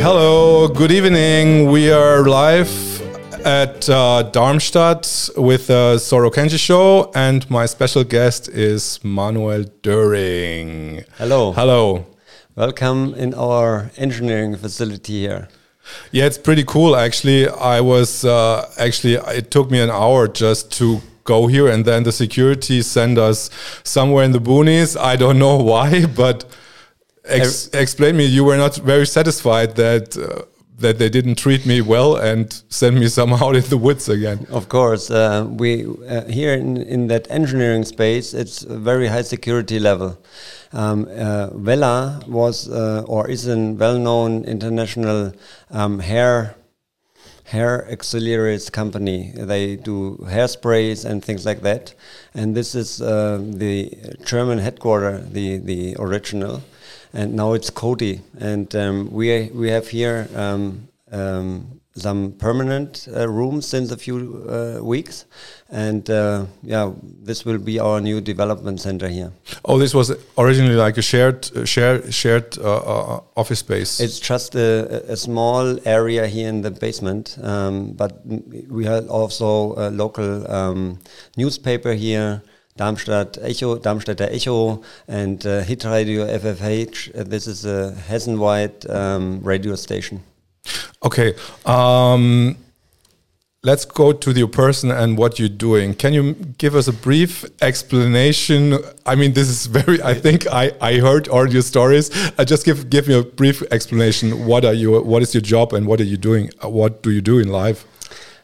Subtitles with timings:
[0.00, 1.70] Hello, good evening.
[1.70, 2.70] We are live
[3.46, 11.04] at uh, Darmstadt with the Soro Kenji show, and my special guest is Manuel Döring.
[11.18, 11.52] Hello.
[11.52, 12.06] Hello.
[12.56, 15.48] Welcome in our engineering facility here.
[16.10, 17.48] Yeah, it's pretty cool actually.
[17.48, 22.02] I was uh, actually, it took me an hour just to go here, and then
[22.02, 23.50] the security sent us
[23.84, 24.98] somewhere in the boonies.
[25.00, 26.44] I don't know why, but
[27.24, 28.24] Ex explain me.
[28.24, 30.42] You were not very satisfied that uh,
[30.78, 34.46] that they didn't treat me well and send me somehow in the woods again.
[34.50, 39.22] Of course, uh, we uh, here in, in that engineering space, it's a very high
[39.22, 40.18] security level.
[40.72, 41.50] Um, uh,
[42.26, 45.32] was uh, or is a well-known international
[45.70, 46.54] um, hair
[47.44, 49.32] hair auxiliaries company.
[49.36, 51.94] They do hairsprays and things like that.
[52.34, 53.92] And this is uh, the
[54.24, 56.62] German headquarter, the the original
[57.12, 58.20] and now it's Coty.
[58.38, 64.46] and um, we we have here um, um, some permanent uh, rooms since a few
[64.48, 65.26] uh, weeks,
[65.70, 66.90] and uh, yeah,
[67.22, 69.32] this will be our new development center here.
[69.64, 74.00] Oh, this was originally like a shared, uh, shared, shared uh, uh, office space.
[74.00, 78.20] It's just a, a, small area here in the basement, um, but
[78.68, 80.98] we have also a local um,
[81.36, 82.42] newspaper here.
[82.74, 87.28] Darmstadt Echo, Darmstädter Echo, and uh, Hit Radio FFH.
[87.28, 90.22] This is a Hessen-wide um, radio station.
[91.04, 91.34] Okay.
[91.66, 92.56] Um,
[93.64, 95.94] let's go to your person and what you're doing.
[95.94, 98.78] Can you give us a brief explanation?
[99.06, 100.02] I mean, this is very.
[100.02, 102.10] I think I, I heard all your stories.
[102.38, 104.46] I uh, just give give me a brief explanation.
[104.46, 105.00] What are you?
[105.02, 106.50] What is your job and what are you doing?
[106.62, 107.86] Uh, what do you do in life?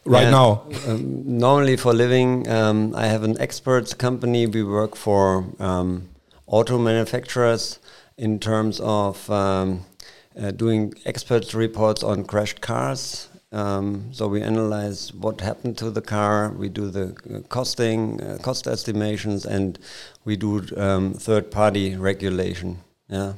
[0.05, 0.63] right yeah, now?
[0.87, 4.47] Um, normally, for living, um, I have an experts company.
[4.47, 6.09] We work for um,
[6.47, 7.79] auto manufacturers
[8.17, 9.85] in terms of um,
[10.39, 13.27] uh, doing expert reports on crashed cars.
[13.51, 16.49] Um, so we analyze what happened to the car.
[16.51, 19.79] We do the uh, costing, uh, cost estimations, and
[20.23, 22.77] we do um, third-party regulation.
[23.07, 23.33] Yeah.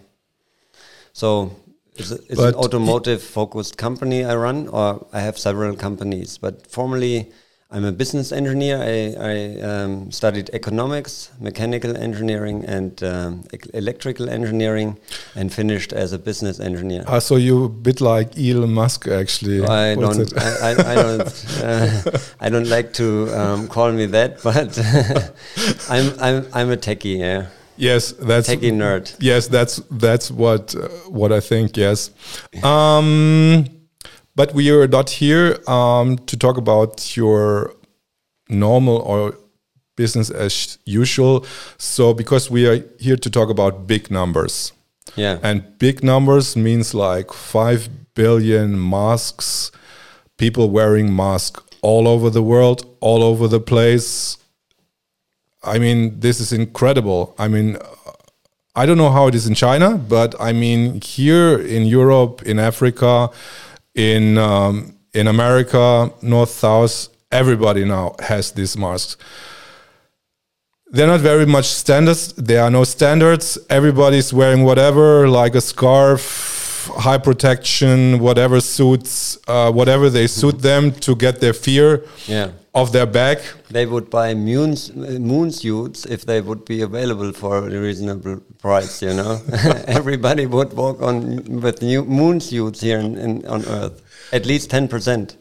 [1.14, 1.56] So
[1.96, 6.38] it's, it's an automotive focused company I run, or I have several companies.
[6.38, 7.32] But formally,
[7.74, 8.78] I'm a business engineer.
[8.82, 14.98] I, I um, studied economics, mechanical engineering, and um, e electrical engineering,
[15.36, 17.04] and finished as a business engineer.
[17.08, 19.64] Ah, so you a bit like Elon Musk, actually.
[19.64, 20.38] I don't.
[20.38, 21.46] I, I, I, don't.
[21.64, 24.78] Uh, I don't like to um, call me that, but
[25.90, 27.20] I'm I'm I'm a techie.
[27.20, 27.48] Yeah.
[27.78, 29.16] Yes, that's techie nerd.
[29.20, 31.78] Yes, that's that's what uh, what I think.
[31.78, 32.12] Yes,
[32.64, 33.66] um,
[34.42, 37.76] but we are not here um, to talk about your
[38.50, 39.38] normal or
[39.96, 41.46] business as usual.
[41.78, 44.74] So because we are here to talk about big numbers.
[45.16, 49.72] Yeah, and big numbers means like five billion masks,
[50.38, 54.38] people wearing masks all over the world, all over the place
[55.64, 57.36] I mean, this is incredible.
[57.38, 57.78] I mean,
[58.76, 62.58] I don't know how it is in China, but I mean, here in Europe, in
[62.58, 63.30] Africa,
[63.96, 69.18] in um, in America, North, South, everybody now has these masks.
[70.94, 72.34] They're not very much standards.
[72.34, 73.58] There are no standards.
[73.70, 76.22] Everybody's wearing whatever, like a scarf,
[76.88, 82.92] high protection, whatever suits, uh, whatever they suit them to get their fear yeah of
[82.92, 83.40] their back.
[83.70, 89.02] They would buy moon, moon suits if they would be available for a reasonable price.
[89.02, 89.42] You know,
[89.88, 94.02] everybody would walk on with new moon suits here in, in, on Earth.
[94.32, 95.38] At least ten percent.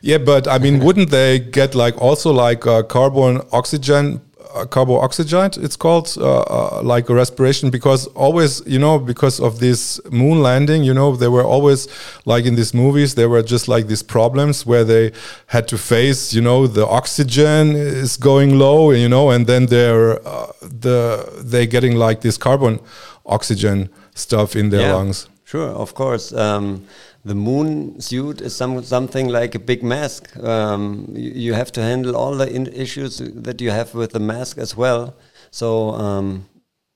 [0.00, 4.20] Yeah, but I mean, wouldn't they get like also like uh, carbon oxygen
[4.64, 10.00] carboxygide it's called uh, uh, like a respiration because always you know because of this
[10.10, 11.88] moon landing you know there were always
[12.24, 15.12] like in these movies there were just like these problems where they
[15.46, 20.26] had to face you know the oxygen is going low you know and then they're
[20.26, 22.80] uh, the they getting like this carbon
[23.26, 25.28] oxygen stuff in their yeah, lungs.
[25.44, 26.32] sure of course.
[26.32, 26.86] Um,
[27.26, 30.36] the moon suit is some, something like a big mask.
[30.36, 32.48] Um, you, you, have to handle all the
[32.80, 35.16] issues that you have with the mask as well.
[35.50, 36.48] So um,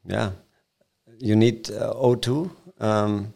[0.07, 0.31] yeah,
[1.19, 3.35] you need uh, O2, um,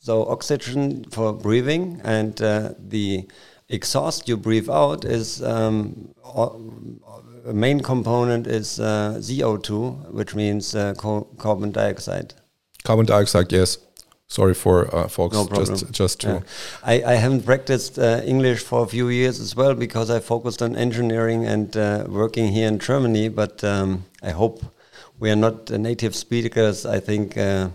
[0.00, 3.28] so oxygen for breathing, and uh, the
[3.68, 6.14] exhaust you breathe out is um,
[7.46, 10.94] a main component is uh, CO2, which means uh,
[11.38, 12.34] carbon dioxide.
[12.82, 13.78] Carbon dioxide, yes.
[14.30, 15.34] Sorry for uh, folks.
[15.34, 15.78] No problem.
[15.78, 16.28] Just, just to.
[16.28, 16.40] Yeah.
[16.82, 20.60] I, I haven't practiced uh, English for a few years as well because I focused
[20.60, 23.30] on engineering and uh, working here in Germany.
[23.30, 24.62] But um, I hope
[25.18, 26.84] we are not native speakers.
[26.84, 27.70] I think uh,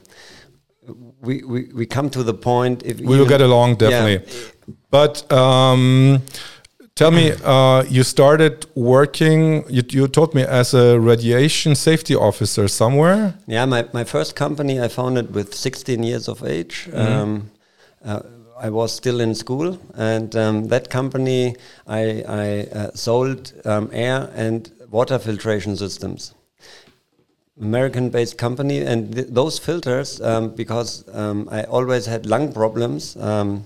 [1.22, 2.84] we, we we come to the point.
[2.84, 4.32] If we will get along definitely.
[4.32, 4.76] Yeah.
[4.92, 6.22] But um,
[6.95, 12.68] Tell me, uh, you started working, you, you told me, as a radiation safety officer
[12.68, 13.34] somewhere?
[13.48, 16.88] Yeah, my, my first company I founded with 16 years of age.
[16.88, 17.22] Mm -hmm.
[17.22, 17.51] um,
[18.06, 18.19] uh,
[18.68, 21.56] I was still in school, and um, that company
[21.88, 26.34] I, I uh, sold um, air and water filtration systems.
[27.62, 33.16] American based company, and th those filters, um, because um, I always had lung problems.
[33.16, 33.66] Um,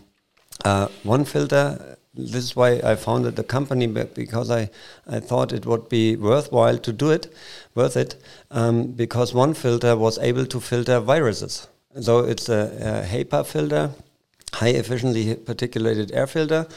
[0.66, 4.70] uh, one filter this is why I founded the company because I,
[5.08, 7.34] I thought it would be worthwhile to do it,
[7.76, 8.16] worth it,
[8.52, 11.68] um, because one filter was able to filter viruses.
[12.02, 13.92] So it's a, a HEPA filter,
[14.54, 16.68] high efficiency particulated air filter,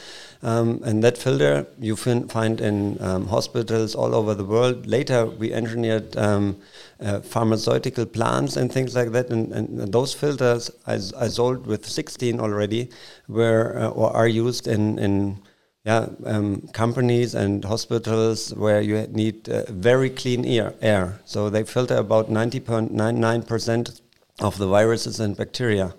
[0.43, 4.87] um, and that filter you find in um, hospitals all over the world.
[4.87, 6.57] Later, we engineered um,
[6.99, 9.29] uh, pharmaceutical plants and things like that.
[9.29, 12.89] And, and those filters I, I, sold with 16 already
[13.27, 15.39] were uh, or are used in, in
[15.83, 21.19] yeah, um, companies and hospitals where you need uh, very clean air, air.
[21.25, 24.01] So they filter about 90.99%
[24.39, 25.93] of the viruses and bacteria.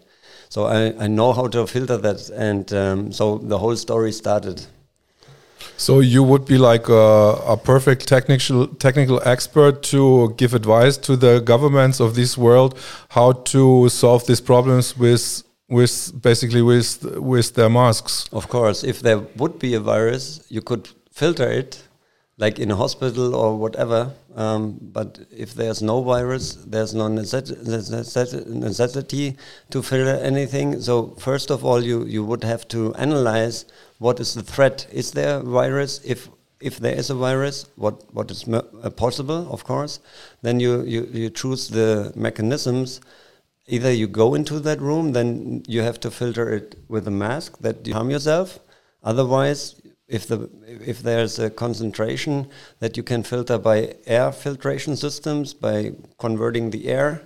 [0.53, 2.29] So I, I know how to filter that.
[2.29, 4.67] And um, so the whole story started.
[5.79, 11.17] So you would be like a, a, perfect technical technical expert to give advice to
[11.17, 12.79] the governments of this world
[13.09, 17.03] how to solve these problems with with basically with
[17.33, 18.29] with their masks.
[18.31, 21.83] Of course, if there would be a virus, you could filter it,
[22.37, 24.11] like in a hospital or whatever.
[24.35, 27.47] Um, but if there's no virus, there's no necessity
[29.71, 30.81] to filter anything.
[30.81, 33.67] So first of all, you you would have to analyze
[33.99, 34.87] what is the threat?
[34.91, 36.01] Is there a virus?
[36.05, 36.29] If
[36.61, 39.53] if there is a virus, what what is uh, possible?
[39.53, 40.01] Of course,
[40.43, 43.01] then you, you you choose the mechanisms.
[43.67, 47.59] Either you go into that room, then you have to filter it with a mask
[47.59, 48.59] that you harm yourself.
[49.05, 49.81] Otherwise,
[50.13, 50.49] if the
[50.91, 52.47] if there's a concentration
[52.81, 57.23] that you can filter by air filtration systems by converting the air.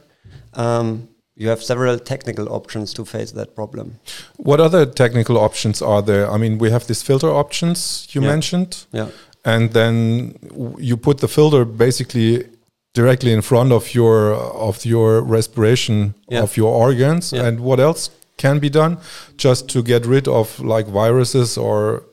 [0.54, 3.98] Um, you have several technical options to face that problem.
[4.38, 6.30] What other technical options are there?
[6.30, 8.28] I mean, we have these filter options you yeah.
[8.28, 8.86] mentioned.
[8.90, 9.08] Yeah.
[9.44, 10.38] And then
[10.78, 12.46] you put the filter basically
[12.94, 16.42] directly in front of your of your respiration yeah.
[16.42, 17.32] of your organs.
[17.32, 17.46] Yeah.
[17.46, 18.96] And what else can be done
[19.36, 22.04] just to get rid of like viruses or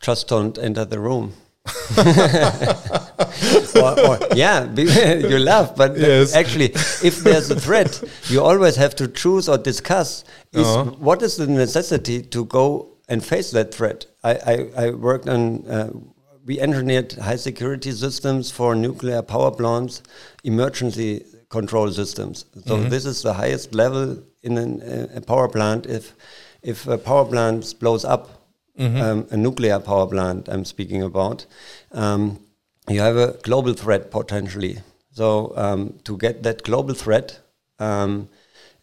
[0.00, 1.34] just don't enter the room.
[3.76, 6.34] or, or, yeah, you laugh, but yes.
[6.34, 6.72] actually,
[7.04, 10.98] if there's a threat, you always have to choose or discuss is uh -huh.
[10.98, 14.06] what is the necessity to go and face that threat.
[14.24, 15.88] I, I, I worked on, uh,
[16.46, 20.02] we engineered high security systems for nuclear power plants,
[20.42, 22.46] emergency control systems.
[22.66, 22.90] So mm -hmm.
[22.90, 24.82] this is the highest level in an,
[25.16, 25.86] a power plant.
[25.86, 26.14] If
[26.62, 28.39] if a power plant blows up,
[28.80, 29.02] mm -hmm.
[29.02, 31.46] um, a nuclear power plant I'm speaking about.
[31.92, 32.38] Um,
[32.88, 34.82] you have a global threat potentially.
[35.12, 37.40] So um, to get that global threat
[37.78, 38.28] um,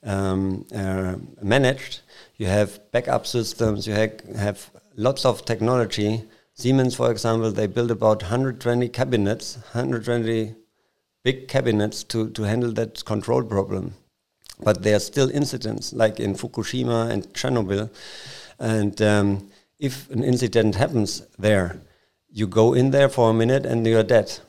[0.03, 2.01] um, uh, managed,
[2.37, 3.87] you have backup systems.
[3.87, 6.23] You have, have lots of technology.
[6.53, 10.55] Siemens, for example, they built about 120 cabinets, 120
[11.23, 13.93] big cabinets to, to handle that control problem.
[14.63, 17.89] But there are still incidents, like in Fukushima and Chernobyl.
[18.59, 21.81] And um, if an incident happens there,
[22.29, 24.39] you go in there for a minute and you're dead.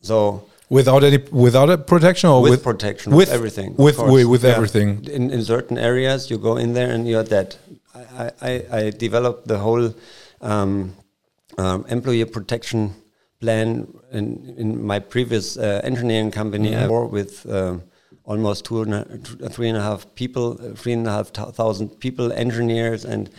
[0.00, 4.44] So without any without a protection or with, with protection with, everything with with, with
[4.44, 4.50] yeah.
[4.50, 7.56] everything in, in certain areas you go in there and you're dead
[7.94, 9.94] i i, I developed the whole
[10.40, 10.94] um,
[11.56, 12.94] um, employee protection
[13.40, 17.10] plan in, in my previous uh, engineering company mm -hmm.
[17.10, 17.82] with um,
[18.24, 20.46] almost two and a, three and a half people
[20.80, 21.26] three and a half
[21.60, 23.30] thousand people engineers and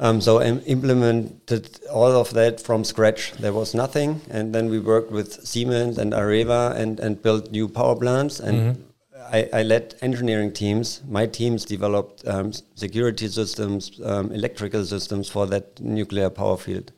[0.00, 3.32] um, so I implemented all of that from scratch.
[3.32, 7.68] There was nothing, and then we worked with Siemens and Areva and, and built new
[7.68, 8.40] power plants.
[8.40, 8.90] And mm -hmm.
[9.32, 11.02] I, I, led engineering teams.
[11.06, 16.92] My teams developed um, security systems, um, electrical systems for that nuclear power field.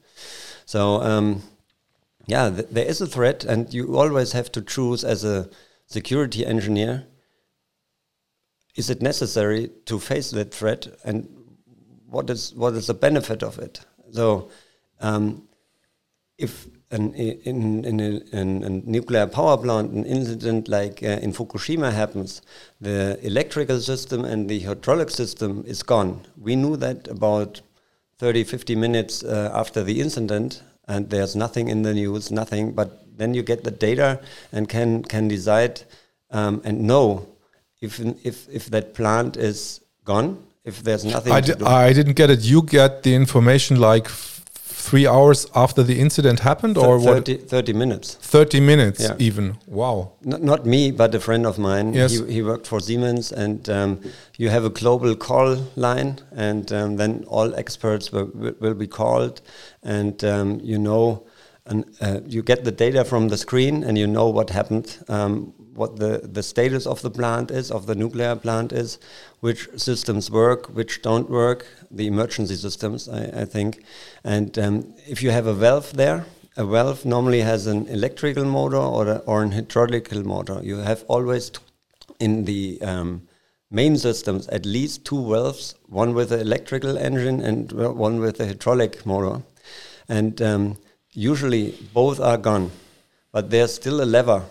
[0.64, 1.42] So um,
[2.26, 5.48] yeah, th there is a threat, and you always have to choose as a
[5.86, 7.06] security engineer.
[8.74, 11.41] Is it necessary to face that threat and
[12.12, 13.80] what is what is the benefit of it?
[14.12, 14.50] So,
[15.00, 15.48] um,
[16.38, 21.32] if an, in, in, a, in, a, nuclear power plant, an incident like uh, in
[21.32, 22.42] Fukushima happens,
[22.80, 26.26] the electrical system and the hydraulic system is gone.
[26.36, 27.62] We knew that about
[28.18, 32.72] 30, 50 minutes uh, after the incident, and there's nothing in the news, nothing.
[32.72, 34.20] But then you get the data
[34.52, 35.82] and can can decide
[36.30, 37.26] um, and know
[37.80, 41.32] if if if that plant is gone, if there's nothing.
[41.32, 42.40] I, di I didn't get it.
[42.40, 47.48] You get the information like three hours after the incident happened, or 30, what?
[47.48, 48.14] 30 minutes.
[48.16, 49.14] 30 minutes, yeah.
[49.18, 49.56] even.
[49.66, 50.12] Wow.
[50.22, 51.94] Not, not me, but a friend of mine.
[51.94, 52.18] Yes.
[52.18, 54.00] He, he worked for Siemens, and um,
[54.36, 59.40] you have a global call line, and um, then all experts will, will be called,
[59.82, 61.26] and um, you know.
[61.64, 65.54] And uh, you get the data from the screen, and you know what happened um,
[65.74, 68.98] what the, the status of the plant is, of the nuclear plant is,
[69.40, 73.84] which systems work, which don't work, the emergency systems, I, I think.
[74.24, 76.26] And um, if you have a valve there,
[76.56, 80.60] a valve normally has an electrical motor or, a, or an hydraulical motor.
[80.62, 81.50] You have always
[82.20, 83.22] in the um,
[83.70, 88.46] main systems at least two valves, one with an electrical engine and one with a
[88.46, 89.42] hydraulic motor.
[90.08, 90.76] And um,
[91.12, 92.70] usually both are gone,
[93.32, 94.44] but there's still a lever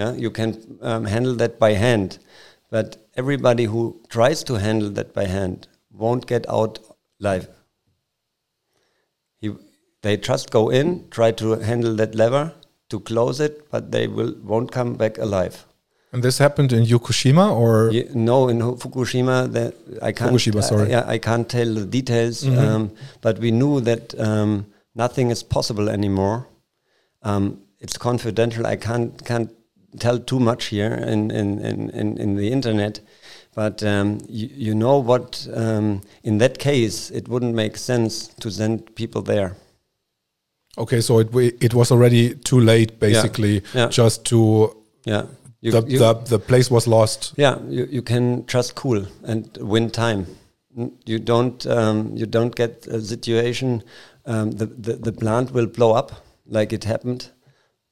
[0.00, 2.18] yeah, you can um, handle that by hand,
[2.70, 6.78] but everybody who tries to handle that by hand won't get out
[7.20, 7.48] alive.
[9.40, 9.50] He,
[10.02, 12.54] they just go in, try to handle that lever
[12.88, 15.66] to close it, but they will won't come back alive.
[16.12, 19.52] And this happened in Fukushima, or yeah, no, in Fukushima.
[19.52, 20.32] That I can't.
[20.32, 20.86] Fukushima, sorry.
[20.86, 22.42] Uh, yeah, I can't tell the details.
[22.42, 22.74] Mm -hmm.
[22.74, 22.90] um,
[23.20, 24.66] but we knew that um,
[25.04, 26.38] nothing is possible anymore.
[27.22, 27.44] Um,
[27.78, 28.66] it's confidential.
[28.74, 29.50] I can't can't
[29.98, 33.00] tell too much here in in in, in, the internet,
[33.54, 35.46] but um, you, you know what?
[35.54, 39.56] Um, in that case, it wouldn't make sense to send people there.
[40.78, 43.60] Okay, so it it was already too late, basically, yeah.
[43.74, 43.88] Yeah.
[43.88, 45.26] just to yeah.
[45.62, 47.34] You, the, you, the the place was lost.
[47.36, 50.26] Yeah, you, you can just cool and win time.
[51.04, 53.82] You don't um, you don't get a situation.
[54.24, 56.12] Um, the, the the plant will blow up
[56.46, 57.30] like it happened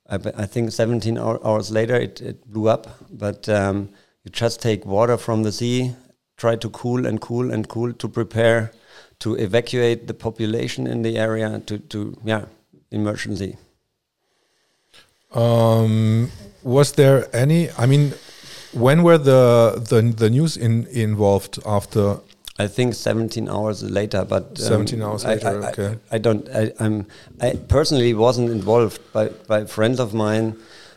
[0.08, 2.86] I, I think 17 hours later it, it blew up.
[3.10, 3.90] But um,
[4.24, 5.94] you just take water from the sea,
[6.36, 8.72] try to cool and cool and cool to prepare
[9.20, 12.44] to evacuate the population in the area to, to yeah,
[12.90, 13.56] emergency.
[15.34, 16.30] Um,
[16.62, 17.70] was there any?
[17.72, 18.14] I mean,
[18.72, 22.20] when were the the the news in involved after
[22.58, 25.48] I think 17 hours later, but um, 17 hours later.
[25.48, 25.98] I, I, okay.
[26.10, 26.48] I, I don't.
[26.48, 27.06] I, am
[27.40, 30.56] I personally wasn't involved by by friends of mine,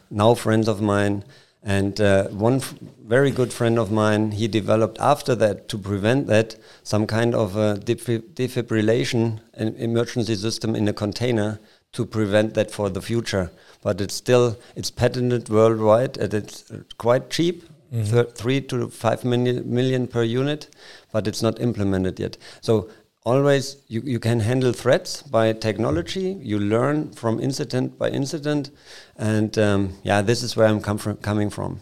[0.10, 1.24] now friends of mine,
[1.62, 2.62] and uh, one
[3.06, 4.32] very good friend of mine.
[4.32, 10.88] He developed after that to prevent that some kind of a defibrillation emergency system in
[10.88, 11.60] a container
[11.92, 13.52] to prevent that for the future.
[13.84, 18.34] But it's still it's patented worldwide and it's quite cheap mm -hmm.
[18.34, 20.70] three to five million, million per unit,
[21.12, 22.38] but it's not implemented yet.
[22.62, 22.90] So
[23.24, 26.38] always you, you can handle threats by technology.
[26.42, 28.72] You learn from incident by incident,
[29.18, 31.82] and um, yeah, this is where I'm from, coming from.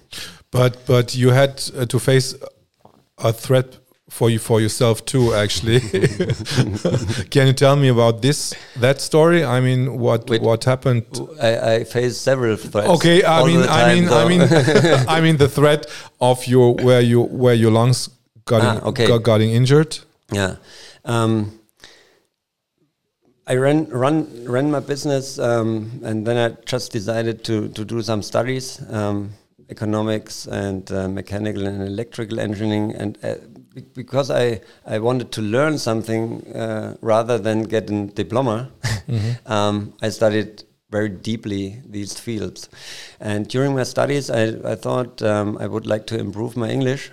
[0.52, 2.36] But but you had uh, to face
[3.18, 3.78] a threat
[4.10, 5.80] for you for yourself too actually
[7.30, 11.06] can you tell me about this that story i mean what Wait, what happened
[11.42, 14.42] i, I faced several threats okay i mean i mean i mean
[15.08, 15.86] i mean the threat
[16.20, 18.10] of your where you where your lungs
[18.52, 19.08] got ah, okay.
[19.12, 20.00] got getting injured
[20.32, 20.56] yeah
[21.06, 21.34] um,
[23.50, 28.04] I ran run ran my business, um, and then I just decided to to do
[28.04, 29.32] some studies, um,
[29.70, 33.36] economics and uh, mechanical and electrical engineering, and uh,
[33.96, 39.52] because I, I wanted to learn something uh, rather than get a diploma, mm-hmm.
[39.52, 42.70] um, I studied very deeply these fields.
[43.20, 47.12] And during my studies, I, I thought um, I would like to improve my English.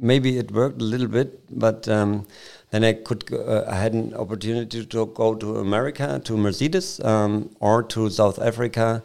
[0.00, 2.26] Maybe it worked a little bit, but um,
[2.70, 7.50] then I could uh, I had an opportunity to go to America, to Mercedes, um,
[7.60, 9.02] or to South Africa,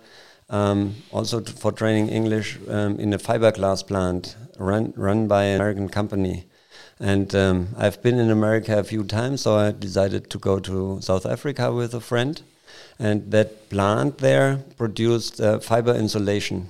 [0.49, 5.89] um, also for training English um, in a fiberglass plant run run by an American
[5.89, 6.45] company.
[6.99, 10.99] And um, I've been in America a few times, so I decided to go to
[11.01, 12.41] South Africa with a friend.
[12.99, 16.69] And that plant there produced uh, fiber insulation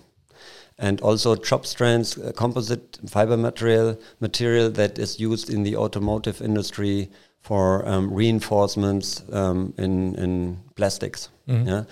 [0.82, 6.42] and also chop strands, uh, composite fiber material, material that is used in the automotive
[6.42, 7.10] industry
[7.40, 11.30] for um, reinforcements um, in, in plastics.
[11.48, 11.68] Mm -hmm.
[11.68, 11.84] Yeah?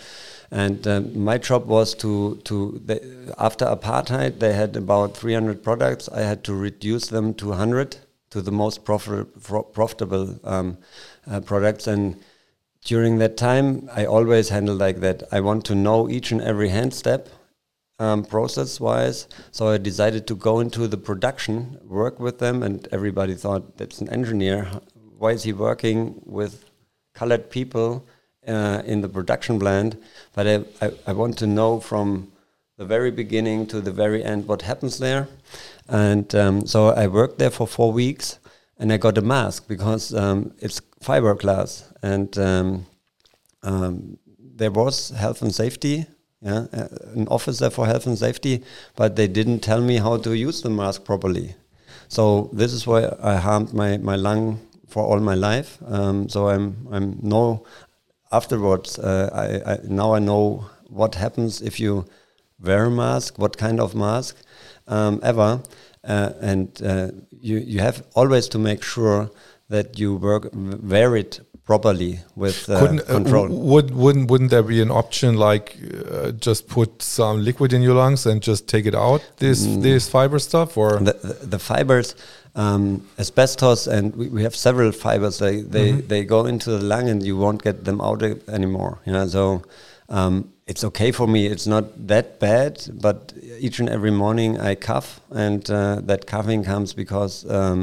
[0.52, 3.00] And um, my job was to, to the,
[3.38, 6.10] after apartheid, they had about 300 products.
[6.10, 7.98] I had to reduce them to 100
[8.30, 10.78] to the most profitable, profitable um,
[11.32, 11.88] uh, products.
[11.88, 12.16] And
[12.88, 15.24] during that time, I always handle like that.
[15.32, 17.30] I want to know each and every hand step
[18.00, 19.28] um, process wise.
[19.52, 24.00] So I decided to go into the production, work with them, and everybody thought that's
[24.02, 24.68] an engineer.
[25.18, 26.66] Why is he working with
[27.14, 28.08] colored people
[28.48, 30.02] uh, in the production plant?
[30.34, 32.32] But I, I, I want to know from
[32.78, 35.28] the very beginning to the very end what happens there.
[35.90, 38.40] And um, so I worked there for four weeks
[38.78, 42.86] and I got a mask because um, it's fiberglass and um,
[43.64, 46.06] um, there was health and safety
[46.42, 48.64] yeah, uh, an officer for health and safety,
[48.96, 51.56] but they didn't tell me how to use the mask properly.
[52.08, 55.78] So this is why I harmed my, my lung for all my life.
[55.86, 57.66] Um, so I'm I'm no
[58.32, 58.98] afterwards.
[58.98, 62.06] Uh, I, I, now I know what happens if you
[62.60, 64.38] wear a mask, what kind of mask
[64.88, 65.62] um, ever,
[66.04, 69.30] uh, and uh, you you have always to make sure
[69.70, 73.46] that you work wear it properly with uh, uh, control.
[73.46, 75.78] Uh, would wouldn't wouldn't there be an option like
[76.12, 79.82] uh, just put some liquid in your lungs and just take it out this mm.
[79.84, 82.16] this fiber stuff or the the, the fibers
[82.56, 82.84] um,
[83.20, 86.08] asbestos and we, we have several fibers they they, mm -hmm.
[86.12, 88.20] they go into the lung and you won't get them out
[88.58, 89.44] anymore you know so
[90.18, 90.34] um,
[90.72, 92.74] it's okay for me it's not that bad
[93.08, 93.18] but
[93.66, 95.10] each and every morning I cough
[95.46, 95.78] and uh,
[96.10, 97.80] that coughing comes because um,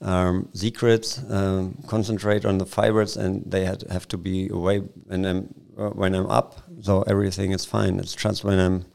[0.00, 5.24] um, secrets, um, concentrate on the fibers, and they had, have to be away when
[5.24, 6.62] I'm uh, when I'm up.
[6.82, 7.98] So everything is fine.
[7.98, 8.86] It's just when I'm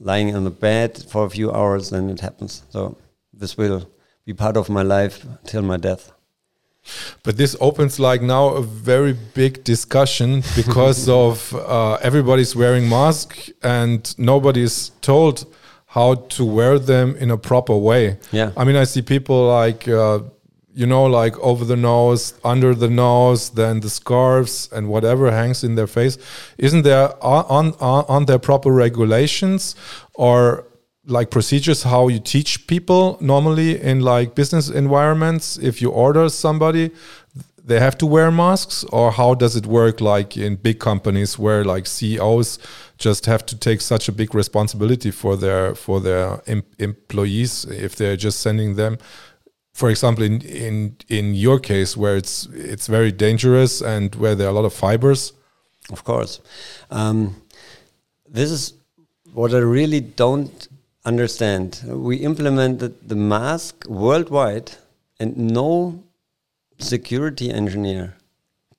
[0.00, 2.62] lying on the bed for a few hours, then it happens.
[2.70, 2.98] So
[3.32, 3.88] this will
[4.24, 6.12] be part of my life till my death.
[7.22, 13.48] But this opens like now a very big discussion because of uh, everybody's wearing mask
[13.62, 15.46] and nobody's told
[15.92, 18.18] how to wear them in a proper way.
[18.30, 18.52] Yeah.
[18.56, 20.20] I mean, I see people like, uh,
[20.72, 25.62] you know, like over the nose, under the nose, then the scarves and whatever hangs
[25.62, 26.16] in their face.
[26.56, 29.74] Isn't there on on, on there proper regulations
[30.14, 30.64] or
[31.04, 36.90] like procedures how you teach people normally in like business environments if you order somebody
[37.64, 41.64] they have to wear masks or how does it work like in big companies where
[41.64, 42.58] like CEOs
[42.98, 47.94] just have to take such a big responsibility for their for their em employees if
[47.96, 48.98] they're just sending them?
[49.72, 54.48] For example in in in your case where it's it's very dangerous and where there
[54.48, 55.32] are a lot of fibers?
[55.90, 56.40] Of course.
[56.90, 57.42] Um,
[58.28, 58.74] this is
[59.32, 60.68] what I really don't
[61.04, 61.80] understand.
[61.86, 64.72] We implemented the mask worldwide
[65.18, 66.02] and no
[66.82, 68.16] security engineer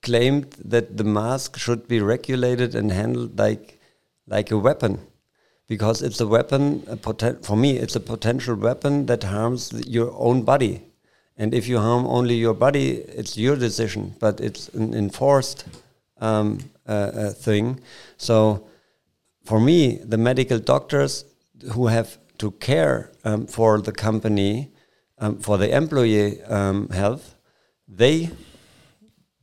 [0.02, 3.80] claimed that the mask should be regulated and handled like
[4.26, 5.00] like a weapon
[5.66, 6.96] because it's a weapon a
[7.42, 10.82] for me it's a potential weapon that harms your own body.
[11.36, 12.88] And if you harm only your body
[13.20, 15.64] it's your decision but it's an enforced
[16.20, 17.80] um, uh, uh, thing.
[18.16, 18.66] So
[19.44, 21.24] for me the medical doctors
[21.72, 24.70] who have to care um, for the company
[25.18, 27.33] um, for the employee um, health
[27.88, 28.30] they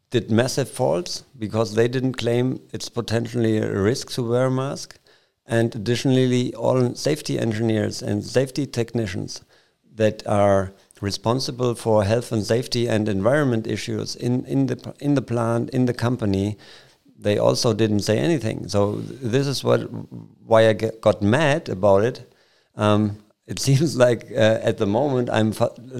[0.09, 4.99] did massive faults because they didn't claim it's potentially a risk to wear a mask.
[5.45, 9.41] And additionally, all safety engineers and safety technicians
[9.95, 15.21] that are responsible for health and safety and environment issues in, in the in the
[15.21, 16.57] plant in the company,
[17.17, 18.67] they also didn't say anything.
[18.67, 19.81] So this is what
[20.45, 22.33] why I get, got mad about it.
[22.75, 23.17] Um,
[23.51, 25.51] it seems like uh, at the moment I'm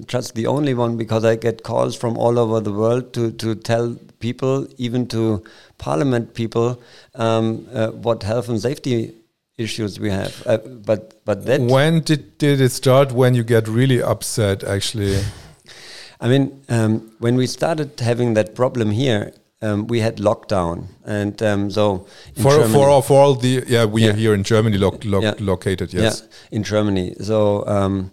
[0.05, 3.55] just the only one because I get calls from all over the world to, to
[3.55, 5.43] tell people, even to
[5.77, 6.81] parliament people,
[7.15, 9.13] um, uh, what health and safety
[9.57, 10.41] issues we have.
[10.47, 13.11] Uh, but but that when did did it start?
[13.11, 15.21] When you get really upset, actually.
[16.21, 21.41] I mean, um, when we started having that problem here, um, we had lockdown, and
[21.43, 24.09] um, so for Germany, for all, for all the yeah we yeah.
[24.09, 25.33] are here in Germany lo lo yeah.
[25.39, 27.15] located yes yeah, in Germany.
[27.21, 28.11] So um,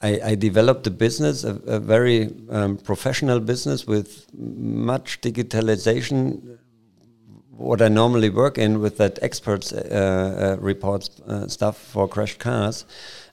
[0.00, 6.58] I, I, developed a business, a, a very um, professional business with much digitalization.
[7.50, 12.40] What I normally work in with that experts uh, uh, reports uh, stuff for crashed
[12.40, 12.84] cars.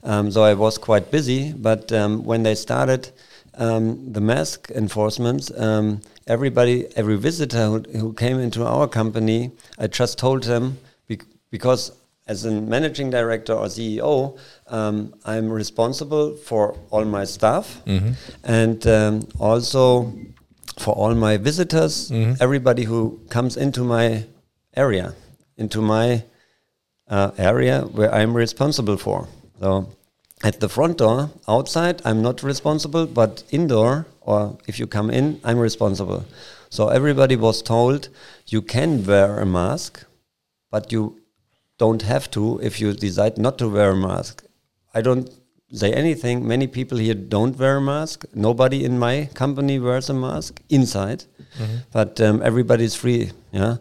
[0.04, 3.10] Um, so I was quite busy, but um, when they started
[3.54, 9.86] um, the mask enforcement, um, everybody, every visitor who, who, came into our company, I
[9.86, 11.92] just told them bec because
[12.26, 18.12] as a managing director or CEO, um, I'm responsible for all my staff mm -hmm.
[18.44, 20.12] and um, also
[20.78, 22.42] for all my visitors, mm -hmm.
[22.42, 24.24] everybody who comes into my
[24.76, 25.12] area,
[25.56, 26.22] into my
[27.10, 29.28] uh, area where I'm responsible for.
[29.60, 29.88] So
[30.42, 35.40] at the front door outside i'm not responsible but indoor or if you come in
[35.44, 36.24] i'm responsible
[36.70, 38.08] So everybody was told
[38.46, 40.04] you can wear a mask,
[40.70, 41.18] but you
[41.78, 44.44] don't have to if you decide not to wear a mask.
[44.94, 45.28] I don't
[45.72, 46.46] say anything.
[46.46, 48.24] Many people here don't wear a mask.
[48.34, 51.24] Nobody in my company wears a mask inside,
[51.92, 53.32] but um, everybody's free.
[53.50, 53.76] Yeah,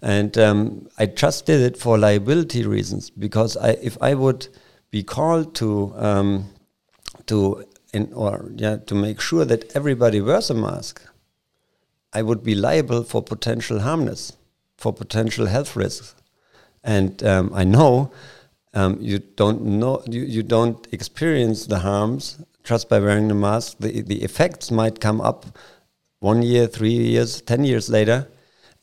[0.00, 4.48] and um, I just did it for liability reasons because I, if I would
[4.90, 6.50] be called to um,
[7.26, 11.02] to in, or yeah to make sure that everybody wears a mask,
[12.12, 14.36] I would be liable for potential harmness,
[14.76, 16.14] for potential health risks,
[16.82, 18.12] and um, I know
[18.74, 23.78] um, you don't know you, you don't experience the harms just by wearing the mask.
[23.80, 25.46] The the effects might come up
[26.20, 28.28] one year, three years, ten years later.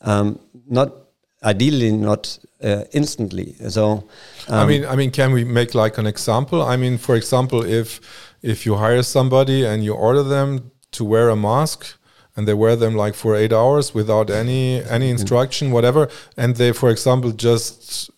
[0.02, 1.07] Um, not
[1.43, 3.56] ideally not uh, instantly.
[3.69, 4.04] So
[4.50, 6.62] I mean, I mean, can we make like an example?
[6.62, 8.00] I mean, for example, if
[8.41, 11.97] if you hire somebody and you order them to wear a mask
[12.36, 16.71] and they wear them like for eight hours without any any instruction, whatever, and they,
[16.73, 18.10] for example, just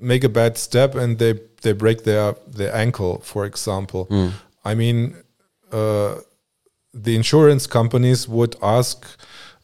[0.00, 4.06] make a bad step and they they break their their ankle, for example.
[4.64, 5.16] I mean,
[5.72, 6.16] uh,
[7.04, 9.06] the insurance companies would ask,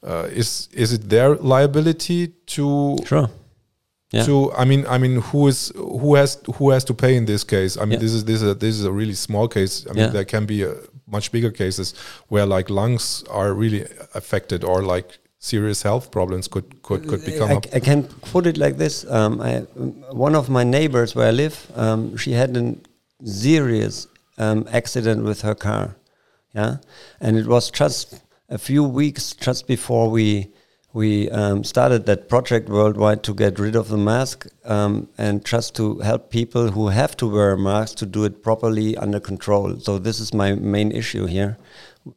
[0.06, 3.28] uh, is is it their liability to sure.
[4.10, 4.24] Yeah.
[4.24, 7.44] to I mean I mean who is who has who has to pay in this
[7.44, 7.76] case?
[7.76, 7.98] I mean Yeah.
[8.00, 9.86] this is this is a, this is a really small case.
[9.88, 10.12] I mean Yeah.
[10.12, 10.74] there can be uh
[11.06, 11.94] much bigger cases
[12.28, 17.50] where like lungs are really affected or like serious health problems could could could become
[17.50, 17.60] I.
[17.76, 19.04] I can put it like this.
[19.10, 19.60] Um, I,
[20.26, 22.74] one of my neighbors where I live, um, she had a
[23.24, 24.06] serious
[24.38, 25.96] um, accident with her car.
[26.54, 26.76] Yeah,
[27.20, 28.20] and it was just
[28.52, 30.48] a few weeks just before we
[30.94, 35.74] we um, started that project worldwide to get rid of the mask um, and just
[35.74, 39.80] to help people who have to wear a mask to do it properly under control.
[39.80, 41.56] So this is my main issue here.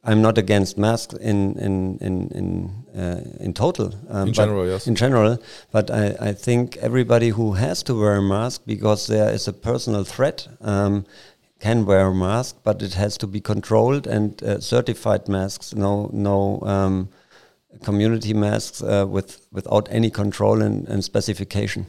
[0.03, 3.93] I'm not against masks in in in in, uh, in total.
[4.09, 4.87] Um, In general, yes.
[4.87, 5.37] In general,
[5.71, 9.53] but I, I think everybody who has to wear a mask because there is a
[9.53, 11.05] personal threat um,
[11.59, 15.73] can wear a mask, but it has to be controlled and uh, certified masks.
[15.73, 17.09] No, no um,
[17.83, 21.87] community masks uh, with without any control and, and specification.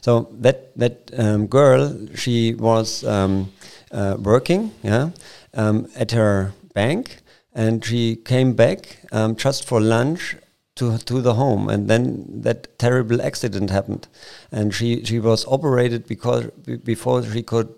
[0.00, 3.52] So that that um, girl, she was um,
[3.90, 5.10] uh, working, yeah,
[5.54, 7.18] um, at her bank,
[7.54, 10.36] and she came back um, just for lunch
[10.76, 14.08] to to the home, and then that terrible accident happened,
[14.52, 16.46] and she she was operated because
[16.84, 17.68] before she could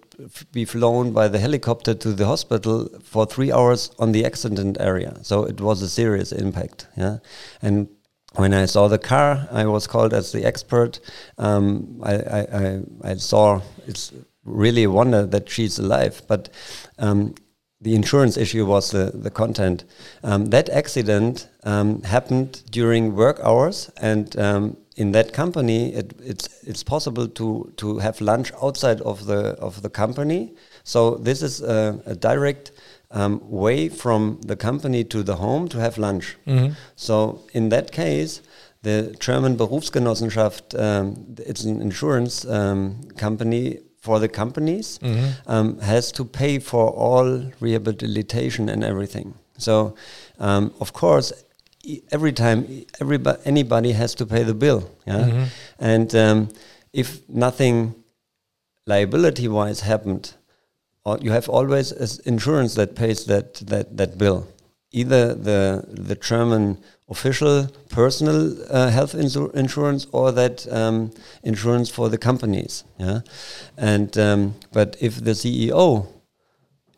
[0.52, 5.18] be flown by the helicopter to the hospital for three hours on the accident area.
[5.22, 6.88] So it was a serious impact.
[6.96, 7.18] Yeah,
[7.62, 7.88] and
[8.34, 11.00] when I saw the car, I was called as the expert.
[11.38, 14.12] Um, I, I, I, saw it's
[14.44, 16.48] really a wonder that she's alive, but.
[16.98, 17.34] Um,
[17.80, 19.84] the insurance issue was the, the content.
[20.24, 26.48] Um, that accident um, happened during work hours, and um, in that company, it, it's
[26.70, 30.52] it's possible to to have lunch outside of the of the company.
[30.84, 32.72] So this is a, a direct
[33.10, 36.36] um, way from the company to the home to have lunch.
[36.96, 38.42] So in that case,
[38.82, 44.98] the German Berufsgenossenschaft, um, it's an insurance um, company for the companies,
[45.46, 49.34] um, has to pay for all rehabilitation and everything.
[49.58, 49.94] So,
[50.38, 51.32] um, of course,
[52.10, 54.80] every time everybody anybody has to pay the bill.
[55.06, 55.46] Yeah,
[55.78, 56.48] and um,
[56.92, 57.94] if nothing
[58.86, 60.34] liability wise happened,
[61.20, 64.46] you have always as insurance that pays that that that bill.
[64.90, 71.10] Either the the German official personal uh, health insur- insurance or that um,
[71.42, 72.84] insurance for the companies.
[72.98, 73.20] Yeah,
[73.76, 76.06] and um, but if the CEO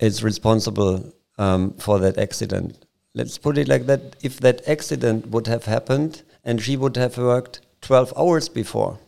[0.01, 5.47] is responsible um, for that accident, let's put it like that: if that accident would
[5.47, 8.99] have happened and she would have worked twelve hours before,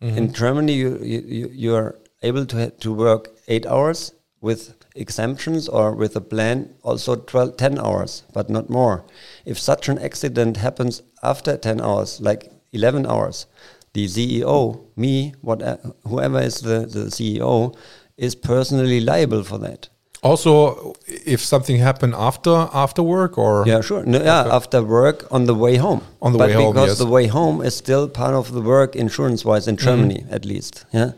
[0.00, 0.32] in mm-hmm.
[0.32, 5.92] Germany, you, you, you- are able to, ha- to work eight hours with exemptions or
[5.92, 9.04] with a plan also 12, 10 hours, but not more.
[9.44, 13.46] If such an accident happens after 10 hours, like 11 hours,
[13.92, 17.76] the CEO, me, what, uh, whoever is the, the CEO,
[18.16, 19.88] is personally liable for that.
[20.22, 24.04] Also, if something happened after after work or Yeah, sure.
[24.04, 26.00] No, yeah, after work on the way home.
[26.20, 26.98] On the but way home, because yes.
[26.98, 29.86] the way home is still part of the work insurance-wise in Mm-hmm.
[29.86, 30.86] Germany, at least.
[30.92, 31.12] Yeah.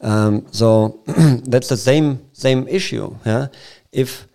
[0.00, 1.00] Um, so
[1.52, 3.16] that's the same same issue.
[3.26, 3.48] Yeah.
[3.92, 4.26] If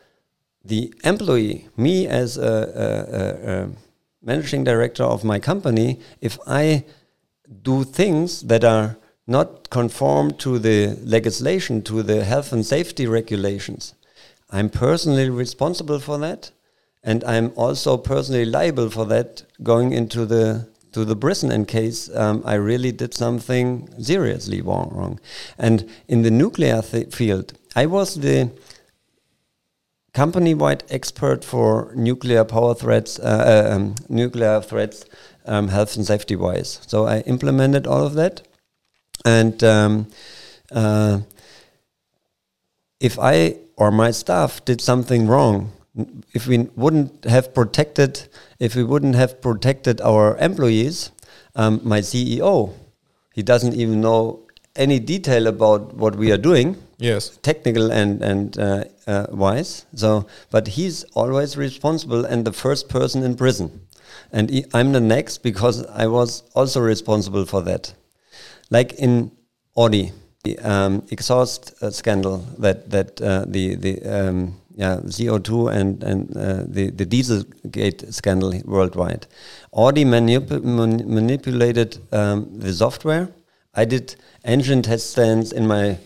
[0.63, 2.88] the employee, me as a, a,
[3.19, 3.69] a, a
[4.21, 6.86] managing director of my company, if I
[7.63, 8.97] do things that are
[9.28, 13.93] not conform to the legislation, to the health and safety regulations,
[14.54, 16.52] I'm personally responsible for that.
[17.04, 22.10] and I'm also personally liable for that going into the to the prison in case
[22.16, 25.20] um, I really did something seriously wrong.
[25.58, 28.52] And in the nuclear field, I was the
[30.13, 35.06] company-wide expert for nuclear power threats, uh, uh, um, nuclear threats,
[35.48, 36.80] um, health and safety wise.
[36.86, 38.44] So I implemented all of that,
[39.26, 40.08] and um,
[40.72, 41.22] uh,
[43.00, 45.72] if I or my staff did something wrong,
[46.34, 48.28] if we wouldn't have protected,
[48.60, 51.12] if we wouldn't have protected our employees,
[51.56, 52.74] um, my CEO,
[53.34, 54.40] he doesn't even know
[54.76, 56.78] any detail about what we are doing.
[56.98, 59.86] Yes, technical and and uh, uh, wise.
[59.94, 63.88] So, but he's always responsible and the first person in prison,
[64.32, 67.94] and he, I'm the next because I was also responsible for that.
[68.70, 69.32] Like in
[69.76, 70.12] Audi,
[70.43, 76.36] the um, exhaust uh, scandal that that uh, the the um, yeah CO2 and and
[76.36, 79.25] uh, the the Dieselgate scandal worldwide.
[79.73, 83.29] Audi manip man manipulated um, the software.
[83.73, 85.97] I did engine test stands in my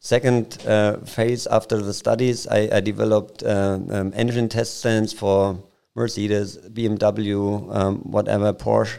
[0.00, 2.46] second uh, phase after the studies.
[2.48, 5.58] I, I developed uh, um, engine test stands for
[5.94, 8.98] Mercedes, BMW, um, whatever Porsche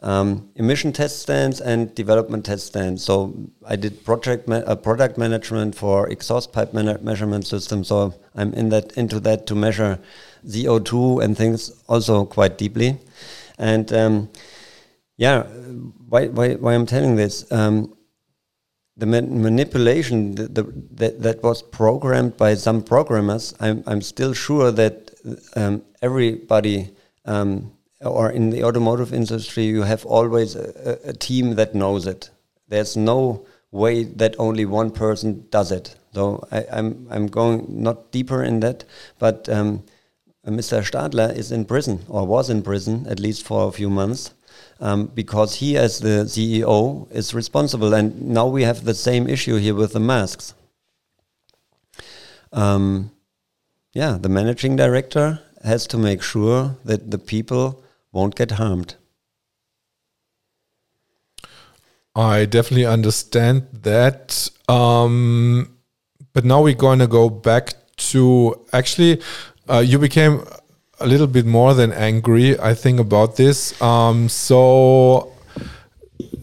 [0.00, 3.02] um, emission test stands and development test stands.
[3.02, 3.34] So
[3.66, 7.84] I did project ma uh, product management for exhaust pipe measurement system.
[7.84, 9.98] So I'm in that into that to measure
[10.46, 12.98] CO2 and things also quite deeply.
[13.58, 14.28] And um,
[15.16, 15.42] yeah,
[16.08, 17.50] why, why, why I'm telling this?
[17.50, 17.94] Um,
[18.96, 24.32] the man manipulation the, the, that, that was programmed by some programmers, I'm, I'm still
[24.32, 25.12] sure that
[25.54, 26.90] um, everybody
[27.24, 32.30] um, or in the automotive industry, you have always a, a, team that knows it.
[32.68, 35.96] There's no way that only one person does it.
[36.14, 38.84] So I, am I'm, I'm going not deeper in that,
[39.18, 39.82] but um,
[40.46, 40.82] Mr.
[40.82, 44.32] Stadler is in prison or was in prison at least for a few months.
[44.80, 49.56] Um, because he, as the CEO, is responsible, and now we have the same issue
[49.56, 50.54] here with the masks.
[52.52, 53.10] Um,
[53.92, 58.96] yeah, the managing director has to make sure that the people won't get harmed.
[62.14, 64.50] I definitely understand that.
[64.68, 65.78] Um,
[66.32, 67.74] but now we're going to go back
[68.10, 69.22] to actually,
[69.68, 70.44] uh, you became
[71.00, 73.80] a little bit more than angry, I think, about this.
[73.80, 75.32] Um, so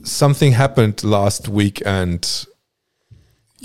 [0.03, 2.45] something happened last weekend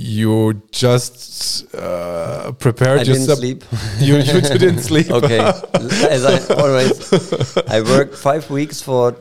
[0.01, 3.41] you just uh, prepared I yourself.
[3.41, 3.81] Didn't sleep.
[4.01, 5.11] you, you didn't sleep.
[5.11, 5.39] okay,
[6.09, 7.13] as I always,
[7.69, 9.17] I work five weeks for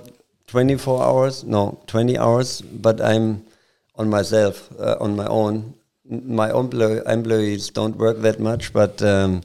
[0.47, 3.45] 24 hours, no, 20 hours, but I'm
[3.95, 5.75] on myself, uh, on my own.
[6.09, 6.71] My own
[7.05, 9.43] employees don't work that much, but um,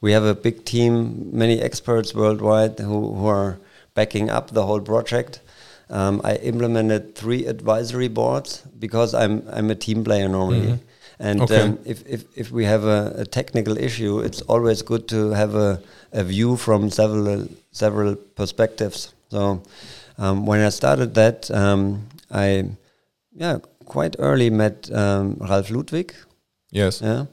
[0.00, 3.58] we have a big team, many experts worldwide who, who are
[3.92, 5.40] backing up the whole project.
[5.88, 10.66] Um, I implemented three advisory boards because I'm I'm a team player normally.
[10.66, 10.94] Mm -hmm.
[11.18, 11.60] And okay.
[11.62, 15.54] um, if, if, if we have a, a, technical issue, it's always good to have
[15.54, 15.80] a,
[16.12, 19.14] a view from several several perspectives.
[19.30, 19.62] So
[20.18, 22.64] um, when I started that, um, I
[23.32, 26.14] yeah quite early met um, Ralf Ludwig.
[26.70, 27.00] Yes.
[27.00, 27.26] Yeah,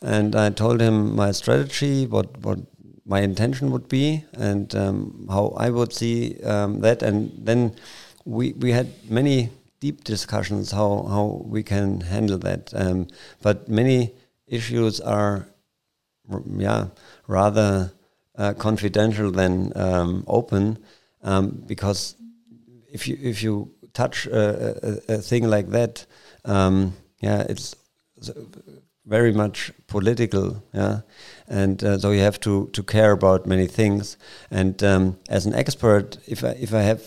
[0.00, 2.58] and I told him my strategy, what what
[3.06, 7.02] my intention would be and um, how I would see um, that.
[7.02, 7.76] And then
[8.24, 12.72] we we had many deep discussions how how we can handle that.
[12.74, 13.06] Um,
[13.42, 14.12] but many
[14.46, 15.46] issues are
[16.46, 16.88] yeah
[17.28, 17.92] rather
[18.36, 20.78] uh, confidential than um, open
[21.22, 22.16] um, because
[22.92, 26.06] if you if you touch a, a, a thing like that,
[26.44, 27.74] um, yeah, it's
[29.06, 31.00] very much political, yeah,
[31.48, 34.16] and uh, so you have to to care about many things.
[34.50, 37.02] And um, as an expert, if I if I have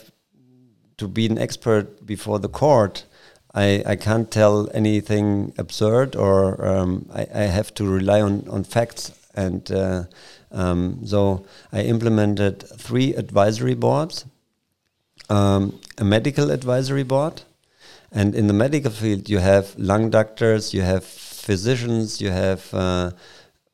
[0.98, 3.06] to be an expert before the court,
[3.54, 8.64] I I can't tell anything absurd, or um, I I have to rely on on
[8.64, 9.12] facts.
[9.36, 10.04] And uh,
[10.52, 14.26] um, so I implemented three advisory boards,
[15.30, 17.44] um, a medical advisory board,
[18.12, 23.12] and in the medical field you have lung doctors, you have physicians, you have uh,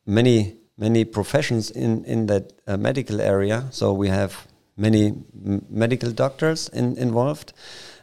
[0.06, 3.64] many many professions in in that uh, medical area.
[3.70, 5.14] So we have many
[5.70, 7.52] medical doctors in, involved.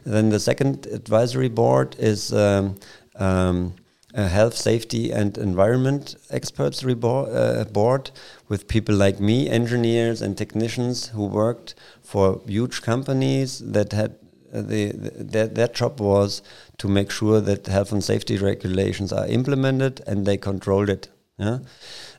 [0.04, 2.74] Then the second advisory board is um,
[3.14, 3.74] um,
[4.12, 8.10] a health, safety, and environment experts uh, board
[8.48, 14.16] with people like me, engineers and technicians who worked for huge companies that had
[14.52, 16.42] uh, the, the their, their job was
[16.78, 21.58] to make sure that health and safety regulations are implemented and they controlled it Yeah,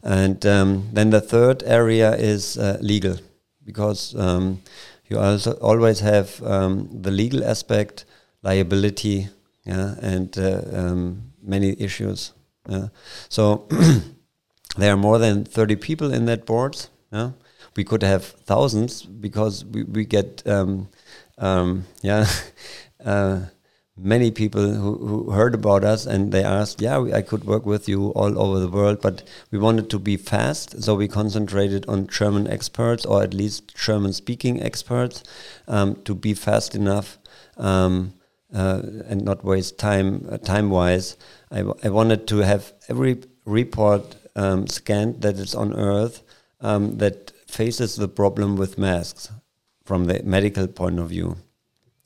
[0.06, 3.18] and um, then the third area is uh, legal,
[3.66, 4.62] because um,
[5.08, 8.06] you also always have um, the legal aspect,
[8.44, 9.30] liability,
[9.66, 12.34] yeah, and uh, um, many issues.
[12.70, 12.90] Yeah.
[13.30, 13.68] So
[14.78, 16.78] there are more than thirty people in that board.
[17.12, 17.32] Yeah,
[17.76, 20.88] we could have thousands because we we get um,
[21.40, 22.28] um, yeah.
[23.06, 23.40] uh,
[23.98, 27.66] many people who, who heard about us and they asked, yeah, we, I could work
[27.66, 31.86] with you all over the world, but we wanted to be fast, so we concentrated
[31.88, 35.24] on German experts or at least German-speaking experts
[35.68, 37.18] um, to be fast enough
[37.58, 38.14] um,
[38.54, 41.16] uh, and not waste time uh, time-wise.
[41.52, 46.22] I, I wanted to have every report um, scanned that is on Earth
[46.60, 49.32] um, that faces the problem with masks
[49.86, 51.38] from the medical point of view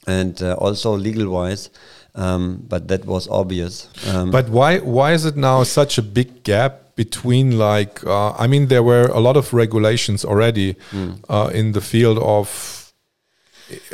[0.10, 1.70] and uh, also legal wise.
[2.16, 3.88] Um, but that was obvious.
[4.08, 8.48] Um, but why why is it now such a big gap between like uh, I
[8.48, 11.24] mean there were a lot of regulations already mm.
[11.30, 12.50] uh, in the field of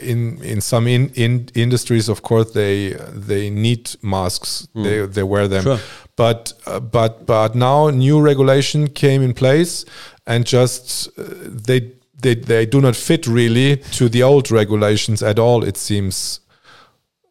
[0.02, 2.98] in in some in, in industries of course they
[3.30, 4.84] they need masks mm.
[4.84, 5.80] they they wear them sure.
[6.16, 9.86] but uh, but but now new regulation came in place
[10.26, 11.24] and just uh,
[11.68, 11.92] they
[12.26, 15.64] they, they do not fit really to the old regulations at all.
[15.64, 16.40] It seems.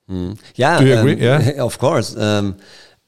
[0.08, 0.38] Mm.
[0.54, 0.78] Yeah.
[0.78, 1.14] Do you agree?
[1.14, 1.62] Um, yeah.
[1.68, 2.16] Of course.
[2.16, 2.56] Um,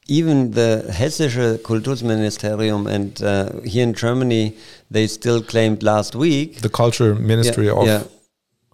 [0.09, 4.57] even the Hessische Kultusministerium and uh, here in Germany,
[4.90, 8.03] they still claimed last week the culture ministry yeah, of yeah,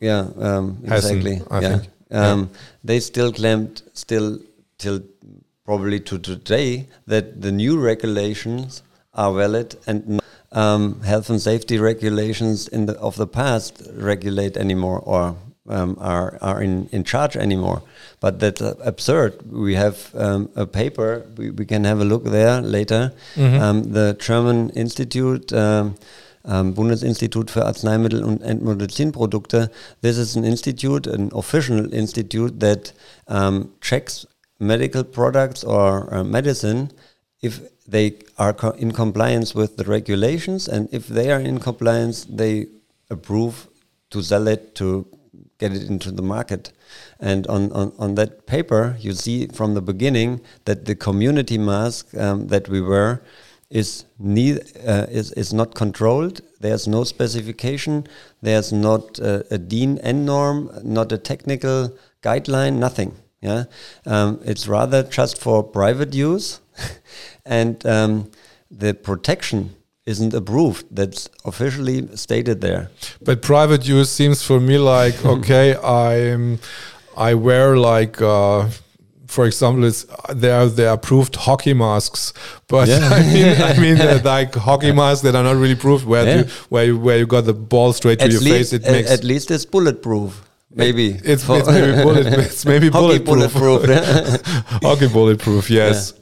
[0.00, 1.40] yeah, um, exactly.
[1.50, 1.68] I yeah.
[1.68, 1.90] think.
[2.10, 2.58] Um, yeah.
[2.84, 4.38] They still claimed still
[4.78, 5.00] till
[5.64, 8.82] probably to today that the new regulations
[9.14, 10.21] are valid and
[10.52, 15.36] um, health and safety regulations in the of the past regulate anymore or
[15.68, 17.82] um, are are in, in charge anymore.
[18.20, 19.32] But that's uh, absurd.
[19.50, 21.24] We have um, a paper.
[21.36, 23.12] We, we can have a look there later.
[23.36, 23.92] Mm -hmm.
[23.92, 25.56] the German Institute.
[25.56, 25.94] Um,
[26.44, 29.70] um, Bundesinstitut für Arzneimittel und Medizinprodukte.
[30.00, 32.94] This is an institute, an official institute that
[33.28, 34.26] um, checks
[34.58, 36.88] medical products or uh, medicine
[37.42, 42.24] if they are co in compliance with the regulations, and if they are in compliance,
[42.24, 42.66] they
[43.10, 43.68] approve
[44.10, 45.06] to sell it to
[45.58, 46.72] get it into the market.
[47.20, 52.14] And on, on, on that paper, you see from the beginning that the community mask
[52.16, 53.22] um, that we wear
[53.70, 56.40] is, uh, is, is not controlled.
[56.60, 58.06] There's no specification.
[58.42, 63.16] There's not uh, a DIN N norm, not a technical guideline, nothing.
[63.40, 63.64] Yeah,
[64.06, 66.60] um, it's rather just for private use
[67.44, 68.30] and um,
[68.70, 69.74] the protection
[70.06, 70.86] isn't approved.
[70.90, 72.90] That's officially stated there.
[73.22, 76.58] But private use seems for me like okay, I'm
[77.16, 78.20] I wear like.
[78.20, 78.68] Uh,
[79.26, 82.34] for example, it's there are the approved hockey masks,
[82.68, 83.08] but yeah.
[83.12, 86.36] I mean, I mean like hockey masks that are not really approved, where yeah.
[86.36, 88.74] you, where you, where you got the ball straight at to your face.
[88.74, 90.46] It makes at least it's bulletproof.
[90.74, 93.82] Maybe it's, it's, maybe bullet, it's maybe bulletproof.
[93.82, 94.42] bulletproof.
[94.82, 95.70] hockey bulletproof.
[95.70, 96.12] Yes.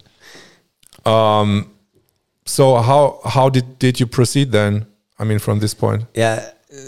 [1.06, 1.70] Um,
[2.44, 4.86] so how how did did you proceed then?
[5.18, 6.04] I mean, from this point.
[6.14, 6.78] Yeah, uh,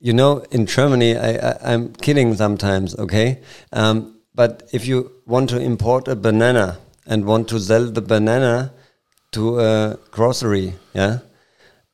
[0.00, 2.94] you know, in Germany, I, I am kidding sometimes.
[2.96, 3.40] Okay,
[3.72, 8.72] um, but if you want to import a banana and want to sell the banana
[9.32, 11.18] to a grocery, yeah,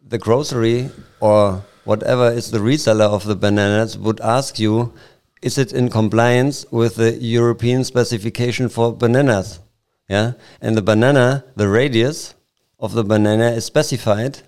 [0.07, 4.93] the grocery or whatever is the reseller of the bananas would ask you,
[5.43, 9.59] is it in compliance with the European specification for bananas?
[10.13, 12.35] Yeah, and the banana, the radius
[12.79, 14.41] of the banana is specified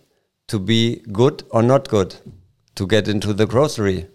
[0.49, 2.17] to be good or not good
[2.75, 4.09] to get into the grocery.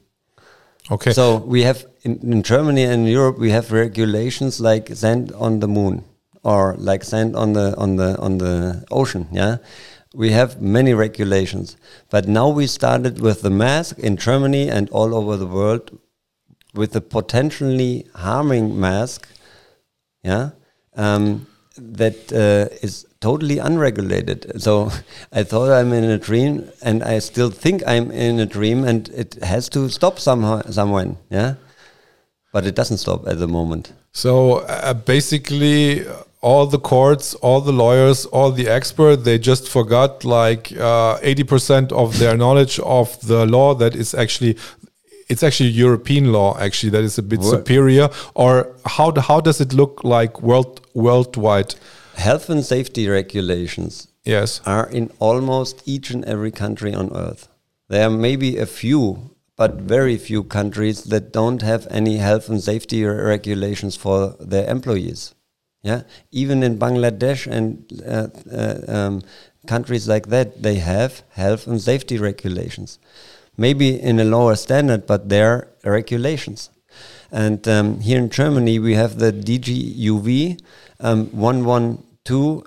[0.91, 1.11] Okay.
[1.11, 5.67] So we have in, in Germany and Europe we have regulations like sand on the
[5.67, 6.03] moon
[6.43, 9.27] or like sand on the on the on the ocean.
[9.31, 9.57] Yeah,
[10.13, 11.77] we have many regulations,
[12.11, 15.97] but now we started with the mask in Germany and all over the world
[16.75, 19.27] with the potentially harming mask.
[20.21, 20.51] Yeah,
[20.99, 21.47] um,
[21.97, 24.61] that uh, is totally unregulated.
[24.61, 24.91] So
[25.31, 29.09] I thought I'm in a dream, and I still think I'm in a dream, and
[29.09, 31.15] it has to stop somehow, somewhere.
[31.29, 31.55] Yeah,
[32.53, 33.93] but it doesn't stop at the moment.
[34.11, 36.05] So uh, basically,
[36.41, 41.43] all the courts, all the lawyers, all the experts, they just forgot like uh, eighty
[41.43, 44.57] percent of their knowledge of the law that is actually
[45.29, 47.49] it's actually European law actually that is a bit what?
[47.49, 51.75] superior, or how how does it look like world worldwide?
[52.15, 57.47] Health and safety regulations yes are in almost each and every country on earth.
[57.87, 62.61] There are maybe a few, but very few countries that don't have any health and
[62.61, 65.33] safety regulations for their employees.
[65.81, 66.01] Yeah,
[66.31, 69.21] even in Bangladesh and uh, uh, um,
[69.65, 72.99] countries like that, they have health and safety regulations.
[73.59, 76.69] Maybe in a lower standard, but there are regulations.
[77.29, 80.61] And um, here in Germany, we have the DGUV
[81.01, 82.63] um, 112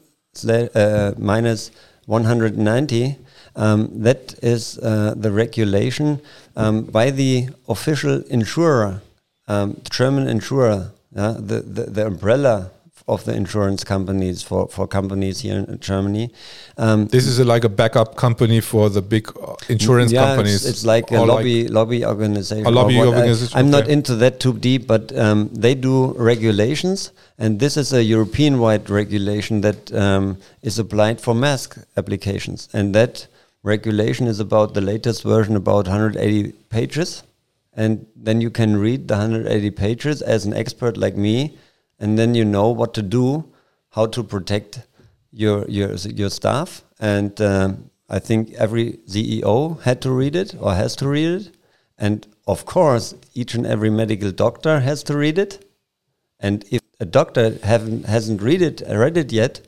[0.75, 1.71] uh, minus
[2.05, 3.17] 190.
[3.57, 6.21] Um, that is uh, the regulation
[6.57, 9.01] um, by the official insurer,
[9.49, 12.71] um, German insurer, the, the, the umbrella
[13.09, 16.33] of the insurance companies for, for companies here in Germany.
[16.79, 20.65] Um, this is a, like a backup company for the big uh, insurance yeah, companies.
[20.65, 22.67] It's, it's like a lobby like lobby organization.
[22.67, 23.57] A lobby organization.
[23.57, 23.81] I, am okay.
[23.81, 28.89] not into that too deep, but um, they do regulations, and this is a European-wide
[28.89, 33.27] regulation that um, is applied for mask applications, and that
[33.63, 37.23] regulation is about the latest version, about 180 pages,
[37.75, 41.57] and then you can read the 180 pages as an expert like me
[41.99, 43.45] and then you know what to do,
[43.91, 44.87] how to protect
[45.33, 46.85] your your your staff.
[46.99, 51.57] And um, I think every CEO had to read it or has to read it,
[51.99, 55.65] and of course, each and every medical doctor has to read it.
[56.41, 59.61] And if a doctor haven't hasn't read it read it yet,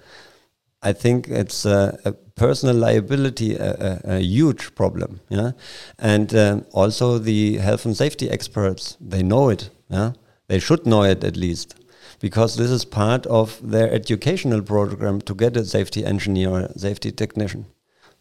[0.82, 5.20] I think it's a, a personal liability, a, a, a, huge problem.
[5.28, 5.52] Yeah,
[5.98, 9.70] and um, also the health and safety experts they know it.
[9.88, 10.12] Yeah,
[10.48, 11.76] they should know it at least
[12.24, 17.10] because this is part of their educational program to get a safety engineer or safety
[17.12, 17.66] technician.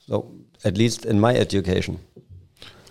[0.08, 0.16] So
[0.66, 2.00] at least in my education.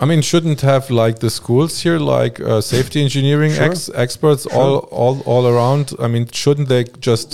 [0.00, 3.64] I mean, shouldn't have like the schools here, like uh, safety engineering sure.
[3.64, 4.58] ex experts sure.
[4.58, 5.92] all, all all around.
[6.06, 7.30] I mean, shouldn't they just?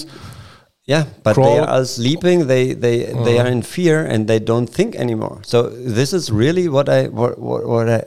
[0.94, 1.54] Yeah, but crawl?
[1.54, 2.46] they are sleeping.
[2.52, 3.24] They they uh.
[3.26, 5.38] they are in fear and they don't think anymore.
[5.52, 5.58] So
[5.98, 8.00] this is really what I what what, what I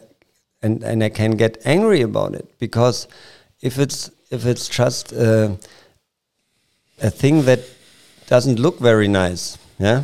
[0.62, 3.08] and and I can get angry about it because
[3.62, 5.50] if it's if it's just uh,
[7.02, 7.60] a thing that
[8.28, 10.04] doesn't look very nice, yeah,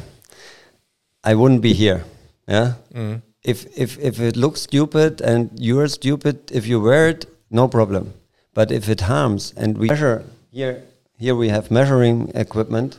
[1.23, 2.03] I wouldn't be here.
[2.47, 2.73] Yeah.
[2.93, 3.21] Mm.
[3.43, 8.13] If if if it looks stupid and you're stupid if you wear it, no problem.
[8.53, 10.84] But if it harms and we measure here
[11.17, 12.97] here we have measuring equipment,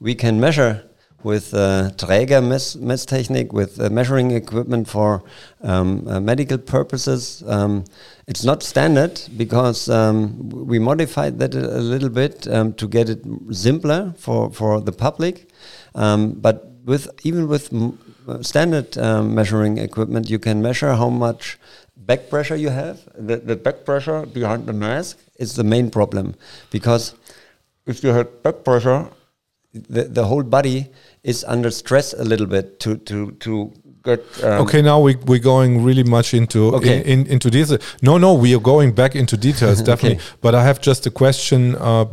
[0.00, 0.84] we can measure
[1.26, 5.24] with uh, Dräger mess, Messtechnik, with uh, measuring equipment for
[5.60, 7.42] um, uh, medical purposes.
[7.48, 7.82] Um,
[8.28, 13.08] it's not standard because um, we modified that a, a little bit um, to get
[13.08, 15.50] it simpler for, for the public.
[15.96, 21.58] Um, but with even with uh, standard um, measuring equipment, you can measure how much
[21.96, 23.00] back pressure you have.
[23.18, 26.36] The, the back pressure behind the mask is the main problem
[26.70, 27.14] because
[27.84, 29.08] if you have back pressure,
[29.88, 30.88] the, the whole body
[31.26, 33.72] is under stress a little bit to to to
[34.04, 34.20] get.
[34.44, 36.98] Um okay, now we we're going really much into okay.
[36.98, 37.80] in, in, into details.
[38.00, 40.18] No, no, we are going back into details definitely.
[40.18, 40.38] okay.
[40.40, 41.74] But I have just a question.
[41.76, 42.06] Uh,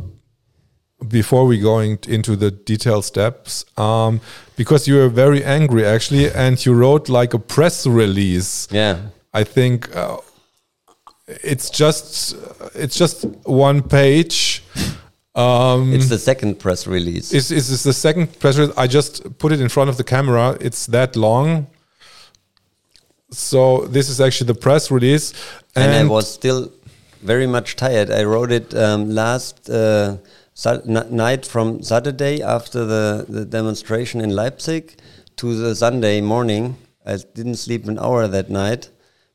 [1.07, 4.21] before we going into the detailed steps, um,
[4.55, 8.69] because you were very angry actually, and you wrote like a press release.
[8.71, 8.97] Yeah,
[9.33, 10.17] I think uh,
[11.27, 12.35] it's just
[12.73, 14.63] it's just one page
[15.35, 17.33] um, it's the second press release.
[17.33, 18.75] Is is the second press release?
[18.77, 20.57] I just put it in front of the camera.
[20.61, 21.67] It's that long.
[23.31, 25.33] So this is actually the press release,
[25.75, 26.71] and, and I was still
[27.23, 28.11] very much tired.
[28.11, 30.17] I wrote it um, last uh,
[30.85, 34.95] night from Saturday after the, the demonstration in Leipzig
[35.37, 36.77] to the Sunday morning.
[37.05, 38.89] I didn't sleep an hour that night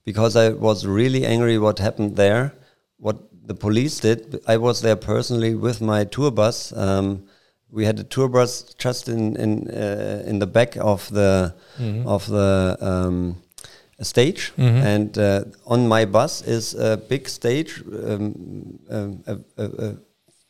[0.04, 2.54] because I was really angry what happened there.
[2.98, 4.40] What the police did.
[4.46, 6.72] I was there personally with my tour bus.
[6.76, 7.24] Um,
[7.70, 12.06] we had a tour bus just in in uh, in the back of the mm-hmm.
[12.06, 13.42] of the um,
[14.00, 14.86] stage, mm-hmm.
[14.86, 17.82] and uh, on my bus is a big stage.
[17.88, 18.78] Um,
[19.26, 19.96] a, a, a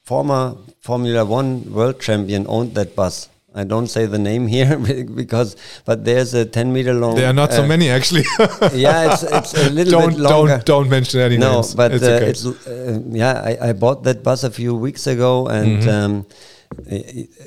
[0.03, 3.29] former Formula One world champion owned that bus.
[3.55, 4.77] I don't say the name here
[5.23, 7.17] because, but there's a 10 meter long.
[7.17, 8.25] There are not uh, so many actually.
[8.73, 10.49] yeah, it's, it's a little don't, bit longer.
[10.65, 11.75] Don't don't mention any no, names.
[11.75, 12.27] but it's, uh, okay.
[12.27, 13.41] it's uh, yeah.
[13.45, 16.05] I, I bought that bus a few weeks ago, and mm -hmm.
[16.05, 16.27] um,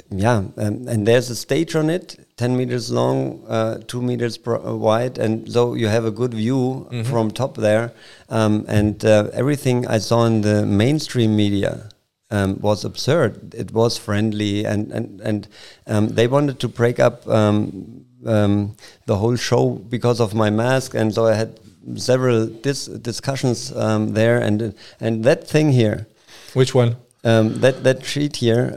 [0.09, 4.75] yeah, um, and there's a stage on it, 10 meters long, uh, two meters uh,
[4.75, 7.05] wide, and so you have a good view mm -hmm.
[7.05, 7.91] from top there.
[8.29, 11.91] Um, and uh, everything I saw in the mainstream media
[12.31, 13.53] um, was absurd.
[13.53, 15.47] It was friendly, and and and
[15.87, 18.75] um, they wanted to break up um, um
[19.05, 21.59] the whole show because of my mask, and so I had
[21.95, 26.07] several dis discussions um, there, and and that thing here.
[26.53, 26.95] Which one?
[27.23, 28.73] Um, that that sheet here.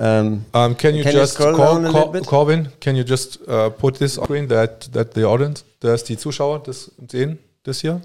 [0.74, 1.44] can you can just you
[2.24, 2.68] Corbin?
[2.80, 6.62] Can you just uh, put this on screen that that the audience, dass die Zuschauer
[6.62, 8.02] das sehen, das hier?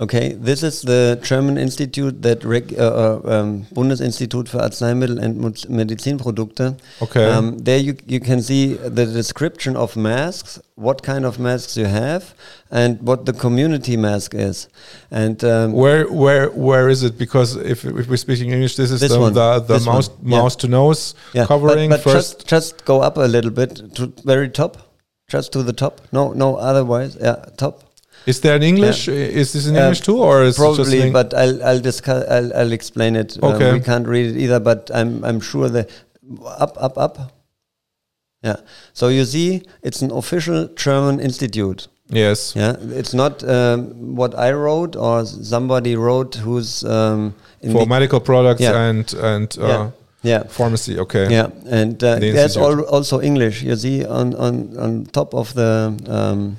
[0.00, 5.70] Okay, this is the German institute that reg, uh, uh, um, Bundesinstitut für Arzneimittel und
[5.70, 6.74] Medizinprodukte.
[7.00, 7.30] Okay.
[7.30, 11.86] Um, there you you can see the description of masks, what kind of masks you
[11.86, 12.34] have,
[12.72, 14.68] and what the community mask is.
[15.12, 17.16] And um, Where where where is it?
[17.16, 19.32] Because if, if we're speaking English, this is This the one.
[19.34, 19.94] the, the This one.
[19.94, 20.38] mouse Yeah.
[20.40, 22.38] mouse to nose yeah, covering but, but first.
[22.40, 24.76] Just, just go up a little bit to very top,
[25.30, 26.00] just to the top.
[26.10, 27.84] No, no, otherwise, yeah, top.
[28.26, 29.08] Is there in English?
[29.08, 32.24] Is this in Uh, English too, or is Probably, but I'll I'll discuss.
[32.28, 33.38] I'll, I'll explain it.
[33.42, 35.86] Um, we can't read it either, but I'm I'm sure the
[36.58, 37.18] up up up.
[38.42, 38.56] Yeah.
[38.92, 41.88] So you see, it's an official German institute.
[42.10, 42.52] yes?
[42.56, 48.20] Yeah, it's not um, what I wrote or somebody wrote who's um, in For medical
[48.20, 48.88] products Yeah.
[48.90, 49.90] and and uh, yeah.
[50.22, 50.42] yeah.
[50.48, 50.98] pharmacy.
[50.98, 51.30] Okay.
[51.30, 53.62] Yeah, and uh, The there's al also English.
[53.62, 56.56] You see on on on top of the um,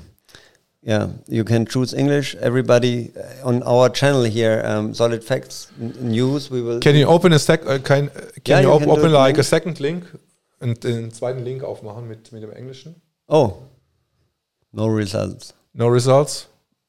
[0.85, 2.35] yeah, you can choose English.
[2.35, 6.49] Everybody uh, on our channel here, um, Solid Facts n- News.
[6.51, 6.79] We will.
[6.79, 7.65] Can you open a sec?
[7.65, 8.09] Uh, can
[8.43, 10.03] can Yeah, you, you can open like a second link
[10.61, 12.95] und den zweiten Link aufmachen mit mit dem Englischen?
[13.27, 13.53] oh,
[14.73, 15.53] no results.
[15.73, 16.47] No results.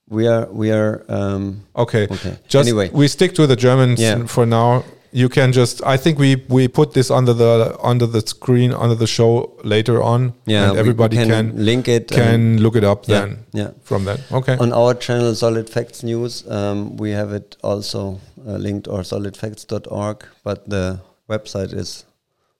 [0.09, 2.07] We are we are um, Okay.
[2.11, 2.37] okay.
[2.49, 4.27] Just anyway, we stick to the Germans Yeah.
[4.27, 4.85] for now.
[5.13, 5.83] You can just.
[5.85, 10.03] I think we we put this under the under the screen under the show later
[10.03, 10.35] on.
[10.47, 12.09] yeah, and everybody can link it.
[12.09, 13.71] can look it up yeah, then yeah.
[13.83, 14.21] from that.
[14.33, 14.57] Okay.
[14.59, 20.25] On our channel, Solid Facts News, um, we have it also uh, linked or solidfacts.org,
[20.45, 22.05] but the website is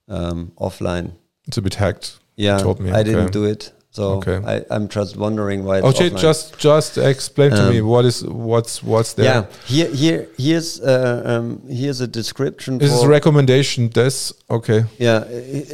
[0.07, 1.11] um, offline.
[1.47, 2.19] It's a bit hacked.
[2.35, 3.03] Yeah, told me, I okay.
[3.03, 4.37] didn't do it, so Okay.
[4.53, 5.75] I, I'm just wondering why.
[5.79, 6.21] It's Okay, offline.
[6.27, 8.17] just just explain to me Um, what is
[8.51, 9.25] what's what's there.
[9.31, 9.43] yeah.
[9.75, 11.45] Here, here, here's uh, um,
[11.79, 12.71] here's a description.
[12.77, 13.81] This is for- recommendation.
[14.01, 14.15] This
[14.57, 14.79] okay.
[15.07, 15.19] Yeah,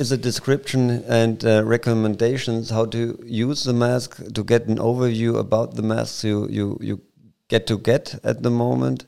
[0.02, 0.82] is a description
[1.22, 3.02] and uh, recommendations how to
[3.50, 6.96] use the mask to get an overview about the masks you you you
[7.54, 9.00] get to get at the moment.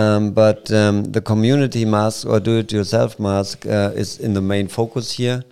[0.00, 5.06] Um, but um, the community mask or do-it-yourself mask uh, is in the main focus
[5.20, 5.42] here.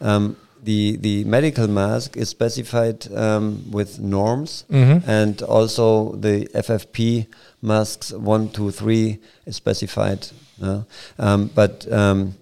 [0.00, 5.02] Um, the the medical mask is specified um, with norms, Mhm.
[5.06, 7.26] and also the FFP
[7.60, 10.28] masks one, two, three is specified.
[10.62, 10.82] uh,
[11.18, 12.34] um, but um,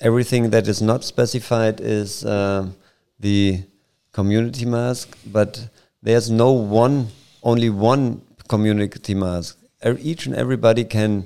[0.00, 2.74] everything that is not specified is um
[3.20, 3.62] the
[4.12, 5.16] community mask.
[5.32, 5.68] But
[6.02, 7.08] there's no one,
[7.42, 9.58] only one community mask.
[9.84, 11.24] E- Each and everybody can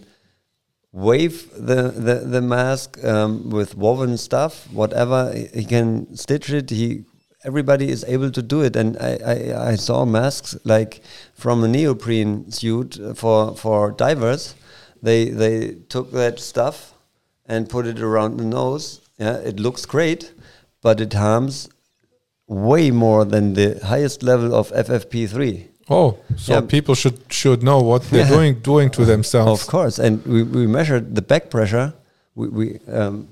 [0.93, 6.71] wave the the, the mask um, with woven stuff, whatever he can stitch it.
[6.71, 7.05] He
[7.45, 11.03] everybody is able to do it, and I, I, I saw masks like
[11.35, 14.55] from a neoprene suit for for divers.
[15.03, 16.95] They they took that stuff
[17.47, 19.01] and put it around the nose.
[19.19, 20.33] Yeah, it looks great,
[20.83, 21.69] but it harms
[22.47, 25.70] way more than the highest level of FFP3.
[25.93, 26.61] Oh, so Yeah.
[26.69, 28.37] people should should know what they're Yeah.
[28.37, 29.61] doing doing to themselves.
[29.63, 31.93] Of course, and we, we measured the back pressure.
[32.35, 32.67] We, we
[33.01, 33.29] um,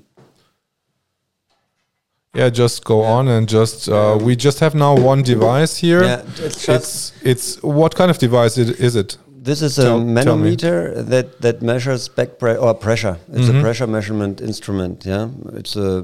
[2.35, 6.03] Yeah, just go on and just uh, we just have now one device here.
[6.03, 9.17] yeah, it's just It's it's what kind of device it, is it?
[9.43, 10.13] this is tell- a tell me.
[10.13, 13.17] manometer that that measures back pre- or pressure.
[13.33, 13.59] It's Mhm.
[13.59, 15.05] a pressure measurement instrument.
[15.05, 15.29] Yeah,
[15.59, 16.03] it's a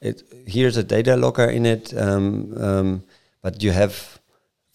[0.00, 0.22] it.
[0.46, 3.02] Here's a data logger in it, um, um,
[3.42, 4.17] but you have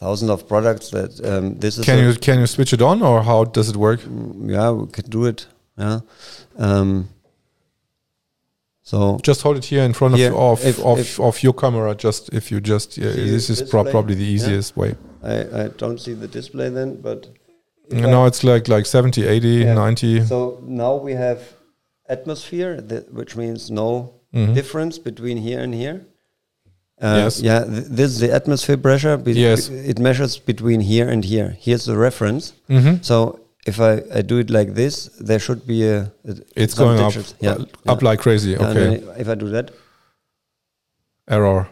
[0.03, 1.85] thousands of products that um, this is.
[1.85, 3.99] Can you can you switch it on or how does it work?
[4.01, 5.39] Mm, Yeah, we can do it.
[5.77, 5.99] Yeah.
[6.57, 7.09] Um,
[8.91, 11.53] so Just hold it here in front of Here, of, if- of, if- of your
[11.53, 11.95] camera.
[11.95, 13.91] Just if you just yeah, this is display?
[13.91, 14.35] probably the Yeah.
[14.35, 14.95] easiest way.
[15.23, 17.19] I, I don't see the display then, but
[17.89, 19.73] if You I- know, it's like like 70, 80, Yeah.
[19.73, 20.25] 90.
[20.25, 21.39] So now we have
[22.09, 23.89] atmosphere, th- which means no
[24.33, 24.53] Mhm.
[24.53, 25.97] difference between here and here.
[27.03, 27.41] Uh, Yes.
[27.41, 29.21] Yeah, th- this is the atmosphere pressure.
[29.25, 29.69] Yes.
[29.69, 31.49] It measures between here and here.
[31.59, 32.53] Here's the reference.
[32.69, 33.03] Mhm.
[33.03, 35.99] So if I, I do it like this, there should be a.
[36.29, 37.13] a It's going up.
[37.39, 37.51] Yeah.
[37.93, 38.09] up yeah.
[38.09, 38.55] like crazy.
[38.57, 39.71] Okay, if I do that,
[41.27, 41.67] error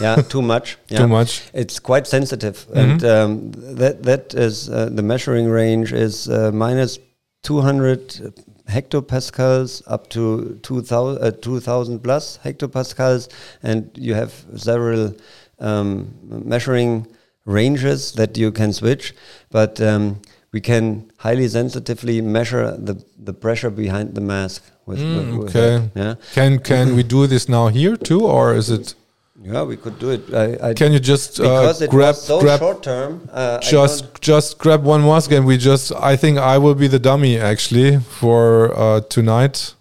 [0.00, 0.78] yeah, too much.
[0.88, 0.98] Yeah.
[1.00, 1.42] too much.
[1.54, 2.76] It's quite sensitive, Mhm.
[2.82, 6.98] and um, that that is uh, the measuring range is uh, minus
[7.42, 8.32] 200
[8.68, 13.28] hectopascals up to 2000, uh, 2000 plus hectopascals,
[13.62, 15.14] and you have several
[15.58, 17.06] um, measuring
[17.44, 19.14] ranges that you can switch,
[19.50, 20.20] but um,
[20.52, 24.62] we can highly sensitively measure the the pressure behind the mask.
[24.84, 25.88] With, Mm, with- okay.
[25.94, 28.94] yeah, Can can we do this now here too, or is it?
[29.42, 30.22] Yeah, we could do it.
[30.32, 33.28] I, I Can you just uh, grab so grab short term.
[33.32, 36.98] Uh, just just grab one mask and we just I think I will be the
[36.98, 39.74] dummy actually for uh, tonight.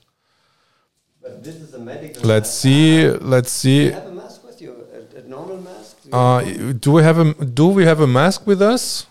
[1.21, 2.23] But this is a medical.
[2.23, 2.61] Let's mask.
[2.61, 3.07] see.
[3.09, 3.93] Let's Do you see.
[3.93, 4.71] have a mask with you?
[4.93, 5.97] A, a normal mask?
[6.11, 6.41] Uh,
[6.85, 9.05] do we have a do we have a mask with us?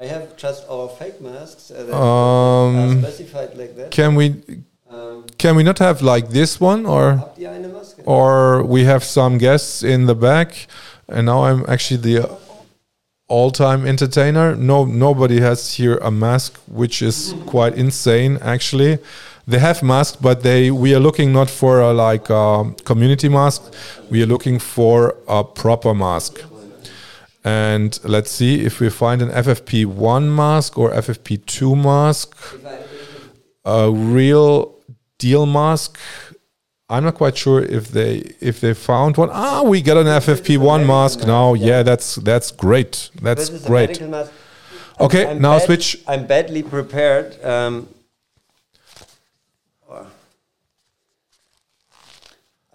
[0.00, 3.90] I have just our fake masks uh, Um, specified like that.
[3.90, 4.42] can we
[5.38, 7.30] can we not have like this one or
[8.04, 10.66] or we have some guests in the back
[11.08, 12.38] and now I'm actually the
[13.28, 14.54] all-time entertainer.
[14.54, 18.98] No nobody has here a mask which is quite insane actually.
[19.46, 23.62] They have masks but they we are looking not for a like a community mask.
[24.10, 26.40] We are looking for a proper mask.
[27.46, 32.34] And let's see if we find an FFP1 mask or FFP2 mask
[33.64, 34.73] a real
[35.18, 35.98] deal mask.
[36.88, 39.30] I'm not quite sure if they if they found one.
[39.32, 41.54] Ah, we got an FFP1 mask now.
[41.54, 43.10] Yeah, that's that's great.
[43.22, 44.00] That's This is a great.
[44.02, 44.30] mask.
[45.00, 45.98] Okay, I'm now bad- switch.
[46.06, 47.42] I'm badly prepared.
[47.44, 47.88] Um,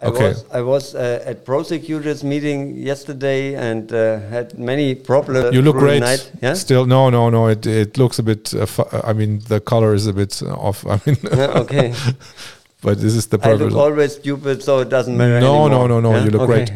[0.02, 0.28] I Okay.
[0.28, 5.54] was, I was uh, at prosecutors meeting yesterday and uh, had many problems.
[5.54, 6.00] You look great.
[6.00, 6.30] Night.
[6.42, 6.54] Yeah?
[6.54, 7.48] Still, no, no, no.
[7.48, 8.54] It it looks a bit.
[8.54, 8.66] Uh,
[9.04, 10.84] I mean, the color is a bit off.
[10.94, 11.92] I mean, Yeah, okay.
[12.82, 15.40] but this is the I look always stupid, so it doesn't matter.
[15.40, 15.88] No, anymore.
[15.88, 16.72] no, no, no, you look great.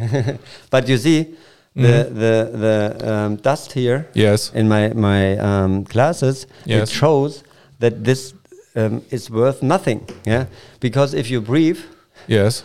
[0.70, 1.34] but you see,
[1.74, 4.52] the the the um, dust here Yes.
[4.54, 6.82] in my my um, classes, Yes.
[6.90, 7.42] it shows
[7.78, 8.34] that this
[8.76, 10.00] um, is worth nothing.
[10.26, 10.44] Yeah,
[10.80, 11.78] because if you breathe,
[12.28, 12.64] Yes.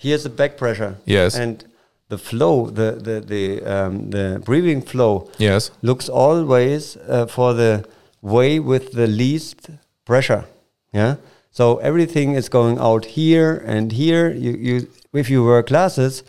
[0.00, 0.96] Here's the back pressure.
[1.04, 1.34] Yes.
[1.36, 1.64] and
[2.08, 3.44] the flow, the the the
[3.74, 5.70] um, the breathing flow Yes.
[5.82, 7.84] looks always uh, for the
[8.20, 9.70] way with the least
[10.04, 10.44] pressure.
[10.92, 11.16] Yeah.
[11.52, 14.30] So everything is going out here and here.
[14.32, 16.22] You, you, if you wear glasses,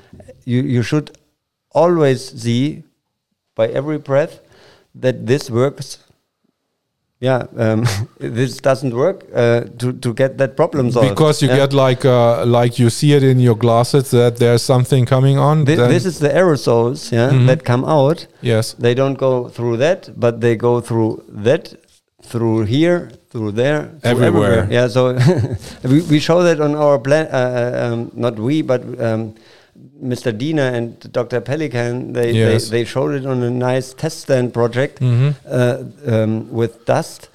[0.45, 1.11] you, you should
[1.71, 2.83] always see
[3.55, 4.39] by every breath
[4.95, 5.99] that this works.
[7.21, 7.85] Yeah, um,
[8.19, 11.09] this doesn't work uh, to to get that problem solved.
[11.09, 11.57] Because you yeah?
[11.57, 15.65] get like uh, like you see it in your glasses that there's something coming on.
[15.65, 17.45] Then- this is the aerosols, yeah, Mhm.
[17.47, 18.25] that come out.
[18.41, 18.73] yes.
[18.79, 21.75] They don't go through that, but they go through that,
[22.23, 24.67] through here, through there, through Everywhere.
[24.71, 25.13] Yeah, so
[25.83, 27.27] we, we show that on our plan.
[27.31, 29.35] Uh, uh, um, not we, but um,
[30.03, 30.31] Mr.
[30.37, 31.41] Diener and Dr.
[31.41, 32.13] Pelican.
[32.13, 32.69] They, Yes.
[32.69, 35.35] they they showed it on a nice test stand project Mhm.
[35.47, 37.29] uh, um, with dust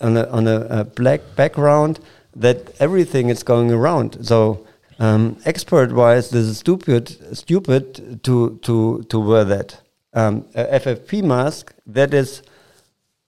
[0.00, 1.98] on a on a, a black background.
[2.36, 4.18] That everything is going around.
[4.26, 4.66] So.
[5.02, 9.80] Um, expert-wise, this is stupid, stupid to to to wear that.
[10.12, 12.42] Um, a FFP mask that is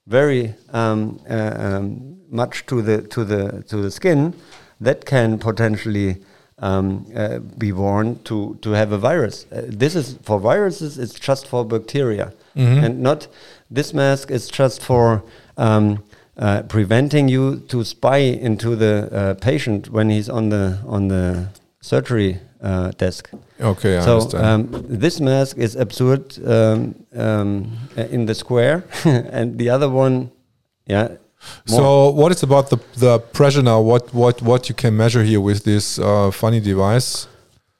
[0.05, 4.33] very um, uh, um, much to the to the to the skin
[4.81, 6.17] that can potentially
[6.59, 9.45] um, uh, be worn to to have a virus.
[9.51, 10.97] Uh, this is for viruses.
[10.97, 12.83] It's just for bacteria, Mhm.
[12.85, 13.27] and not
[13.71, 15.23] this mask is just for.
[15.57, 15.97] Um,
[16.35, 21.45] uh, preventing you to spy into the uh, patient when he's on the on the
[21.79, 23.29] surgery uh, desk.
[23.61, 24.45] Okay, I so understand.
[24.45, 27.77] um, this mask is absurd um, um,
[28.09, 30.31] in the square, and the other one,
[30.87, 31.07] yeah.
[31.69, 31.79] More.
[31.79, 33.81] So what is about the the pressure now?
[33.81, 37.27] What what what you can measure here with this uh, funny device?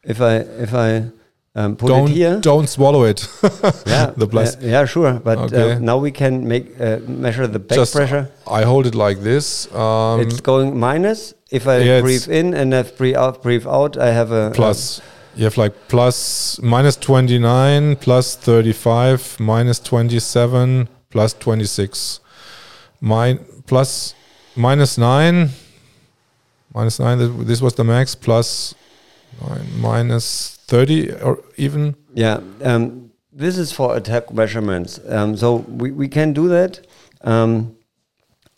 [0.04, 1.10] if I if I
[1.56, 3.28] um, put don't it here, don't swallow it.
[3.86, 4.62] yeah, the blast.
[4.62, 5.14] yeah, yeah, sure.
[5.14, 5.74] But Okay.
[5.74, 8.30] uh, now we can make uh, measure the back Just pressure.
[8.48, 9.74] I hold it like this.
[9.74, 11.34] Um, it's going minus.
[11.52, 15.02] If I yeah, breathe in and I breathe out, breathe out, I have a plus.
[15.36, 21.66] You have like plus minus twenty nine, plus thirty five, minus twenty seven, plus twenty
[21.66, 22.20] six,
[23.02, 23.40] min
[23.74, 24.14] plus
[24.56, 25.50] minus nine,
[26.76, 27.18] minus nine.
[27.48, 28.14] This was the max.
[28.14, 28.76] Plus
[29.42, 35.00] nine, minus thirty, or even Yeah, um, this is for attack measurements.
[35.10, 36.86] Um, so we, we can do that.
[37.22, 37.76] Um,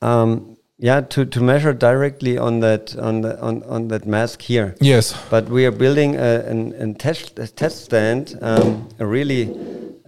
[0.02, 4.76] um, yeah, to, to measure directly on that on the on, on that mask here.
[4.82, 5.16] yes.
[5.30, 9.44] But we are building a, an, an test a test stand, um, a really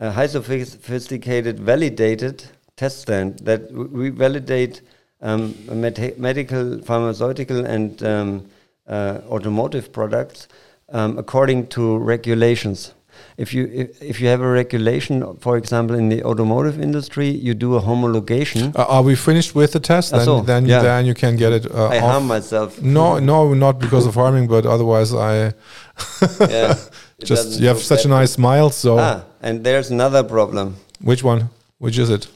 [0.01, 2.43] uh, high sophisticated, validated
[2.75, 4.81] test stand that we validate
[5.21, 8.45] um, med- medical, pharmaceutical, and um,
[8.87, 10.47] uh, automotive products
[10.93, 12.93] um, according to regulations.
[13.37, 17.53] If you if, if you have a regulation, for example, in the automotive industry, you
[17.55, 18.75] do a homologation.
[18.75, 20.13] Uh, are we finished with the test?
[20.13, 20.81] Ach Then, so, then, yeah.
[20.83, 21.65] then you can get it.
[21.65, 22.03] Uh, I off.
[22.11, 22.79] harm myself.
[22.81, 25.53] No, no, not because of harming, but otherwise I
[26.49, 26.75] Yeah,
[27.23, 28.69] just you have such a nice smile.
[28.69, 30.75] So Ah, and there's another problem.
[31.01, 31.49] which one?
[31.79, 32.27] Which is it?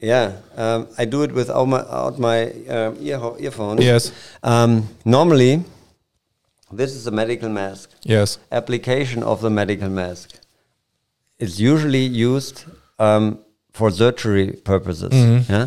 [0.00, 3.84] Yeah, um, I do it without my, out my um, ear earphones.
[3.84, 5.62] Yes, Um, normally,
[6.72, 7.90] this is a medical mask.
[8.02, 10.30] yes, Application of the medical mask
[11.38, 12.64] is usually used
[12.98, 13.38] um,
[13.72, 15.12] for surgery purposes.
[15.12, 15.48] Mhm.
[15.48, 15.66] Yeah,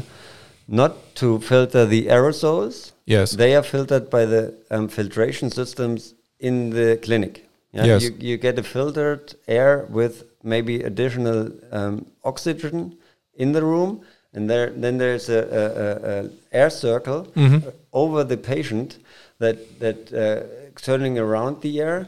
[0.68, 2.92] not to filter the aerosols.
[3.06, 7.48] yes, They are filtered by the um, filtration systems in the clinic.
[7.72, 7.86] Yeah?
[7.86, 8.04] Yes.
[8.04, 12.98] You, you get a filtered air with maybe additional um, oxygen
[13.36, 14.02] in the room,
[14.34, 15.64] and there then there's a, a,
[16.12, 17.70] a, air circle Mm-hmm.
[17.92, 18.98] over the patient
[19.40, 20.44] that that uh,
[20.82, 22.08] turning around the air,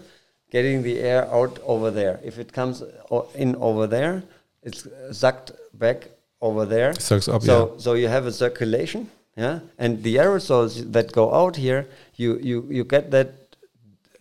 [0.51, 2.19] getting the air out over there.
[2.23, 4.23] If it comes o- in over there,
[4.63, 6.07] it's sucked back
[6.41, 6.93] over there.
[6.99, 7.79] Sucks up, So yeah.
[7.83, 12.65] so you have a circulation, yeah, and the aerosols that go out here, you you
[12.69, 13.29] you get that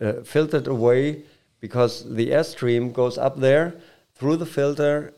[0.01, 1.23] uh, filtered away
[1.61, 3.73] because the airstream goes up there
[4.15, 5.13] through the filter.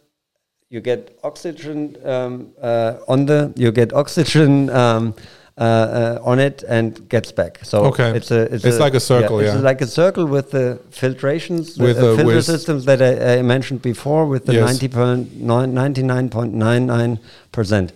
[0.69, 5.13] You get oxygen um, uh, on the you get oxygen um,
[5.57, 7.59] uh, uh, on it and gets back.
[7.63, 8.11] So Okay.
[8.17, 9.61] it's a it's, It's like a circle, it's yeah.
[9.61, 13.41] like a circle with the filtrations, With the the- uh, filter systems that I, I
[13.41, 14.79] mentioned before, with the Yes.
[14.79, 17.19] 99.99
[17.51, 17.93] percent,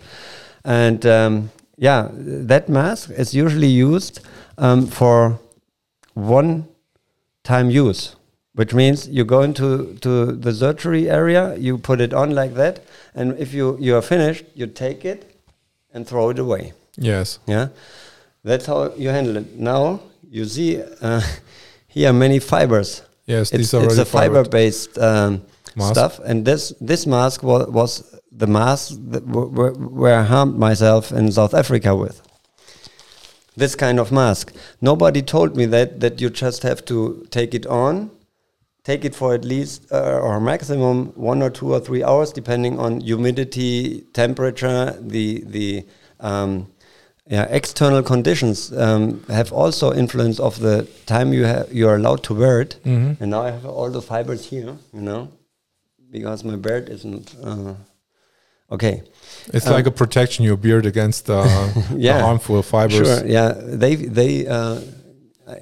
[0.63, 2.07] and um, yeah,
[2.49, 4.22] that mask is usually used
[4.57, 5.39] um, for
[6.13, 6.65] one
[7.43, 8.15] time use,
[8.54, 12.82] which means you go into to the surgery area, you put it on like that,
[13.16, 15.36] and if you you are finished, you take it
[15.93, 16.74] and throw it away.
[16.97, 17.39] Yes.
[17.47, 17.70] Yeah,
[18.43, 19.58] that's how you handle it.
[19.58, 21.22] Now you see uh,
[21.88, 23.04] here many fibers.
[23.26, 25.43] Yes, It's, these are it's a fiber-based um,
[25.80, 31.32] stuff, and this this mask was, was the mask that where I harmed myself in
[31.32, 32.22] South Africa with.
[33.56, 34.54] This kind of mask.
[34.82, 38.10] Nobody told me that that you just have to take it on,
[38.84, 42.79] take it for at least uh, or maximum one or two or three hours, depending
[42.79, 45.86] on humidity, temperature, the the
[46.19, 46.67] um,
[47.27, 52.23] yeah, external conditions um, have also influence of the time you have you are allowed
[52.23, 52.75] to wear it.
[52.84, 53.17] Mhm.
[53.21, 55.29] And now I have all the fibers here, you know,
[56.11, 57.75] because my beard isn't uh,
[58.71, 59.03] okay.
[59.53, 61.43] It's Um, like a protection your beard against uh,
[61.91, 63.07] the harmful fibers.
[63.07, 63.25] Sure.
[63.25, 63.53] Yeah.
[63.82, 64.79] They they uh,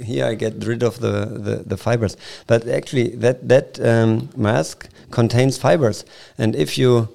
[0.01, 2.17] here I get rid of the, the, the fibers,
[2.47, 6.05] but actually that that um, mask contains fibers,
[6.37, 7.09] and if you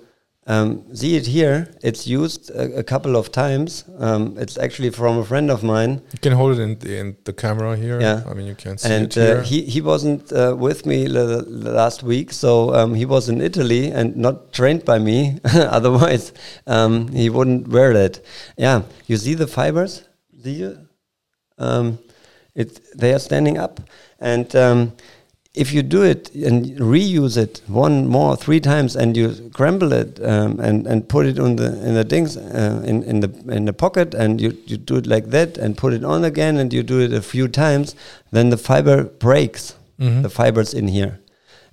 [0.46, 3.84] um, see it here, it's used a, a couple of times.
[3.98, 7.16] Um, it's actually from a friend of mine, You can hold it in the, in
[7.24, 8.00] the camera here.
[8.00, 8.22] Yeah.
[8.28, 9.38] I mean, you can see and it here.
[9.38, 13.90] uh, he he wasn't uh, with me last week, so um, he was in Italy
[13.90, 15.38] and not trained by me.
[15.44, 16.32] Otherwise,
[16.66, 18.20] um, he wouldn't wear that.
[18.58, 20.02] Yeah, you see the fibers?
[20.42, 20.78] See you?
[22.54, 23.80] It they are standing up,
[24.20, 24.92] and um,
[25.54, 30.20] if you do it and reuse it one more three times, and you crumble it
[30.22, 33.64] um, and and put it on the in the dings uh, in in the in
[33.64, 36.72] the pocket, and you you do it like that, and put it on again, and
[36.72, 37.94] you do it a few times,
[38.32, 39.74] then the fiber breaks.
[40.00, 40.22] Mhm.
[40.22, 41.18] The fibers in here,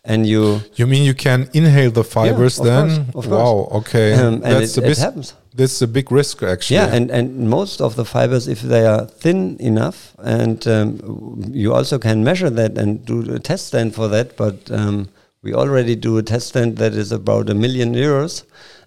[0.04, 3.06] and you you mean you can inhale the fibers of then?
[3.12, 3.68] course, of wow.
[3.80, 4.14] Okay.
[4.14, 5.34] um, and that's it, a it happens.
[5.54, 6.78] That's a big risk, actually.
[6.78, 11.74] Yeah, and, and most of the fibers, if they are thin enough, and um, you
[11.74, 15.10] also can measure that and do a test stand for that, but um,
[15.44, 18.44] we already do a test stand that is about a million euros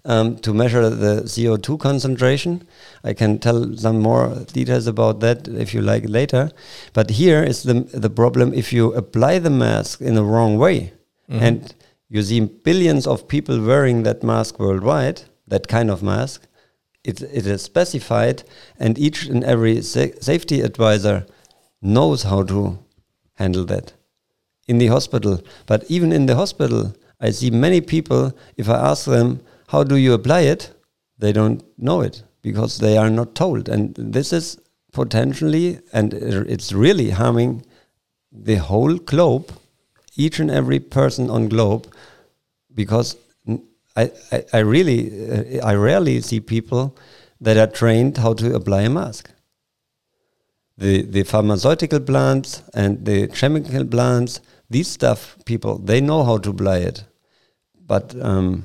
[0.07, 2.67] um, to measure the CO2 concentration.
[3.03, 6.51] I can tell some more details about that if you like later.
[6.93, 10.93] But here is the, the problem if you apply the mask in the wrong way,
[11.29, 11.41] Mhm.
[11.41, 11.75] and
[12.09, 16.47] you see billions of people wearing that mask worldwide, that kind of mask,
[17.03, 18.43] it, it is specified,
[18.79, 21.27] and each and every sa- safety advisor
[21.81, 22.79] knows how to
[23.35, 23.93] handle that
[24.67, 25.41] in the hospital.
[25.67, 29.97] But even in the hospital, I see many people, if I ask them, how do
[29.97, 30.71] you apply it?
[31.19, 33.69] They don't know it because they are not told.
[33.69, 34.59] And this is
[34.93, 37.65] potentially, and it's really harming
[38.33, 39.53] the whole globe,
[40.17, 41.87] each and every person on globe,
[42.75, 43.17] because
[43.97, 44.11] I
[44.53, 46.97] I really, uh, I rarely see people
[47.41, 49.31] that are trained how to apply a mask.
[50.77, 56.51] The, the pharmaceutical plants and the chemical plants, these stuff people, they know how to
[56.51, 57.05] apply it.
[57.87, 58.65] But um,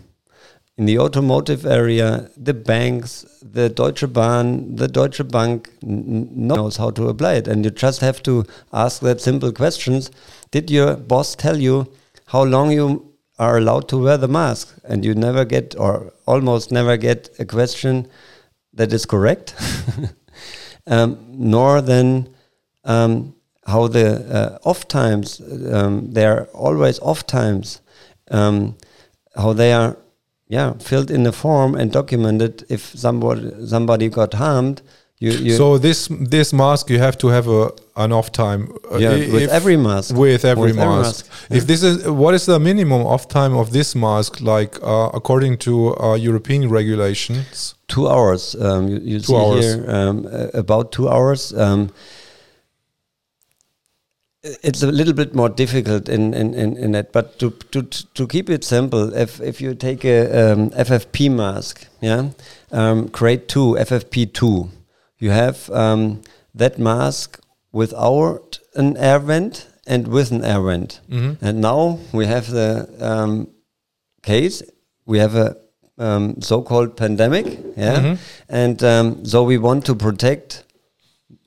[0.80, 7.10] in the automotive area, the banks, the Deutsche Bahn, the Deutsche Bank knows how to
[7.10, 7.50] apply it.
[7.50, 10.10] And you just have to ask that simple questions.
[10.52, 11.92] Did your boss tell you
[12.28, 14.74] how long you are allowed to wear the mask?
[14.86, 18.08] And you never get, or almost never get, a question
[18.72, 19.56] that is correct,
[20.88, 22.34] um, nor then
[22.86, 25.42] um, how the uh, off times,
[25.74, 27.82] um, there are always off times,
[28.32, 28.78] um,
[29.36, 29.98] how they are
[30.50, 34.82] yeah, filled in a form and documented if somebody somebody got harmed.
[35.22, 37.72] You, you so this this mask you have to have a
[38.04, 38.62] an off time.
[38.92, 40.16] uh, yeah, i- with every mask.
[40.16, 41.26] With every With every mask.
[41.28, 44.40] mask, If this is what is the minimum off time of this mask?
[44.40, 47.76] Like uh, according to uh, European regulations.
[47.96, 48.56] two hours.
[48.56, 49.66] Um, you, you see hours.
[49.66, 50.16] here um,
[50.54, 51.52] about two hours.
[51.54, 51.90] Um,
[54.44, 57.12] it's a little bit more difficult in in in, in that.
[57.12, 57.84] But to to
[58.14, 62.30] to keep it simple, if if you take a um, FFP mask, yeah,
[62.72, 64.70] um, grade two, FFP two,
[65.18, 66.22] you have um,
[66.56, 67.40] that mask
[67.72, 71.02] without an air vent and with an air vent.
[71.42, 73.50] And now we have the um,
[74.24, 74.64] case.
[75.06, 75.58] We have a
[75.98, 78.16] um, so-called pandemic, yeah,
[78.48, 80.64] and um, so we want to protect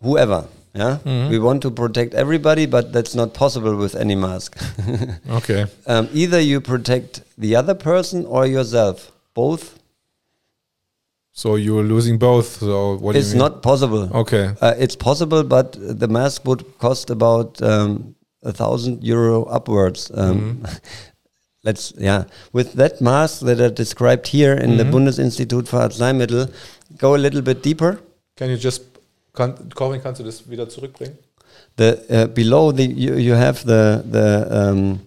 [0.02, 0.46] whoever.
[0.74, 0.98] Yeah,
[1.28, 4.56] we want to protect everybody, but that's not possible with any mask.
[5.30, 5.66] Okay.
[5.86, 9.12] um, either you protect the other person or yourself.
[9.34, 9.78] Both
[11.34, 12.58] So you're losing both.
[12.60, 13.48] So what do is you mean?
[13.52, 14.08] not possible.
[14.14, 14.54] Okay.
[14.60, 20.10] Uh, it's possible, but the mask would cost about um, a thousand euro upwards.
[20.14, 20.64] Um,
[21.64, 22.24] Let's yeah.
[22.52, 26.50] With that mask that are described here in the Bundesinstitut für Arzneimittel,
[26.98, 28.00] go a little bit deeper.
[28.36, 28.82] Can you just
[29.32, 31.16] kann, Corbin, kannst du das wieder zurückbringen?
[31.78, 35.00] The uh, below the you, you have the the um,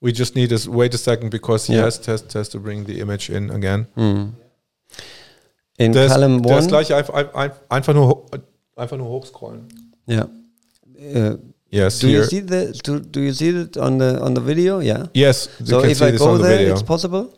[0.00, 1.84] We just need to wait a second because he Yeah.
[1.86, 3.86] has, has, has to bring the image in again.
[5.76, 6.66] in Das, column das one.
[6.68, 8.24] gleiche einfach, nur
[8.76, 9.66] einfach nur hochscrollen.
[10.08, 10.28] Yeah.
[10.96, 11.38] Uh,
[11.70, 12.20] Yes, do here.
[12.20, 14.80] you see the do, do you see it on the on the video?
[14.80, 15.08] Yeah.
[15.12, 16.72] yes, So if I go there, video.
[16.72, 17.28] it's possible.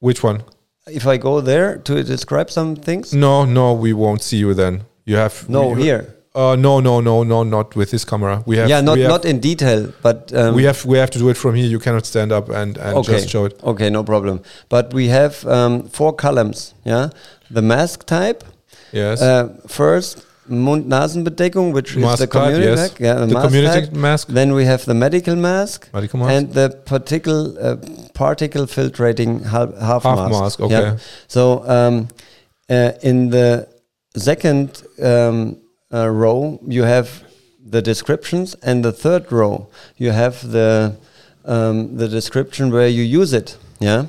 [0.00, 0.42] Which one?
[0.86, 3.14] If I go there to describe some things.
[3.14, 4.84] No, no, we won't see you then.
[5.04, 6.16] You have No, we- here.
[6.34, 8.42] Uh, no, no, no, no, not with this camera.
[8.46, 8.66] We have.
[8.66, 11.36] yeah, not have, not in detail, but um, we have we have to do it
[11.36, 11.66] from here.
[11.66, 13.16] You cannot stand up and, and okay.
[13.16, 13.62] just show it.
[13.62, 14.40] Okay, no problem.
[14.70, 16.72] But we have um, four columns.
[16.84, 17.10] Yeah,
[17.50, 18.44] the mask type.
[18.92, 19.20] Yes.
[19.20, 22.78] Uh, first, Mund-Nasenbedeckung, which is the community yes.
[22.78, 23.00] mask.
[23.00, 24.28] Yeah, The mask community mask.
[24.28, 25.88] Then we have the medical mask.
[25.92, 26.32] Medical mask.
[26.32, 27.76] And the particle uh,
[28.14, 30.40] particle filtrating half, half, Half mask.
[30.40, 30.96] mask, okay.
[31.28, 32.08] So um,
[32.68, 33.68] uh, in the
[34.16, 35.58] second um,
[35.92, 37.24] uh, row you have
[37.64, 40.96] the descriptions, and the third row you have the
[41.44, 43.56] um, the description where you use it.
[43.80, 44.06] Yeah.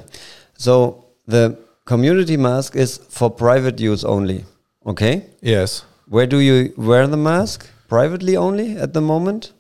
[0.57, 4.45] So the community mask is for private use only.
[4.85, 5.25] Okay.
[5.41, 5.85] yes.
[6.07, 7.67] Where do you wear the mask?
[7.87, 9.53] Privately only at the moment.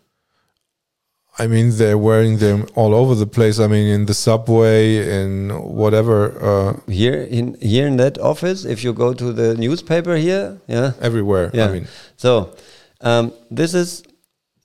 [1.39, 3.59] I mean, they're wearing them all over the place.
[3.59, 8.83] I mean, in the subway, in whatever, uh, Here in here in that office, if
[8.83, 11.49] you go to the newspaper here, yeah, everywhere.
[11.53, 11.65] yeah.
[11.69, 11.87] I mean,
[12.17, 12.53] so
[13.01, 14.03] um, this is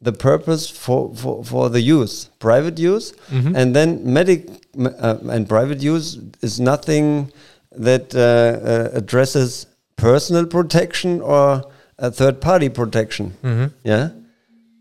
[0.02, 3.56] the purpose for, for, for the use, private use, Mm-hmm.
[3.56, 4.46] and then medic
[4.78, 7.32] uh, and private use is nothing
[7.72, 9.66] that uh, uh, addresses
[9.99, 13.34] personal protection or a third party protection.
[13.42, 13.66] Mm-hmm.
[13.84, 14.11] Yeah.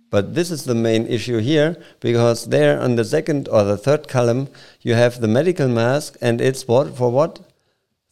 [0.10, 4.08] But this is the main issue here because there on the second or the third
[4.08, 4.48] column
[4.82, 7.40] you have the medical mask and it's what for what?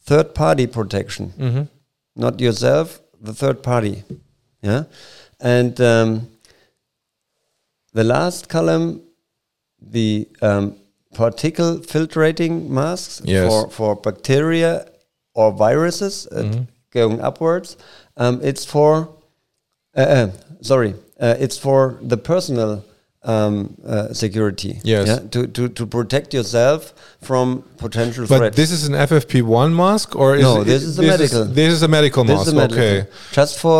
[0.02, 1.32] Third party protection.
[1.38, 1.62] Mm-hmm.
[2.16, 4.02] Not yourself, the third party.
[4.62, 4.84] Yeah.
[5.40, 6.28] And um,
[7.92, 9.02] the last column,
[9.80, 10.76] the um,
[11.14, 13.48] particle filtrating masks Yes.
[13.48, 14.86] for, for bacteria
[15.34, 16.62] or viruses uh, Mm-hmm.
[17.00, 17.68] Going upwards.
[18.22, 18.90] Um, it's for,
[19.96, 20.30] uh, uh,
[20.72, 21.80] sorry, uh, it's for
[22.12, 22.70] the personal
[23.34, 24.72] um, uh, security.
[24.84, 25.06] Yes.
[25.08, 25.18] Yeah?
[25.34, 26.80] To, to, to protect yourself
[27.28, 27.46] from
[27.84, 28.56] potential but threats.
[28.56, 31.44] this is an FFP1 mask, or is No, this is a this medical.
[31.60, 32.52] this is a medical This mask.
[32.52, 32.84] a medical.
[32.84, 33.08] Okay.
[33.38, 33.78] Just for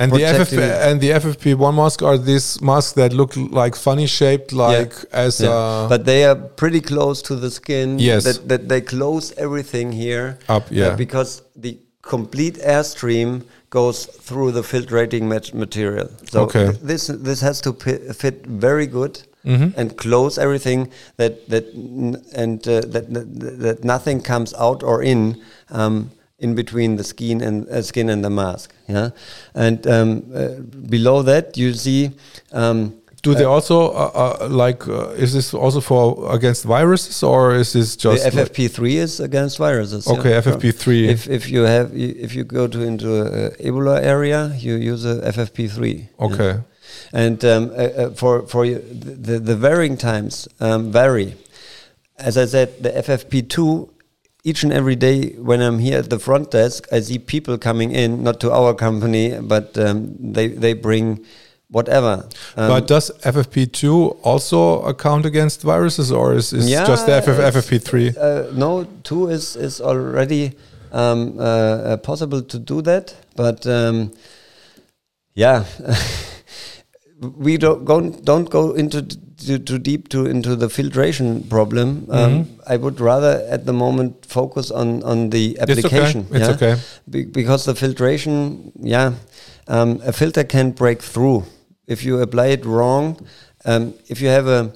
[0.00, 0.58] And the FFP
[0.88, 4.92] and the FFP1 mask are these masks that look like funny shaped, like
[5.24, 5.50] as Yeah.
[5.50, 7.88] uh, but they are pretty close to the skin.
[8.10, 8.22] Yes.
[8.26, 10.26] That, that they close everything here.
[10.56, 10.96] Up, uh, yeah.
[11.04, 11.30] because
[11.64, 11.72] the
[12.08, 16.08] complete airstream goes through the filtrating mat- material.
[16.32, 16.64] So Okay.
[16.66, 17.72] th- this this has to
[18.22, 19.14] fit very good
[19.46, 19.80] Mm-hmm.
[19.80, 23.26] and close everything that that n- and uh, that, that
[23.64, 25.36] that nothing comes out or in.
[25.70, 29.10] Um, in between the skin and uh, skin and the mask, yeah,
[29.54, 30.48] and um, uh,
[30.88, 32.10] below that you see
[32.52, 32.92] um,
[33.28, 34.88] Do they also uh, uh, like?
[34.88, 39.58] Uh, is this also for against viruses, or is this just the FFP3 is against
[39.58, 40.06] viruses.
[40.06, 40.18] yeah.
[40.18, 41.08] Okay, FFP3.
[41.08, 45.20] If if you have if you go to into a Ebola area, you use a
[45.32, 45.80] FFP3.
[45.82, 46.26] yeah.
[46.26, 46.60] okay,
[47.12, 48.78] And um, uh, uh, for for you,
[49.26, 51.34] the the varying times um, vary.
[52.16, 53.90] As I said, the FFP2.
[54.44, 57.90] Each and every day when I'm here at the front desk, I see people coming
[57.90, 61.26] in, not to our company, but um, they they bring
[61.70, 62.28] whatever.
[62.56, 68.16] Um, but does FFP2 also account against viruses, or is, is just the FF, FFP3?
[68.16, 70.52] Uh, no, two is is already
[70.92, 74.12] um, uh, uh, possible to do that, but um,
[75.34, 75.64] yeah,
[77.20, 82.06] we don't go don't go into too, too deep to into the filtration problem.
[82.10, 85.70] Um, I would rather at the moment focus on on the Mm-hmm.
[85.70, 85.96] It's okay.
[85.98, 86.26] application.
[86.32, 86.76] It's okay.
[87.10, 89.12] Be- because the filtration, yeah,
[89.68, 91.44] um, a filter can break through
[91.88, 93.16] if you apply it wrong,
[93.64, 94.72] um, if you have a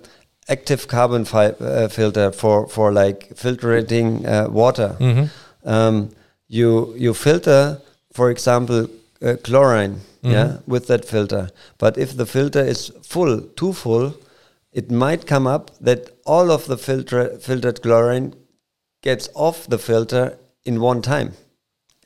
[0.48, 4.96] active carbon fi- uh, filter for for like filtering uh, water,
[5.64, 6.08] um,
[6.48, 7.80] you you filter,
[8.12, 8.88] for example,
[9.22, 11.50] uh, chlorine, yeah, with that filter.
[11.78, 14.14] But if the filter is full, too full,
[14.72, 18.34] it might come up that all of the filter filtered chlorine
[19.02, 21.32] gets off the filter in one time.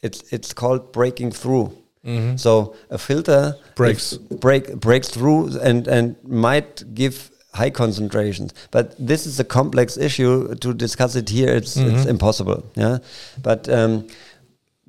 [0.03, 1.71] It's it's called breaking through.
[2.37, 4.17] So a filter Breaks.
[4.41, 8.53] break breaks through and and might give high concentrations.
[8.71, 11.57] But this is a complex issue to discuss it here.
[11.57, 12.63] It's it's impossible.
[12.77, 12.99] Yeah,
[13.43, 13.69] but.
[13.69, 14.07] Um,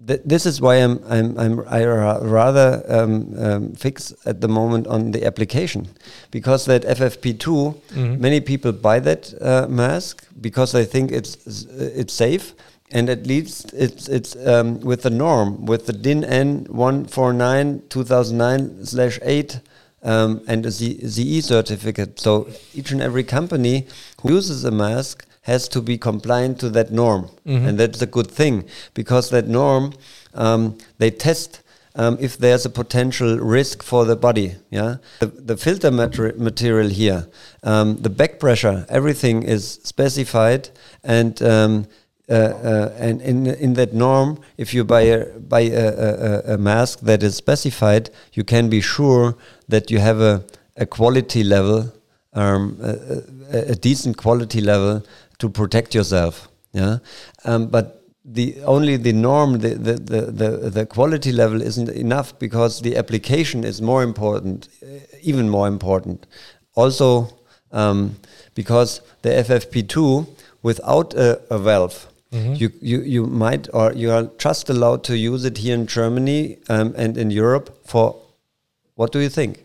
[0.08, 4.48] th- this is why I'm I'm I'm I ra- rather um, um, fix at the
[4.48, 5.88] moment on the application
[6.32, 7.74] because that FFP2
[8.20, 11.66] many people buy that uh, mask because they think it's
[11.98, 12.54] it's safe
[12.92, 18.86] and at least it's it's um, with the norm with the DIN N 149 2009
[18.86, 19.60] slash 8
[20.04, 22.20] um, and a Z- CE certificate.
[22.20, 23.88] So each and every company
[24.22, 28.30] who uses a mask has to be compliant to that norm, and that's a good
[28.30, 29.94] thing because that norm
[30.34, 31.62] um, they test.
[32.00, 36.90] Um, if there's a potential risk for the body, yeah, the, the filter mater- material
[36.90, 37.26] here,
[37.64, 40.70] um, the back pressure, everything is specified,
[41.04, 41.88] and um,
[42.30, 46.58] uh, uh, and in in that norm, if you buy a buy a, a, a
[46.58, 49.36] mask that is specified, you can be sure
[49.70, 50.44] that you have a,
[50.76, 51.94] a quality level,
[52.34, 55.04] um, a, a, decent quality level
[55.40, 56.50] to protect yourself.
[56.74, 56.98] Yeah,
[57.46, 62.38] um, but the only the norm, the, the, the, the, the quality level isn't enough
[62.40, 66.28] because the application is more important, uh, even more important.
[66.76, 67.30] Also,
[67.72, 68.18] um,
[68.54, 70.28] because the FFP2
[70.62, 75.46] without a, a valve, you, you, you might or you are just allowed to use
[75.46, 78.16] it here in Germany um, and in Europe for
[78.96, 79.64] what do you think?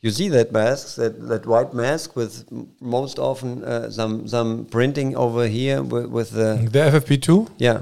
[0.00, 4.64] You see that mask, that, that white mask with m- most often uh, some some
[4.66, 7.80] printing over here with, with the The FFP2, yeah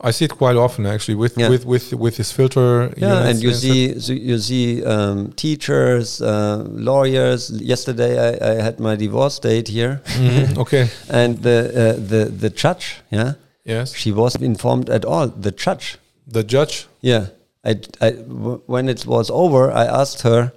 [0.00, 1.48] I see it quite often actually with Yeah.
[1.48, 2.92] with with with this filter.
[2.96, 7.50] yeah and you see so you see um, teachers, uh, lawyers.
[7.50, 10.88] Yesterday I, I had my divorce date here, Mhm, okay.
[11.08, 13.32] and the uh, the the judge yeah
[13.64, 13.94] Yes.
[13.94, 15.28] she wasn't informed at all.
[15.28, 15.98] The judge
[16.32, 16.86] The judge.
[17.00, 17.26] yeah
[17.64, 17.70] I,
[18.00, 20.52] I w- when it was over I asked her.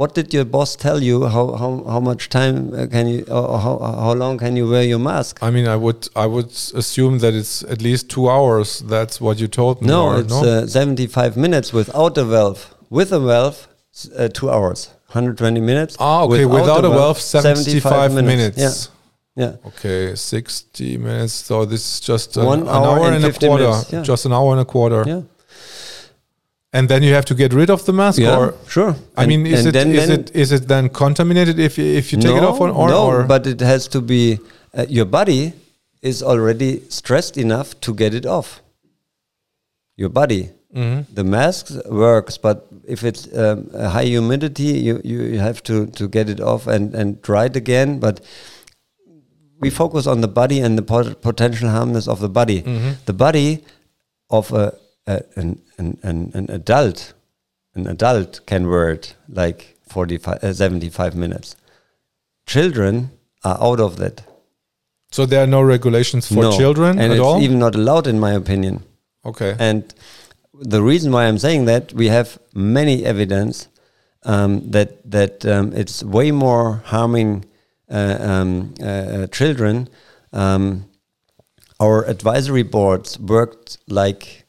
[0.00, 1.26] What did your boss tell you?
[1.26, 3.18] How how, how much time uh, can you?
[3.28, 3.72] Or how
[4.04, 5.42] how long can you wear your mask?
[5.42, 6.50] I mean, I would I would
[6.82, 8.78] assume that it's at least two hours.
[8.94, 9.88] That's what you told me.
[9.88, 12.74] No, or it's uh, 75 minutes without a valve.
[12.88, 13.68] With a valve,
[14.16, 15.96] uh, two hours, 120 minutes.
[16.00, 16.46] ah, okay.
[16.46, 18.58] Without, a valve, seventy-five, minutes.
[19.36, 19.68] Yeah, yeah.
[19.68, 21.34] Okay, sixty minutes.
[21.34, 23.64] So this is just an, One an hour hour, and and, a quarter.
[23.64, 24.02] minutes, yeah.
[24.12, 25.04] Just an hour and a quarter.
[25.06, 25.22] yeah.
[26.72, 28.94] And then you have to get rid of the mask, Yeah, or sure.
[29.16, 31.84] I And- mean, is it then- is then- it is it then contaminated if you,
[31.84, 34.38] if you take it off, or, or, no, or but it has to be.
[34.72, 35.52] Uh, your body
[36.00, 38.62] is already stressed enough to get it off.
[39.96, 40.50] Your body.
[40.74, 41.06] Mhm.
[41.12, 42.56] The mask works, but
[42.86, 46.94] if it's um, a high humidity, you, you, have to, to get it off and,
[46.94, 47.98] and dry it again.
[47.98, 48.20] But
[49.60, 52.60] we focus on the body and the pot- potential harmness of the body.
[53.06, 53.64] The body
[54.30, 54.72] of a,
[55.08, 57.14] a an, an, an, an adult,
[57.74, 58.62] an adult can
[58.92, 61.56] it like 45, uh, 75 minutes.
[62.46, 63.10] Children
[63.44, 64.22] are out of that.
[65.12, 66.52] so there are no regulations for No.
[66.62, 67.40] children and at it's all.
[67.42, 68.74] even not allowed, in my opinion.
[69.24, 69.56] okay.
[69.58, 69.82] And
[70.74, 73.68] the reason why I'm saying that we have many evidence
[74.24, 77.44] um, that that um, it's way more harming
[77.90, 79.88] uh, um, uh, uh, children.
[80.32, 80.84] Um,
[81.78, 84.39] our advisory boards worked like.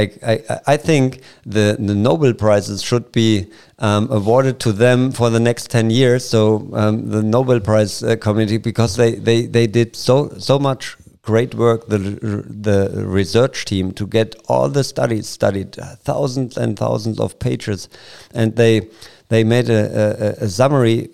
[0.00, 5.40] I, I, think the, the Nobel prizes should be um, awarded to them for the
[5.40, 6.28] next 10 years.
[6.28, 10.96] So um, the Nobel Prize uh, committee, because they, they, they did so, so much
[11.22, 16.78] great work, the, the research team, to get all the studies studied, uh, thousands and
[16.78, 17.88] thousands of pages.
[18.32, 18.88] And they,
[19.28, 21.10] they made a, a, a summary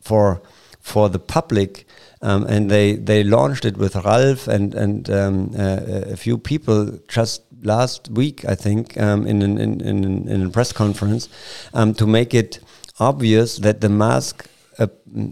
[0.00, 0.42] for,
[0.80, 1.86] for the public
[2.22, 6.98] um, and they, they launched it with Ralph and and um, uh, a few people
[7.08, 11.28] just last week, I think, um, in, an, in, in, in a press conference,
[11.74, 12.60] um, to make it
[12.98, 14.46] obvious that the mask
[14.78, 14.86] uh,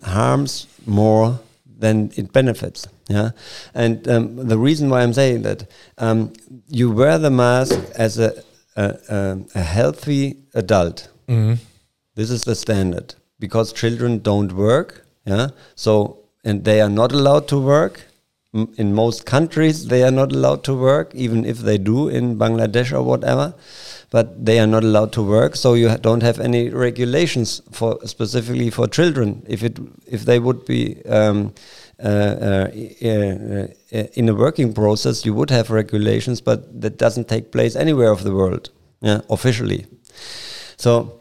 [0.04, 1.40] harms more
[1.78, 2.86] than it benefits.
[3.08, 3.30] Yeah,
[3.74, 6.32] and um, the reason why I'm saying that um,
[6.68, 8.42] you wear the mask as a
[8.76, 11.08] a, a, a healthy adult.
[11.28, 11.58] Mhm.
[12.14, 15.06] This is the standard because children don't work.
[15.26, 18.06] Yeah, so and they are not allowed to work.
[18.76, 22.92] In most countries they are not allowed to work, even if they do in Bangladesh
[22.92, 23.54] or whatever.
[24.10, 28.70] But they are not allowed to work, so you don't have any regulations for specifically
[28.70, 29.44] for children.
[29.48, 31.52] If it if they would be um,
[32.02, 32.70] uh, uh,
[33.02, 37.76] uh, uh, in a working process, you would have regulations, but that doesn't take place
[37.76, 39.86] anywhere of the world, yeah, officially.
[40.76, 41.20] So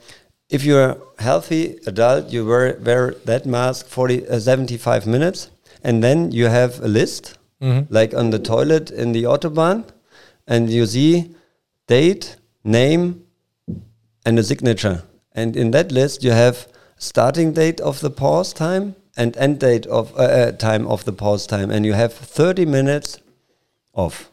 [0.50, 5.50] if you're a healthy adult, you wear, wear that mask 40, uh, 75 minutes,
[5.84, 7.38] and then you have a list,
[7.90, 9.86] like on the toilet in the Autobahn,
[10.48, 11.36] and you see
[11.88, 13.24] date, name,
[14.26, 15.04] and a signature.
[15.32, 16.68] And in that list, you have
[16.98, 21.14] starting date of the pause time and end date of uh, uh, time of the
[21.14, 23.20] pause time, and you have 30 minutes
[23.94, 24.30] off.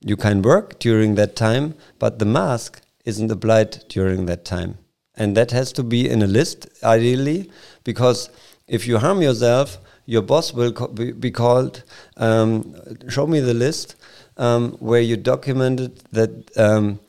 [0.00, 4.78] You can work during that time, but the mask isn't applied during that time.
[5.16, 7.50] And that has to be in a list, ideally,
[7.82, 8.30] because
[8.68, 11.82] if you harm yourself, your boss will be, be called,
[12.16, 12.74] um,
[13.08, 13.96] show me the list
[14.36, 17.00] um, where you documented that um,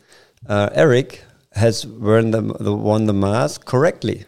[0.48, 4.26] uh, Eric has worn the, the, worn the mask correctly.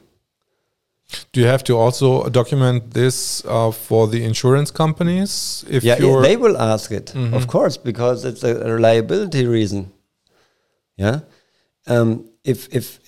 [1.34, 5.66] Do you have to also document this uh, for the insurance companies?
[5.70, 9.92] If yeah, they will ask it, of course, because it's a reliability reason.
[10.96, 11.20] Yeah,
[11.88, 13.01] um, if if,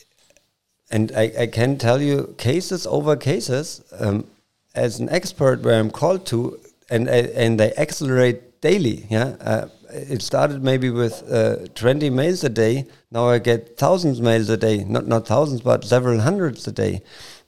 [0.92, 4.28] and I, I can tell you cases over cases um,
[4.76, 6.60] as an expert where I'm called to,
[6.90, 9.08] and and they accelerate daily.
[9.10, 12.86] Yeah, uh, it started maybe with uh, 20 mails a day.
[13.12, 17.02] Now I get thousands mails a day, not not thousands, but several hundreds a day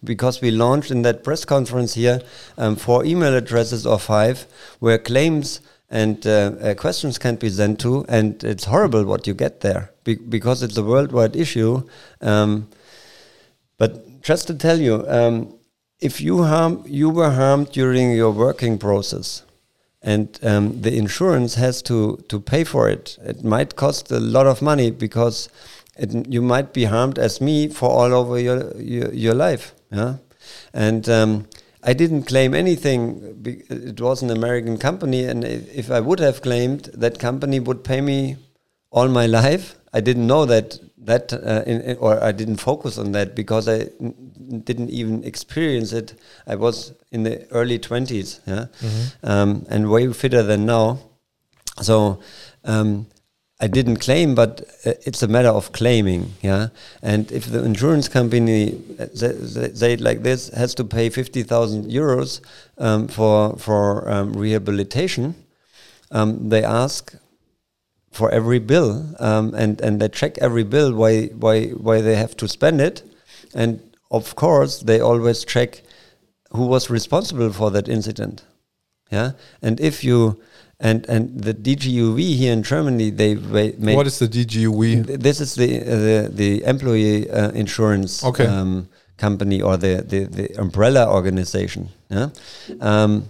[0.03, 2.21] because we launched in that press conference here
[2.57, 4.45] um, four email addresses or five
[4.79, 9.33] where claims and uh, uh, questions can be sent to, and it's horrible what you
[9.33, 11.83] get there be because it's a worldwide issue.
[12.21, 12.69] Um,
[13.77, 15.55] but just to tell you, um,
[15.99, 19.43] if you harm, you were harmed during your working process,
[20.01, 23.17] and um, the insurance has to to pay for it.
[23.23, 25.49] It might cost a lot of money because
[25.97, 29.73] it, you might be harmed as me for all over your your, your life.
[29.91, 30.17] Yeah,
[30.73, 31.47] and um,
[31.83, 33.43] I didn't claim anything.
[33.69, 37.83] It was an American company, and if, if I would have claimed, that company would
[37.83, 38.37] pay me
[38.91, 39.75] all my life.
[39.93, 43.67] I didn't know that that, uh, in, in- or I didn't focus on that because
[43.67, 46.13] I n- didn't even experience it.
[46.47, 48.65] I was in the early twenties, yeah,
[49.23, 50.99] um, and way fitter than now.
[51.81, 52.19] So
[52.63, 53.05] um,
[53.59, 56.67] I didn't claim, but uh, it's a matter of claiming, yeah.
[57.01, 61.85] And if the insurance company uh, say, it like this has to pay fifty thousand
[61.91, 62.41] euros
[62.77, 65.35] um, for for um, rehabilitation,
[66.11, 67.13] um, they ask
[68.15, 68.89] for every bill,
[69.19, 73.03] um, and and they check every bill why why why they have to spend it,
[73.53, 75.81] and of course they always check
[76.55, 78.43] who was responsible for that incident,
[79.11, 79.31] yeah.
[79.61, 80.39] And if you
[80.79, 85.05] and and the DGUV here in Germany they made what is the DGUV?
[85.07, 88.47] Th- This is the uh, the the employee uh, insurance Okay.
[88.47, 88.87] um,
[89.17, 91.89] company or the, the the umbrella organization.
[92.09, 92.29] Yeah,
[92.81, 93.23] um,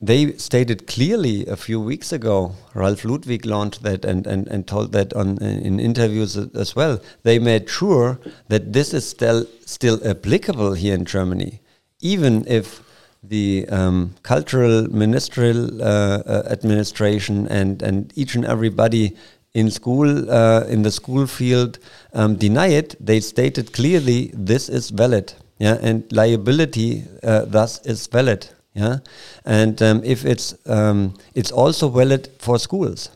[0.00, 2.52] they stated clearly a few weeks ago.
[2.74, 7.00] Ralph Ludwig launched that and and, and told that on in interviews as well.
[7.24, 11.60] They made sure that this is still still applicable here in Germany,
[12.00, 12.82] even if
[13.22, 19.16] the um, cultural ministerial uh, uh, administration and and each and everybody
[19.54, 21.78] in school uh, in the school field
[22.12, 22.94] um, deny it.
[23.04, 28.98] They stated clearly this is valid, yeah, and liability uh, thus is valid, yeah,
[29.44, 33.10] and um, if it's um, it's also valid for schools.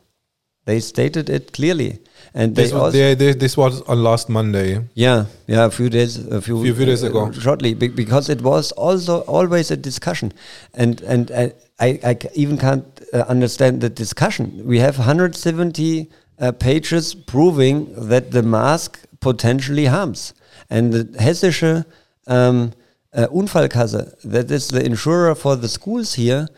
[0.65, 1.99] They stated it clearly,
[2.35, 4.79] and This, they was, they, they, this was on last Monday.
[4.95, 7.33] yeah, yeah, a few days, a few, Few- few days uh, ago.
[7.33, 10.33] shortly, be- because it was also always a discussion,
[10.75, 11.49] and and uh,
[11.81, 14.63] I, I even can't uh, understand the discussion.
[14.65, 20.33] We have 170 uh, pages proving that the mask potentially harms,
[20.71, 21.85] and the hessische
[22.29, 22.71] um,
[23.15, 26.49] uh, Unfallkasse, that is the insurer for the schools here,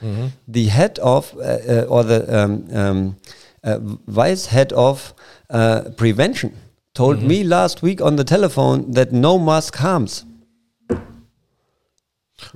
[0.49, 3.17] the head of uh, uh, or the um, um,
[3.65, 5.15] uh, vice head of
[5.51, 6.55] uh, prevention
[6.95, 10.25] told me last week on the telephone that no mask harms.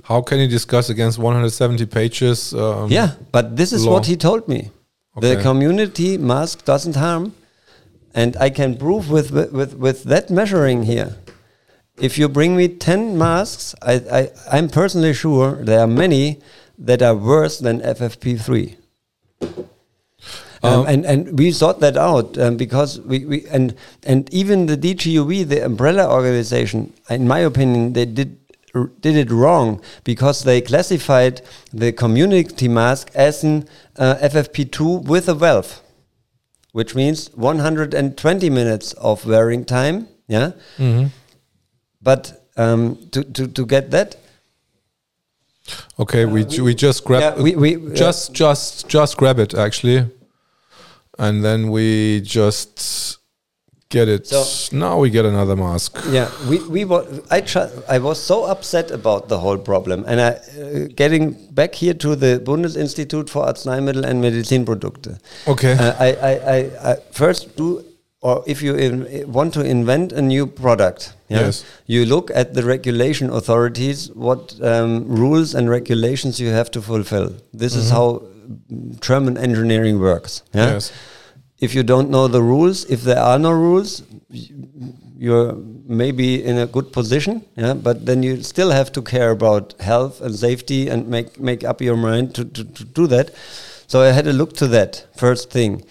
[0.03, 2.53] How can you discuss against 170 pages?
[2.53, 3.93] Um, Yeah, but this is law.
[3.93, 4.71] what he told me.
[5.19, 7.33] The community mask doesn't harm,
[8.13, 11.17] and I can prove with with with that measuring here.
[12.01, 16.39] If you bring me ten masks, I, I I'm personally sure there are many
[16.77, 18.75] that are worse than FFP3.
[19.41, 19.65] Um,
[20.61, 23.73] Um, and and we sought that out um, because we, we and
[24.05, 28.37] and even the DGUV, the umbrella organization, in my opinion, they did
[28.75, 31.41] r- did it wrong because they classified
[31.73, 33.65] the community mask as an
[33.97, 35.79] uh, FFP2 with a valve,
[36.73, 40.07] which means 120 minutes of wearing time.
[40.27, 40.51] Yeah,
[42.01, 44.15] but um, to, to to get that,
[45.99, 50.05] Okay, we we just grab yeah, we- we- uh, just just just grab it actually,
[51.17, 53.17] and then we just
[53.89, 54.27] get it.
[54.27, 55.97] So- now we get another mask.
[56.11, 57.43] Yeah, we we wa- I
[57.87, 62.15] I was so upset about the whole problem, and I uh, getting back here to
[62.15, 65.17] the Bundesinstitut für Arzneimittel and Medizinprodukte.
[65.47, 65.73] Okay.
[65.73, 67.83] Uh, I, I, I, I first do,
[68.21, 71.63] or if you want to invent a new product, yeah, Yes.
[71.85, 77.33] you look at the regulation authorities, what um, rules and regulations you have to fulfill.
[77.53, 78.23] This is how
[78.71, 80.43] mm, German engineering works.
[80.53, 80.65] Yeah?
[80.65, 80.73] Mm-hmm.
[80.73, 80.91] Yes.
[81.61, 84.03] If you don't know the rules, if there are no rules,
[85.17, 85.53] you're
[85.85, 87.73] maybe in a good position, yeah.
[87.73, 91.81] But then you still have to care about health and safety and make make up
[91.81, 93.31] your mind to, to, to do that.
[93.87, 95.83] So I had a look to that first thing.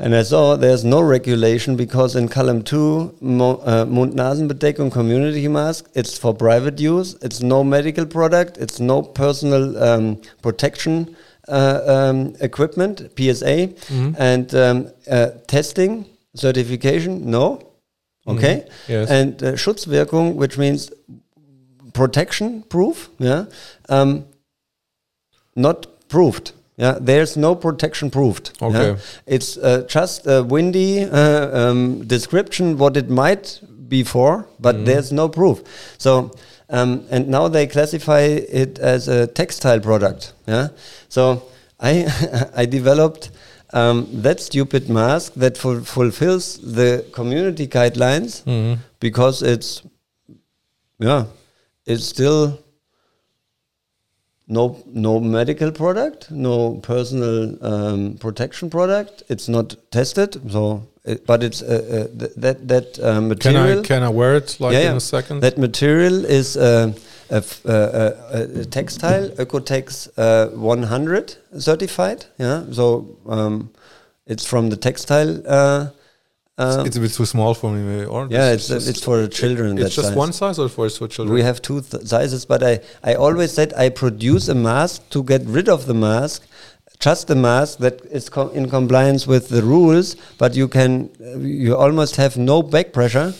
[0.00, 5.90] And I saw there's no regulation because in column two, Mo- uh, Mund-Nasenbedeckung community mask,
[5.94, 7.16] it's for private use.
[7.20, 8.58] It's no medical product.
[8.58, 11.16] It's no personal um, protection
[11.48, 13.74] uh, um, equipment, PSA.
[14.18, 17.72] And um, uh, testing, certification, no.
[18.28, 18.68] Okay.
[18.86, 19.10] Yes.
[19.10, 20.92] And uh, Schutzwirkung, which means
[21.92, 23.46] protection proof, yeah,
[23.88, 24.26] um,
[25.56, 26.52] not proved.
[26.78, 28.50] Yeah, there's no protection proved.
[28.60, 28.66] yeah.
[28.68, 28.96] Okay.
[29.26, 35.10] It's uh, just a windy uh, um, description what it might be for, but there's
[35.12, 35.58] no proof.
[35.98, 36.30] So,
[36.70, 38.20] um, and now they classify
[38.62, 40.32] it as a textile product.
[40.46, 40.68] Yeah.
[41.08, 41.42] So
[41.80, 42.06] I
[42.62, 43.30] I developed
[43.72, 48.44] um, that stupid mask that ful- fulfills the community guidelines
[49.00, 49.82] because it's
[51.00, 51.24] yeah,
[51.86, 52.58] it's still
[54.48, 59.22] no no medical product, no personal um, protection product.
[59.28, 63.80] It's not tested, so it, but it's uh, uh, th- that that uh, Can material.
[63.80, 65.40] I can I wear it like yeah, in a second?
[65.40, 66.92] That material is uh,
[67.30, 72.24] a, f- uh, uh, a textile Oeko-Tex uh, 100 certified.
[72.38, 73.70] Yeah, so um,
[74.26, 75.92] it's from the textile.
[76.58, 78.04] Uh, it's a bit too small for me.
[78.04, 79.78] Or yeah, it's just- it's for children.
[79.78, 80.16] it's just size.
[80.24, 81.34] one size or for for children.
[81.34, 82.80] We have two th- sizes, but I,
[83.10, 86.42] I always said I produce a mask to get rid of the mask,
[86.98, 91.10] just a mask that is co- in compliance with the rules, but you can,
[91.64, 93.34] you almost have no back pressure,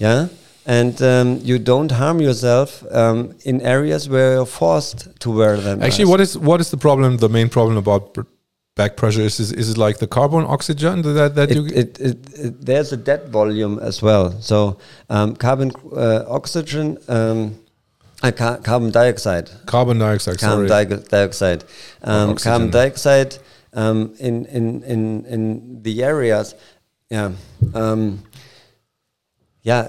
[0.00, 0.26] yeah,
[0.66, 5.80] and um, you don't harm yourself um, in areas where you're forced to wear them.
[5.82, 7.18] Actually, what is what is the problem?
[7.18, 8.02] The main problem about
[8.78, 12.00] back pressure is is, is it like the carbon oxygen that that you it, it,
[12.08, 14.24] it, it, there's a dead volume as well.
[14.40, 14.58] So
[15.10, 15.70] um, carbon
[16.06, 17.38] uh, oxygen, um,
[18.22, 19.46] uh, ca- carbon dioxide.
[19.66, 20.38] carbon dioxide?
[20.38, 20.86] carbon sorry.
[20.86, 21.64] di- dioxide.
[22.02, 23.32] Um, carbon dioxide
[23.72, 26.54] um, in, in, in, in the areas,
[27.10, 27.32] yeah,
[27.74, 28.22] um,
[29.62, 29.88] yeah.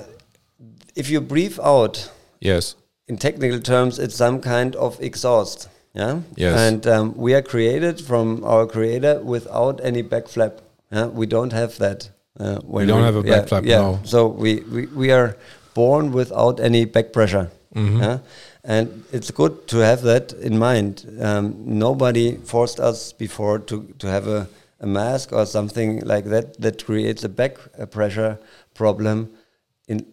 [0.96, 2.12] If you breathe out,
[2.42, 2.76] Yes.
[3.08, 5.70] in technical terms, it's some kind of exhaust.
[5.94, 6.22] Yeah.
[6.36, 6.60] Yes.
[6.60, 10.62] And um, we are created from our creator without any back flap.
[10.92, 11.08] Yeah.
[11.08, 12.10] We don't have that.
[12.40, 13.80] Uh, when don't have a back flap, Yeah.
[13.80, 14.00] no.
[14.04, 15.36] So we, we, we are
[15.74, 17.52] born without any back pressure.
[17.76, 18.02] Mm-hmm.
[18.02, 18.20] Yeah.
[18.64, 21.06] And it's good to have that in mind.
[21.20, 24.48] Um, nobody forced us before to, to have a,
[24.80, 28.38] a mask or something like that that creates a back uh, pressure
[28.74, 29.30] problem
[29.88, 30.06] in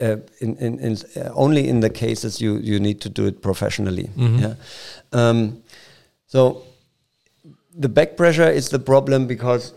[0.00, 3.42] uh, in, in, in uh, only in the cases you, you need to do it
[3.42, 4.10] professionally.
[4.16, 4.54] Yeah.
[5.12, 5.62] Um,
[6.26, 6.62] so
[7.74, 9.72] the back pressure is the problem because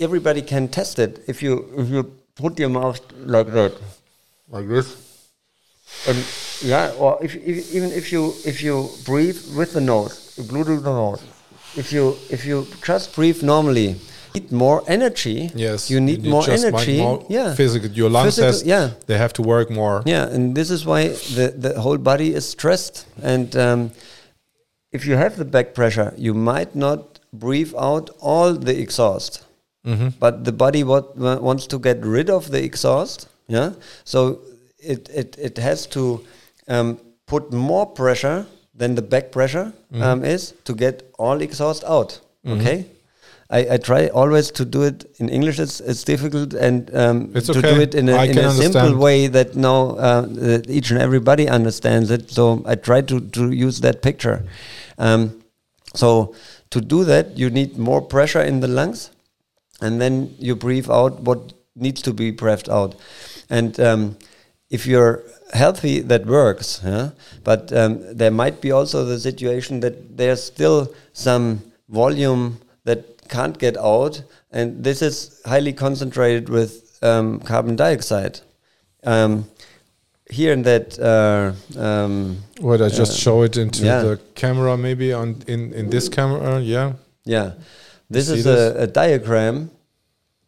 [0.00, 1.24] everybody can test it.
[1.26, 3.74] If you if you put your mouth like that,
[4.48, 4.96] like this,
[6.06, 6.18] and
[6.62, 10.64] yeah, or if, if even if you if you breathe with the nose, you blew
[10.64, 11.22] through the nose.
[11.76, 13.98] If you if you just breathe normally, you
[14.40, 15.50] need more energy.
[15.54, 15.90] Yes.
[15.90, 16.98] you need more just energy.
[16.98, 17.90] more yeah, Physical.
[17.90, 18.90] Your lungs Physical- has, yeah.
[19.06, 20.02] They have to work more.
[20.06, 23.06] yeah, and this is why the, the whole body is stressed.
[23.22, 23.90] And um,
[24.92, 29.44] if you have the back pressure, you might not breathe out all the exhaust.
[30.20, 33.26] But the body what, wants to get rid of the exhaust.
[33.46, 33.72] Yeah,
[34.04, 34.40] so
[34.78, 36.02] it it, it has to
[36.68, 38.44] um, put more pressure
[38.74, 42.20] than the back pressure um, is to get all exhaust out.
[42.46, 42.84] Okay.
[43.50, 45.58] I, I try always to do it in English.
[45.58, 47.74] It's, it's difficult, and um, It's to okay.
[47.74, 51.00] do it in a, I in a simple way that now uh, that each and
[51.00, 52.30] everybody understands it.
[52.30, 54.44] So I try to, to use that picture.
[54.98, 55.42] Um,
[55.94, 56.34] so
[56.70, 59.10] to do that, you need more pressure in the lungs,
[59.80, 62.96] and then you breathe out what needs to be breathed out.
[63.48, 64.18] And um,
[64.68, 65.22] if you're
[65.54, 66.82] healthy, that works.
[66.84, 67.10] Yeah?
[67.44, 73.58] But um, there might be also the situation that there's still some volume that can't
[73.58, 78.40] get out, and this is highly concentrated with um, carbon dioxide.
[79.04, 79.46] Um,
[80.30, 80.98] here in that.
[80.98, 84.02] Uh, um, Wait, I just uh, show it into yeah.
[84.02, 86.60] the camera, maybe on in in this camera.
[86.60, 86.94] Yeah.
[87.24, 87.52] Yeah,
[88.08, 88.76] this is this?
[88.76, 89.70] A, a diagram.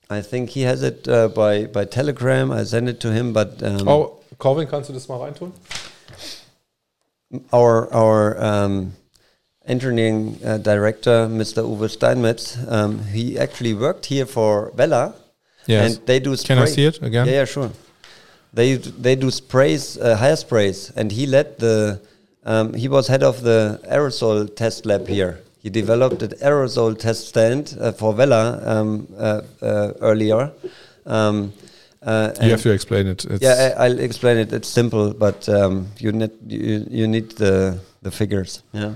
[0.08, 2.50] I think he has it uh, by by telegram.
[2.50, 5.52] I send it to him, but um, Oh, Corvin, kannst du das mal reintun?
[7.52, 8.92] our our um,
[9.66, 11.62] engineering uh, director, Mr.
[11.64, 15.14] Uwe Steinmetz, um, he actually worked here for Wella,
[15.66, 15.96] Yes.
[15.96, 16.36] and they do.
[16.36, 17.26] Can I see it again?
[17.26, 17.70] Yeah, yeah, sure.
[18.52, 22.00] They they do sprays, uh, hair sprays, and he led the.
[22.44, 25.38] Um, he was head of the aerosol test lab here.
[25.62, 30.50] He developed an aerosol test stand uh, for Wella um, uh, uh, earlier.
[31.04, 31.52] Um,
[32.02, 33.26] uh, You have to explain it.
[33.26, 34.52] It's yeah, I, I'll explain it.
[34.54, 38.62] It's simple, but um, you need you, you need the the figures.
[38.72, 38.94] Yeah,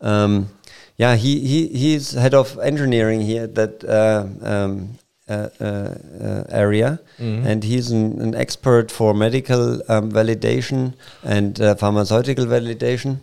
[0.00, 0.48] um,
[0.96, 1.16] yeah.
[1.16, 4.98] He he he's head of engineering here at that uh, um,
[5.28, 5.94] uh, uh,
[6.24, 7.44] uh, area, Mhm.
[7.46, 13.18] and he's an, an expert for medical um, validation and uh, pharmaceutical validation,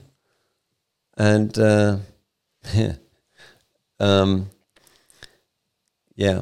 [1.18, 1.98] and uh,
[4.00, 4.50] um,
[6.16, 6.42] yeah.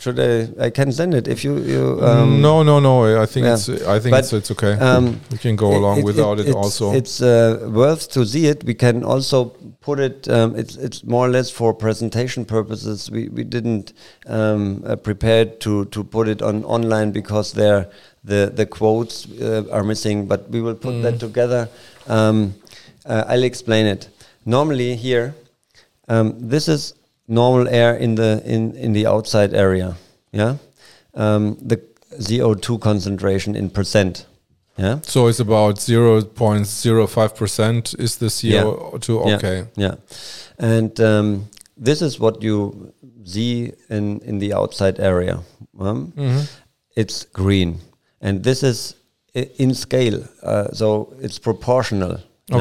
[0.00, 0.48] Should I?
[0.58, 1.58] I can send it if you.
[1.58, 3.20] you um, no, no, no.
[3.20, 3.52] I think yeah.
[3.52, 3.68] it's.
[3.68, 4.72] I think But, it's, it's okay.
[4.72, 6.94] um, we can go along without it, it's, also.
[6.94, 8.64] It's uh, worth to see it.
[8.64, 9.52] We can also
[9.82, 10.26] put it.
[10.26, 13.10] Um, it's it's more or less for presentation purposes.
[13.10, 13.92] We we didn't
[14.26, 17.90] um, uh, prepare to to put it on online because there
[18.24, 20.26] the the quotes uh, are missing.
[20.26, 21.68] But we will put that together.
[22.06, 22.54] Um,
[23.04, 24.08] uh, I'll explain it.
[24.46, 25.34] Normally here,
[26.08, 26.94] um, this is
[27.30, 29.94] normal air in the in in the outside area.
[30.32, 30.56] Yeah,
[31.14, 31.76] um, the
[32.20, 34.26] CO2 concentration in percent.
[34.78, 34.98] Yeah.
[35.02, 39.26] so it's about 0.05% is the CO2.
[39.26, 39.36] Yeah.
[39.36, 39.64] Okay.
[39.76, 39.94] Yeah,
[40.58, 42.92] and um, this is what you
[43.24, 45.38] see in in the outside area.
[45.78, 46.46] Um, Mhm.
[46.96, 47.78] It's green,
[48.20, 48.94] and this is
[49.58, 52.18] in scale, uh, so it's proportional.
[52.48, 52.58] yeah?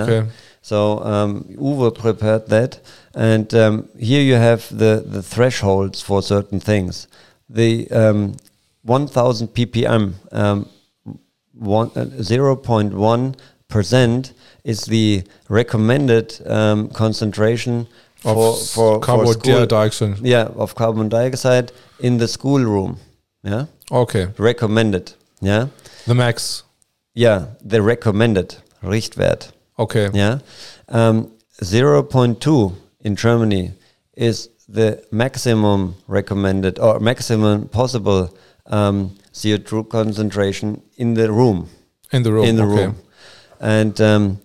[0.69, 2.79] So um, Uwe prepared that,
[3.15, 7.07] and um, here you have the the thresholds for certain things.
[7.49, 8.35] The um,
[8.83, 10.69] 1,000 ppm, um,
[11.53, 13.35] one, uh, 0.1
[13.67, 14.33] percent
[14.63, 17.87] is the recommended um, concentration
[18.23, 20.19] Of for for, for carbon school, dioxide.
[20.21, 22.97] yeah of carbon dioxide in the schoolroom.
[23.43, 24.27] Yeah, Okay.
[24.37, 25.13] recommended.
[25.41, 25.67] Yeah,
[26.05, 26.63] The max.
[27.15, 29.51] yeah, the recommended Richtwert.
[29.79, 30.09] Okay.
[30.13, 30.39] Yeah.
[30.89, 31.31] Um,
[31.61, 33.71] 0.2 in Germany
[34.15, 38.35] is the maximum recommended or maximum possible
[38.67, 41.69] um, CO2 concentration in the room.
[42.11, 42.45] In the room.
[42.45, 42.85] In the okay.
[42.85, 42.95] room.
[43.59, 44.39] And um,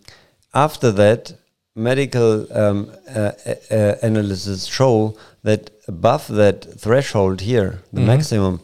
[0.55, 1.33] after that,
[1.75, 3.33] medical um, uh,
[3.71, 8.07] uh, analysis show that above that threshold here, the Mhm.
[8.07, 8.61] maximum,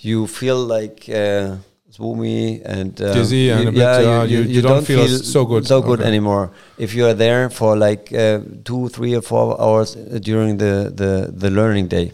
[0.00, 1.56] you feel like uh,
[1.98, 5.66] swoomy and uh, Dizzy and a bit, uh, you- you don't feel so good.
[5.66, 6.08] so good Okay.
[6.08, 6.50] anymore.
[6.78, 10.92] If you are there for like uh, two, three, or four hours uh, during the
[10.94, 12.12] the, the learning day,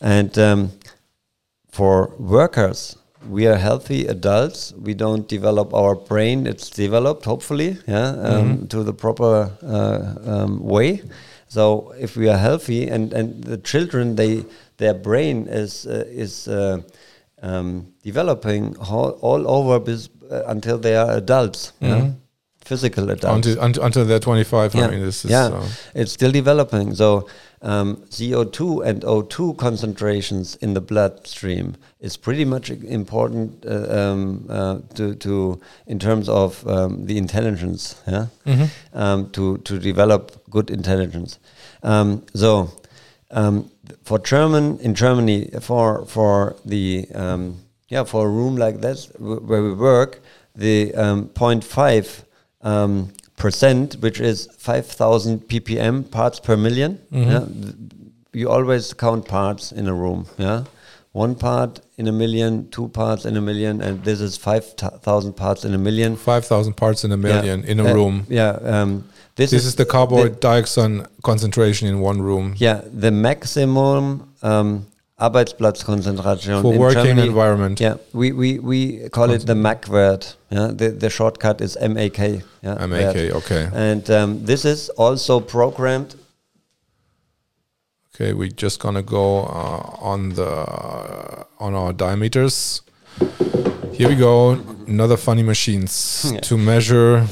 [0.00, 0.70] and um,
[1.70, 2.96] for workers,
[3.28, 4.72] we are healthy adults.
[4.86, 8.68] We don't develop our brain; it's developed, hopefully, yeah, um, Mhm.
[8.68, 11.00] to the proper uh, um, way.
[11.48, 14.44] So if we are healthy, and and the children, they
[14.78, 16.78] their brain is uh, is uh,
[17.46, 22.00] um, developing all, all over bis, uh, until they are adults, yeah?
[22.00, 22.14] Mhm.
[22.64, 23.46] physical adults.
[23.46, 24.74] Until, until, until they're 25.
[24.74, 24.86] Yeah.
[24.86, 25.30] I mean, this is.
[25.30, 25.46] Yeah.
[25.46, 26.94] Uh, it's still developing.
[26.96, 27.28] So
[27.62, 34.78] um, CO2 and O2 concentrations in the bloodstream is pretty much important uh, um, uh,
[34.94, 37.94] to, to in terms of um, the intelligence.
[38.06, 38.68] Yeah, mhm.
[38.92, 41.38] um, to to develop good intelligence.
[41.82, 42.70] Um, so
[43.30, 43.70] um,
[44.04, 47.56] for German in Germany for for the um,
[47.88, 50.20] yeah for a room like this where we work
[50.54, 52.22] the um, 0.5
[52.62, 57.30] um, percent which is 5000 ppm parts per 1000000 Mhm.
[57.30, 57.44] yeah,
[58.32, 60.64] you always count parts in a room yeah
[61.12, 65.64] one part in a million two parts in a million and this is 5000 parts
[65.64, 67.22] in a million 5,000 parts in a Yeah.
[67.34, 68.26] million in a Uh, room.
[68.28, 69.04] yeah um,
[69.36, 74.86] this, This is the carbon dioxide concentration in one room Yeah, the maximum um,
[75.20, 77.28] Arbeitsplatzkonzentration for in working Germany.
[77.28, 77.80] environment.
[77.80, 80.26] Yeah, we, we, we call it the MAC word.
[80.50, 82.18] Yeah, the, the shortcut is MAK.
[82.62, 83.32] Yeah, MAK, word.
[83.32, 83.68] okay.
[83.72, 86.16] And um, this is also programmed.
[88.14, 92.80] Okay, we're just gonna go uh, on the on our diameters.
[93.92, 94.52] Here we go.
[94.86, 96.40] Another funny machines Yeah.
[96.40, 97.26] to measure.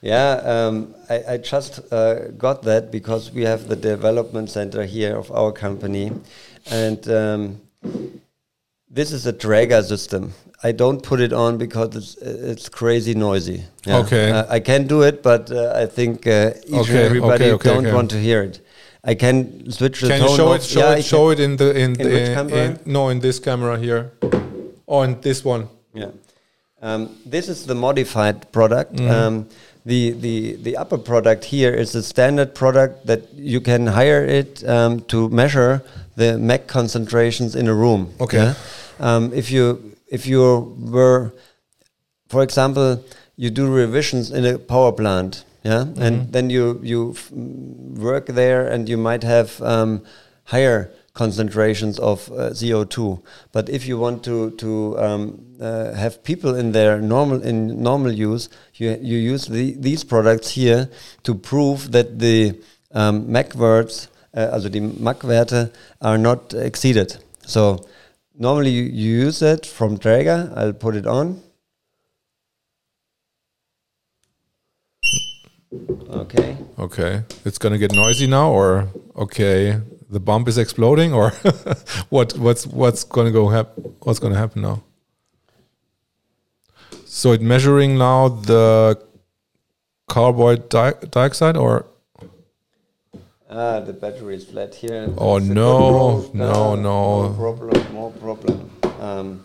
[0.00, 5.16] Yeah, um, I, I just uh, got that because we have the development center here
[5.16, 6.12] of our company,
[6.70, 7.60] and um,
[8.88, 10.34] this is a Dräger system.
[10.62, 13.64] I don't put it on because it's it's crazy noisy.
[13.86, 13.98] Yeah.
[13.98, 14.30] Okay.
[14.30, 17.52] Uh, I can do it, but uh, I think uh, each and Okay, everybody okay,
[17.54, 18.60] okay, don't want to hear it.
[19.04, 20.56] I can switch the Can tone you show off.
[20.60, 20.62] it?
[20.64, 21.04] Show Yeah, I it.
[21.04, 24.12] Show it in the in, In the, in- no in this camera here,
[24.86, 25.68] or in this one.
[25.94, 26.10] Yeah.
[26.80, 28.94] Um, this is the modified product.
[28.94, 29.48] Mm-hmm.
[29.88, 34.62] The, the, the upper product here is a standard product that you can hire it
[34.68, 35.80] um, to measure
[36.16, 38.12] the MEC concentrations in a room.
[38.20, 38.36] Okay.
[38.38, 38.54] yeah?
[39.00, 39.64] Um, if you
[40.16, 40.40] if you
[40.96, 41.32] were,
[42.28, 43.02] for example,
[43.36, 46.02] you do revisions in a power plant, yeah, Mm-hmm.
[46.02, 47.30] and then you you f-
[48.10, 50.02] work there, and you might have um,
[50.44, 53.20] higher concentrations of uh, CO2.
[53.52, 55.20] But if you want to to um,
[55.60, 60.50] uh, have people in their normal in normal use, you you use the, these products
[60.50, 60.88] here
[61.24, 62.54] to prove that the
[62.92, 65.70] um, MAC words, uh, also die MAC-Werte,
[66.00, 67.16] are not exceeded.
[67.44, 67.84] So
[68.38, 70.52] normally you, you use it from Dräger.
[70.56, 71.42] I'll put it on.
[76.10, 76.56] Okay.
[76.78, 81.30] Okay, it's gonna get noisy now, or okay, the bomb is exploding, or
[82.08, 82.32] what?
[82.38, 84.82] What's what's gonna go hap- What's gonna happen now?
[87.04, 88.98] So it's measuring now the
[90.08, 91.86] carbon di- dioxide, or
[93.50, 95.08] Ah, the battery is flat here.
[95.16, 97.30] Oh, That's no, no, Ah, no.
[97.30, 98.70] More problem, more problem.
[99.00, 99.44] Um,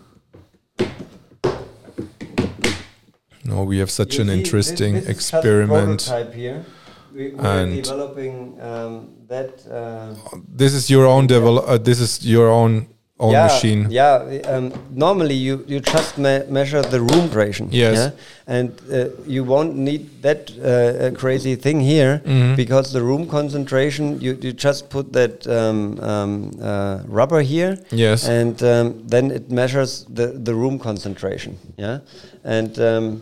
[3.45, 3.63] no?
[3.63, 6.05] We have such an see, interesting this experiment.
[6.05, 6.65] prototype here.
[7.13, 9.51] We, we're And- developing um, that.
[9.69, 10.15] Uh,
[10.57, 11.65] This is your own develop.
[11.67, 12.87] Uh, this is your own
[13.19, 13.87] own yeah, machine.
[13.91, 14.41] Yeah.
[14.53, 17.67] Um, normally, you you just me- measure the room duration.
[17.71, 17.95] Yes.
[17.95, 18.11] Yeah?
[18.47, 22.55] And uh, you won't need that uh, uh, crazy thing here Mhm.
[22.55, 24.19] because the room concentration.
[24.21, 27.77] You you just put that um, um, uh, rubber here.
[27.91, 28.27] Yes.
[28.27, 31.57] And um, then it measures the the room concentration.
[31.77, 31.99] Yeah.
[32.43, 33.21] And um,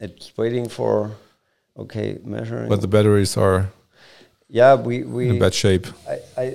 [0.00, 1.10] it's waiting for.
[1.78, 2.68] Okay, measuring.
[2.68, 3.70] but the batteries are
[4.48, 5.86] yeah, we we in bad shape.
[6.08, 6.46] I, I,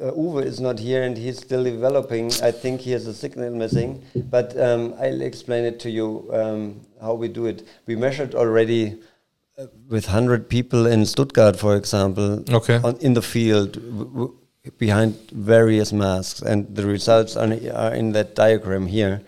[0.00, 2.26] uh, Uwe is not here and he's still developing.
[2.42, 6.80] I think he has a signal missing, but um, I'll explain it to you um,
[7.00, 7.66] how we do it.
[7.86, 9.00] We measured already
[9.58, 12.80] uh, with 100 people in Stuttgart, for example, Okay.
[12.84, 14.34] on, in the field w- w-
[14.78, 19.22] behind various masks, and the results are, are in that diagram here.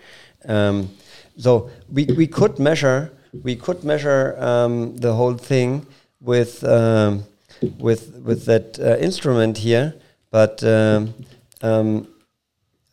[0.47, 0.89] Um,
[1.37, 3.11] so we, we could measure
[3.43, 5.85] we could measure um, the whole thing
[6.21, 7.23] with um,
[7.79, 9.93] with with that uh, instrument here,
[10.31, 11.13] but um,
[11.61, 12.07] um,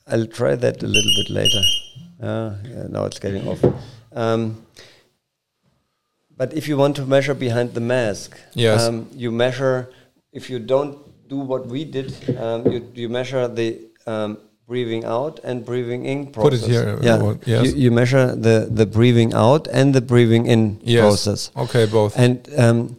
[0.07, 1.63] I'll try that a little bit later.
[2.23, 3.63] Uh, yeah, now it's getting off.
[4.13, 4.65] Um,
[6.37, 8.83] but if you want to measure behind the mask, Yes.
[8.83, 9.91] um, you measure.
[10.33, 10.99] If you don't
[11.29, 16.27] do what we did, um, you you measure the um, breathing out and breathing in
[16.33, 16.61] process.
[16.61, 17.67] Put it here, Yeah, yes.
[17.67, 21.01] you, you measure the the breathing out and the breathing in Yes.
[21.03, 21.51] process.
[21.57, 22.17] Okay, both.
[22.19, 22.97] And um,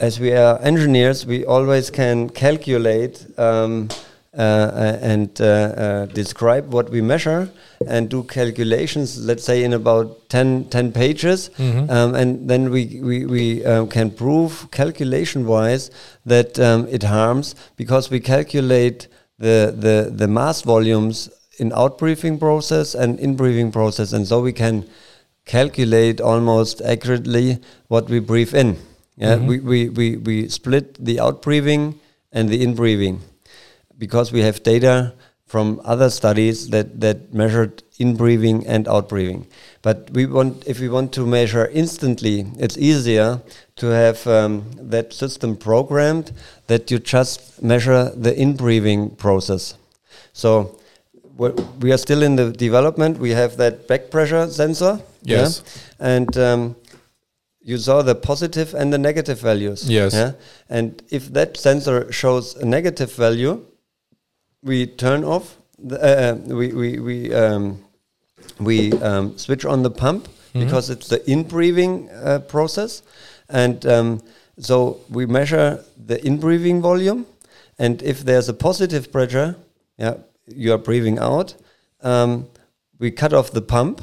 [0.00, 3.88] as we are engineers, we always can calculate um,
[4.34, 7.50] uh, uh, and uh, uh, describe what we measure
[7.86, 11.50] and do calculations, let's say in about 10, 10 pages.
[11.58, 11.90] Mhm.
[11.90, 15.90] Um, and then we, we, we um, can prove calculation wise
[16.24, 19.06] that um, it harms because we calculate
[19.42, 21.28] the, the, the mass volumes
[21.58, 24.12] in outbreathing process and in breathing process.
[24.12, 24.88] And so we can
[25.44, 27.58] calculate almost accurately
[27.88, 28.76] what we breathe in.
[29.16, 29.46] Yeah, Mhm.
[29.48, 31.98] we, we, we, we split the out breathing
[32.32, 33.20] and the in breathing
[33.98, 35.12] because we have data
[35.52, 39.46] from other studies that, that measured in breathing and out breathing.
[39.82, 43.42] But we want, if we want to measure instantly, it's easier
[43.76, 44.64] to have um,
[44.94, 46.32] that system programmed
[46.68, 49.74] that you just measure the in breathing process.
[50.32, 50.78] So
[51.36, 53.18] we- are still in the development.
[53.18, 55.00] We have that back pressure sensor.
[55.22, 55.40] yeah?
[55.40, 55.62] Yes.
[56.00, 56.76] And um,
[57.60, 59.80] you saw the positive and the negative values.
[59.86, 60.14] Yes.
[60.14, 60.32] Yeah.
[60.70, 63.60] And if that sensor shows a negative value,
[64.62, 65.56] we turn off.
[65.78, 67.84] The, uh, uh, we we we um,
[68.60, 73.02] we um, switch on the pump because it's the in breathing uh, process,
[73.48, 74.22] and um,
[74.58, 77.26] so we measure the in breathing volume,
[77.78, 79.56] and if there's a positive pressure,
[79.98, 80.14] yeah,
[80.46, 81.54] you are breathing out.
[82.02, 82.48] Um,
[82.98, 84.02] we cut off the pump,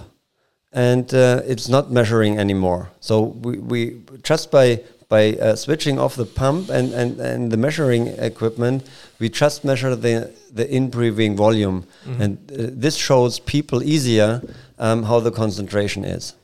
[0.74, 2.90] and uh, it's not measuring anymore.
[3.00, 7.58] So we, we just by by uh, switching off the pump and, and, and the
[7.58, 8.88] measuring equipment,
[9.18, 11.86] we just measure the, the in-breathing volume.
[12.06, 12.22] Mm-hmm.
[12.22, 14.42] And uh, this shows people easier
[14.78, 16.36] um, how the concentration is.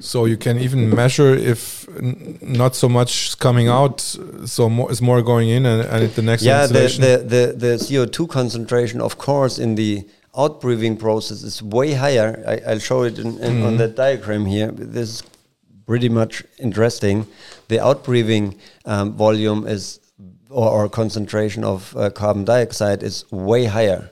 [0.00, 4.92] So you can even measure if n- not so much is coming out, so more
[4.92, 9.00] is more going in, and, and the next yeah, the, the, the, the CO2 concentration,
[9.00, 12.44] of course, in the outbreathing process is way higher.
[12.46, 14.70] I, I'll show it in, in, on that diagram here.
[14.70, 15.22] This is
[15.88, 17.26] pretty much interesting.
[17.68, 19.98] The outbreathing um, volume is
[20.50, 24.10] or, or concentration of uh, carbon dioxide is way higher.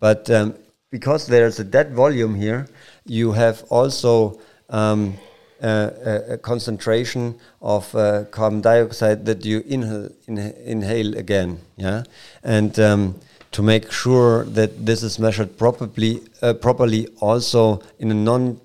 [0.00, 0.54] But um,
[0.90, 2.68] because there's a dead volume here,
[3.04, 4.40] you have also
[4.70, 5.14] um,
[5.60, 11.58] a, a concentration of uh, carbon dioxide that you inhale, inha- inhale again.
[11.76, 12.04] Yeah,
[12.44, 13.14] and um,
[13.52, 18.60] to make sure that this is measured properly, uh, properly also in a non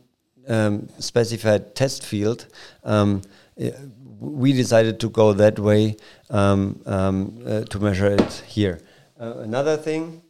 [0.48, 2.48] um, specified test field,
[2.84, 3.22] um,
[3.62, 3.70] uh,
[4.20, 5.98] we decided to go that way
[6.30, 8.80] um, um, uh, to measure it here.
[9.20, 10.22] Uh, another thing,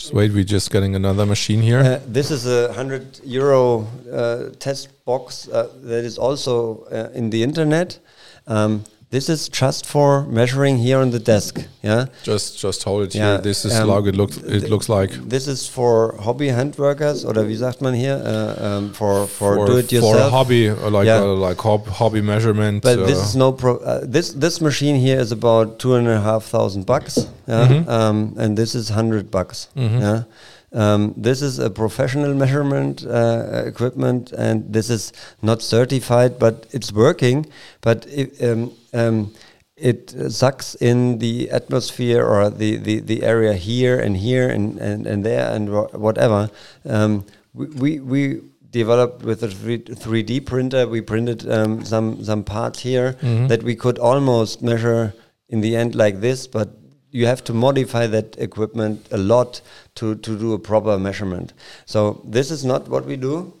[0.00, 1.80] just wait, we're just getting another machine here.
[1.80, 7.28] uh, this is a 100 euro uh, test box uh, that is also uh, in
[7.28, 7.98] the internet.
[8.46, 11.58] Um, this is just for measuring here on the desk.
[11.82, 12.06] Yeah.
[12.22, 13.38] just just hold it Yeah, here.
[13.42, 14.36] This is um, it looks.
[14.38, 18.16] It looks like This is for hobby handworkers, oder wie sagt man hier?
[18.24, 20.20] Uh, um, for, for, for do it for yourself.
[20.20, 21.22] a hobby, uh, like Yeah.
[21.22, 22.82] uh, like hob hobby measurement.
[22.82, 23.78] But uh, this is no pro.
[23.78, 27.16] Uh, this this machine here is about two and a half thousand bucks,
[27.48, 27.88] yeah, Mm-hmm.
[27.90, 29.68] um, and this is hundred bucks.
[29.74, 30.22] Yeah,
[30.72, 36.92] um, this is a professional measurement uh, equipment, and this is not certified, but it's
[36.92, 37.46] working.
[37.80, 39.34] But it, um, um,
[39.76, 45.06] it sucks in the atmosphere or the, the, the area here and here and, and,
[45.06, 46.50] and there and whatever.
[46.84, 47.24] Um,
[47.54, 48.40] we, we, we
[48.70, 53.16] developed with a 3, d printer, we printed um, some, some parts here
[53.48, 55.14] that we could almost measure
[55.48, 56.76] in the end like this, but
[57.10, 59.60] you have to modify that equipment a lot
[59.96, 61.52] to, to do a proper measurement.
[61.86, 63.60] So this is not what we do.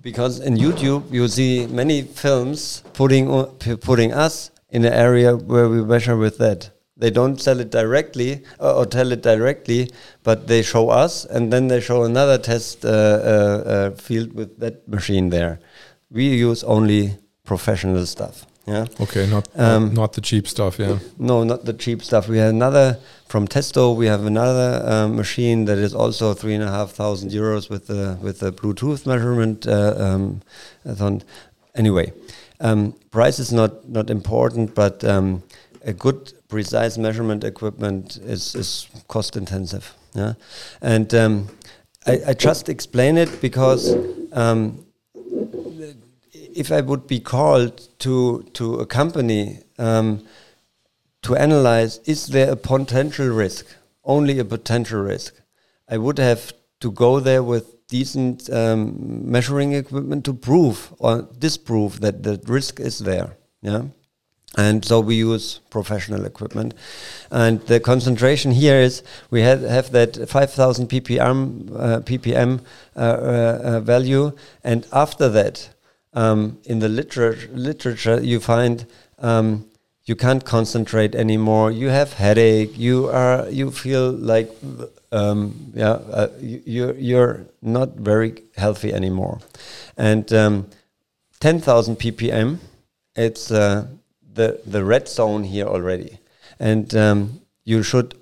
[0.00, 3.26] because in YouTube you see many films putting
[3.88, 6.70] putting us in an area where we measure with that.
[6.96, 9.90] They don't sell it directly uh, or tell it directly,
[10.24, 14.58] but they show us, and then they show another test uh, uh, uh, field with
[14.58, 15.60] that machine there.
[16.10, 18.47] We use only professional stuff.
[18.68, 18.86] Yeah.
[19.00, 20.78] okay, not um, not the cheap stuff.
[20.78, 20.98] Yeah.
[21.18, 22.28] No, not the cheap stuff.
[22.28, 23.96] We have another from Testo.
[23.96, 27.86] We have another uh, machine that is also three and a half thousand euros with
[27.86, 29.66] the with the Bluetooth measurement.
[29.66, 30.42] Uh, um,
[31.74, 32.12] anyway,
[32.60, 35.42] um, price is not not important, but um,
[35.82, 39.94] a good precise measurement equipment is is cost intensive.
[40.12, 40.34] Yeah,
[40.82, 41.48] and um,
[42.06, 43.94] I, I just explain it because.
[46.58, 50.26] If I would be called to to a company um,
[51.22, 53.66] to analyze is there a potential risk,
[54.04, 55.34] only a potential risk,
[55.88, 62.00] I would have to go there with decent um, measuring equipment to prove or disprove
[62.00, 63.36] that the risk is there.
[63.62, 63.82] Yeah.
[64.56, 66.74] And so we use professional equipment,
[67.30, 72.60] and the concentration here is we have, have that 5,000 ppm uh, ppm
[72.96, 74.32] uh, uh, uh, value,
[74.64, 75.68] and after that,
[76.14, 78.86] um, in the literature, literature you find
[79.18, 79.66] um,
[80.04, 81.70] you can't concentrate anymore.
[81.70, 82.78] You have headache.
[82.78, 84.50] You are you feel like
[85.12, 89.40] um, yeah uh, you, you're not very healthy anymore,
[89.96, 90.66] and um,
[91.40, 92.58] 10,000 ppm.
[93.14, 93.86] It's uh,
[94.34, 96.18] the the red zone here already,
[96.58, 98.14] and um, you should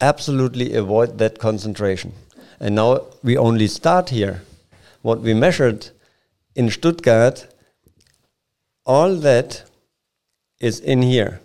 [0.00, 2.12] absolutely avoid that concentration.
[2.58, 4.42] And now we only start here.
[5.02, 5.90] What we measured
[6.60, 7.36] in Stuttgart,
[8.84, 9.50] all that
[10.68, 11.40] is in here,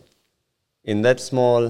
[0.84, 1.62] in that small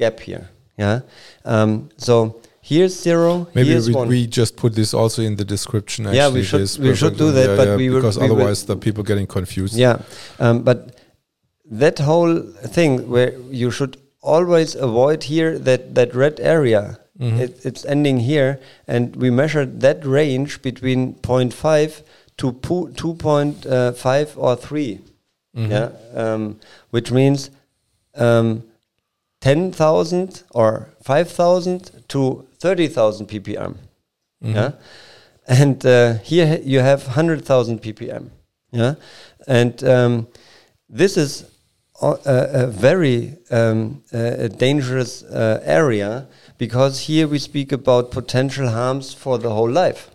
[0.00, 0.44] gap here.
[0.76, 1.00] Yeah.
[1.44, 2.14] Um, so
[2.60, 3.30] here's zero.
[3.54, 4.08] Maybe here's we, one.
[4.08, 6.00] we just put this also in the description.
[6.06, 8.60] Actually, Yeah, we should- we should do that, Yeah, but yeah, we because we otherwise
[8.72, 9.74] the people getting confused.
[9.86, 9.96] Yeah,
[10.44, 10.78] um, but
[11.82, 12.34] that whole
[12.76, 13.32] thing where
[13.62, 13.94] you should
[14.34, 16.84] always avoid here that that red area.
[17.18, 18.52] It, it's ending here,
[18.86, 22.02] and we measured that range between 0.5
[22.38, 25.00] to 2.5 or 3
[25.54, 26.58] Yeah, um,
[26.90, 27.50] which means
[28.14, 28.62] um,
[29.40, 33.76] 10,000 or 5,000 to 30,000 ppm.
[34.40, 34.72] Yeah,
[35.48, 38.30] and uh, here ha- you have 100,000 ppm.
[38.70, 38.94] Yeah,
[39.46, 40.26] and um,
[40.90, 41.44] this is
[42.02, 46.26] a, a a very um, uh, dangerous uh, area
[46.58, 50.10] because here we speak about potential harms for the whole life.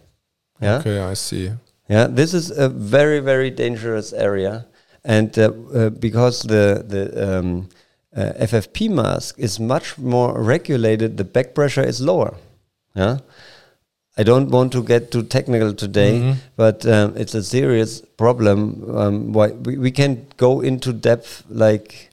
[0.61, 0.77] Yeah.
[0.79, 1.51] Okay, I see.
[1.89, 4.65] Yeah, this is a very very dangerous area,
[5.03, 7.69] and uh, uh, because the the um,
[8.15, 12.35] uh, FFP mask is much more regulated, the back pressure is lower.
[12.95, 13.17] Yeah.
[14.17, 16.35] I don't want to get too technical today, Mhm.
[16.57, 18.83] but um, it's a serious problem.
[18.97, 22.09] Um, why we, we can go into depth like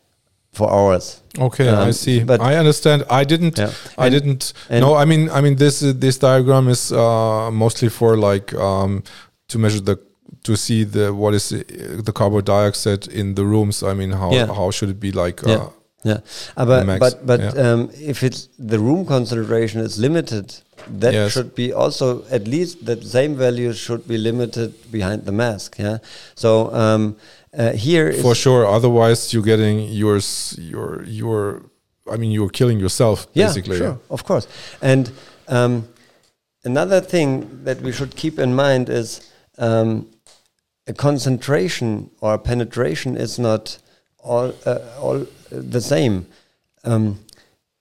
[0.53, 1.20] for hours.
[1.39, 2.23] Okay, I Um, see.
[2.24, 3.03] but- I understand.
[3.11, 3.59] I didn't.
[3.59, 3.73] Yeah.
[3.99, 4.53] I And- didn't.
[4.70, 8.55] and- no, I mean, I mean, this uh, this diagram is uh, mostly for like
[8.55, 9.03] um,
[9.48, 9.96] to measure the
[10.44, 11.62] to see the what is uh,
[12.04, 13.82] the carbon dioxide in the rooms.
[13.82, 14.46] I mean, how Yeah.
[14.54, 15.42] how should it be like?
[15.46, 15.56] Yeah.
[15.56, 15.70] Uh,
[16.04, 16.20] Yeah,
[16.56, 17.72] uh, but max, but but yeah.
[17.72, 20.46] um, if it's the room concentration is limited,
[21.00, 21.32] that Yes.
[21.32, 25.76] should be also at least the same value should be limited behind the mask.
[25.78, 25.98] Yeah,
[26.36, 27.16] so um,
[27.58, 28.64] uh, here for sure.
[28.76, 30.54] Otherwise, you're getting yours.
[30.58, 31.62] Your your.
[32.14, 33.76] I mean, you're killing yourself basically.
[33.78, 34.46] Yeah, sure, of course.
[34.80, 35.10] And
[35.48, 35.82] um,
[36.64, 39.20] another thing that we should keep in mind is
[39.59, 40.09] um,
[40.86, 43.78] a concentration or a penetration is not
[44.18, 46.26] all uh, all the same.
[46.85, 47.18] Um,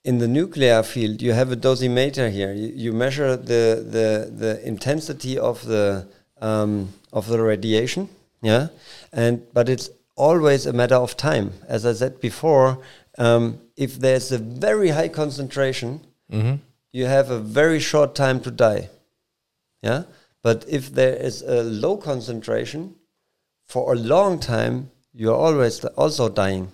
[0.03, 2.53] in the nuclear field, you have a dosimeter here.
[2.53, 6.07] You, you measure the, the the intensity of the
[6.41, 8.09] um, of the radiation.
[8.41, 8.67] Yeah,
[9.11, 11.51] and but it's always a matter of time.
[11.67, 12.79] As I said before,
[13.17, 15.99] um, if there's a very high concentration,
[16.31, 16.59] Mhm.
[16.91, 18.89] you have a very short time to die.
[19.81, 20.03] Yeah,
[20.47, 22.81] but if there is a low concentration,
[23.73, 24.75] for a long time,
[25.19, 26.65] you're always also dying.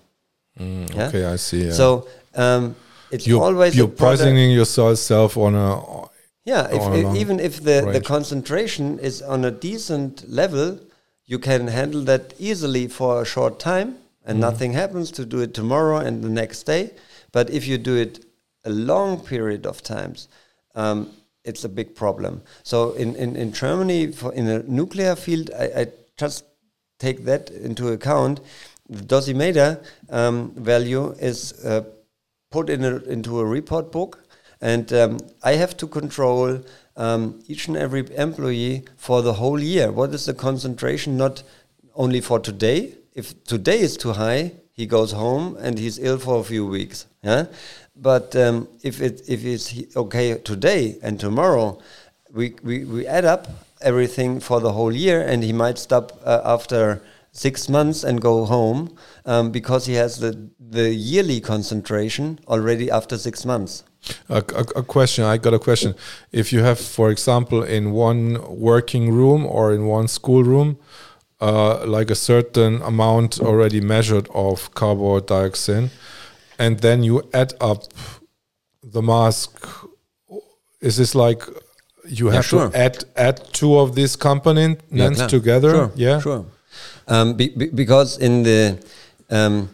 [0.59, 1.07] Mm, Yeah?
[1.07, 1.63] Okay, I see.
[1.65, 1.73] Yeah.
[1.81, 1.87] So
[2.43, 2.63] um,
[3.13, 5.69] it's you're, always you're poisoning yourself on a.
[6.51, 10.13] Yeah, if, on a i- long even if the, the concentration is on a decent
[10.41, 10.67] level,
[11.31, 13.89] you can handle that easily for a short time
[14.25, 14.49] and Mm-hmm.
[14.49, 16.83] nothing happens to do it tomorrow and the next day.
[17.31, 18.13] But if you do it
[18.63, 20.27] a long period of times,
[20.75, 20.97] um,
[21.43, 22.41] it's a big problem.
[22.63, 25.87] So in, in, in Germany, for in the nuclear field, I, I
[26.17, 26.45] just
[26.99, 28.39] take that into account.
[28.89, 31.83] The dosimeter um, value is uh,
[32.51, 34.23] put in a, into a report book,
[34.61, 36.61] and um, I have to control
[36.95, 39.91] um, each and every employee for the whole year.
[39.91, 41.17] What is the concentration?
[41.17, 41.43] Not
[41.95, 42.95] only for today.
[43.13, 47.05] If today is too high, he goes home and he's ill for a few weeks.
[47.23, 47.45] Yeah,
[47.95, 51.79] but um, if it if it's okay today and tomorrow,
[52.31, 53.47] we, we we add up
[53.81, 57.01] everything for the whole year, and he might stop uh, after
[57.31, 58.95] six months and go home
[59.25, 63.83] um, because he has the the yearly concentration already after six months.
[64.29, 65.23] A, a, a question.
[65.23, 65.95] I got a question.
[66.31, 70.77] If you have, for example, in one working room or in one school room,
[71.39, 75.89] uh, like a certain amount already measured of carbon dioxide,
[76.59, 77.83] and then you add up
[78.83, 79.67] the mask,
[80.81, 81.43] is this like
[82.05, 82.69] you have sure.
[82.69, 85.29] to add add two of these components klar.
[85.29, 85.71] together?
[85.71, 86.19] Sure, yeah.
[86.19, 86.45] sure.
[87.07, 88.83] Um, be, be, because in the
[89.29, 89.69] um,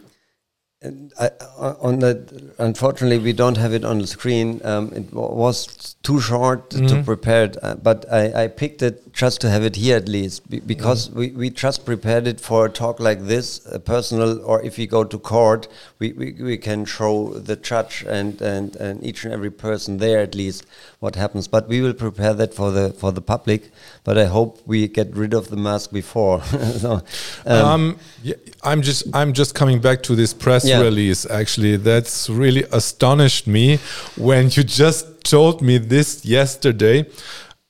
[0.82, 1.30] I,
[1.60, 4.62] uh, on that, unfortunately, we don't have it on the screen.
[4.64, 7.04] Um, it wa- was too short to Mhm.
[7.04, 10.50] prepare it, uh, but I, I picked it just to have it here at least
[10.50, 14.62] be, because we, we just prepared it for a talk like this, a personal, or
[14.62, 15.68] if we go to court,
[16.00, 20.20] we, we, we can show the judge and, and, and each and every person there
[20.20, 20.66] at least
[21.00, 21.48] what happens.
[21.48, 23.72] But we will prepare that for the for the public.
[24.04, 26.42] But I hope we get rid of the mask before.
[26.82, 27.02] so,
[27.46, 30.82] um, Um, yeah, I'm just I'm just coming back to this press Yeah.
[30.82, 31.26] release.
[31.30, 33.80] Actually, that's really astonished me
[34.18, 37.06] when you just told me this yesterday.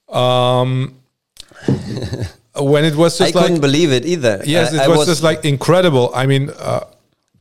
[0.08, 0.96] Um,
[2.56, 4.42] when it was I just like couldn't believe it either.
[4.46, 6.12] yes, I- it I was, just like incredible.
[6.16, 6.50] I mean.
[6.50, 6.86] Uh,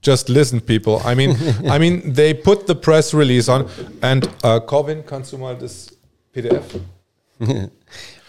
[0.02, 1.00] just listen, people.
[1.04, 1.36] I mean,
[1.68, 3.68] I mean, they put the press release on,
[4.02, 5.90] and uh, Corvin, kannst du mal das
[6.34, 6.80] PDF?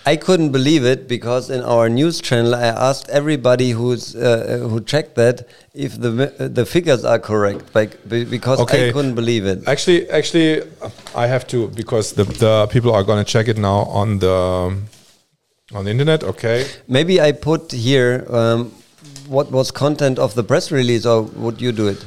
[0.05, 4.81] I couldn't believe it because in our news channel I asked everybody who's uh, who
[4.81, 8.89] checked that if the the figures are correct, like, because Okay.
[8.89, 9.67] I couldn't believe it.
[9.67, 10.63] Actually, actually,
[11.13, 14.73] I have to because the, the people are going to check it now on the
[15.73, 16.23] on the internet.
[16.23, 16.65] Okay.
[16.87, 18.71] Maybe I put here um,
[19.29, 22.05] what was content of the press release, or would you do it?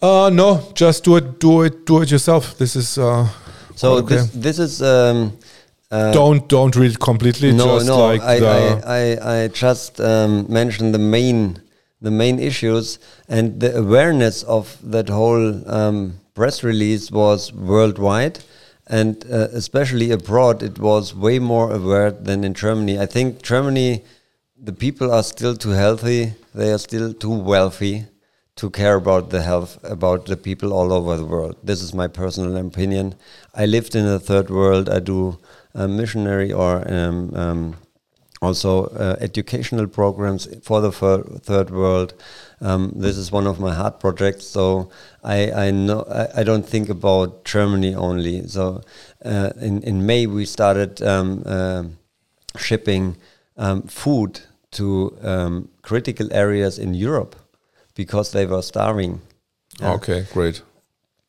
[0.00, 2.56] Uh, no, just do it, do it, do it yourself.
[2.56, 3.28] This is uh,
[3.74, 4.16] So okay.
[4.16, 4.82] this this is.
[4.82, 5.38] Um,
[5.90, 7.52] uh, don't don't read it completely.
[7.52, 7.98] no, just no.
[7.98, 11.60] like I, I, I, I just um, mentioned the main
[12.00, 12.98] the main issues
[13.28, 18.38] and the awareness of that whole um, press release was worldwide,
[18.86, 22.98] and uh, especially abroad, it was way more aware than in Germany.
[22.98, 24.02] I think Germany,
[24.62, 26.34] the people are still too healthy.
[26.54, 28.06] They are still too wealthy
[28.56, 31.56] to care about the health about the people all over the world.
[31.62, 33.14] This is my personal opinion.
[33.54, 34.88] I lived in the third world.
[34.90, 35.38] I do
[35.74, 37.76] missionary or um, um,
[38.42, 40.92] also uh, educational programs for the
[41.42, 42.12] third world.
[42.60, 44.44] Um, this is one of my heart projects.
[44.44, 44.90] So
[45.24, 48.46] I, I know I, I don't think about Germany only.
[48.46, 48.82] So
[49.24, 51.84] uh, in in May we started um, uh,
[52.58, 53.16] shipping
[53.56, 54.40] um, food
[54.72, 57.36] to um, critical areas in Europe
[57.94, 59.20] because they were starving.
[59.80, 59.94] Yeah.
[59.94, 60.62] Okay, great.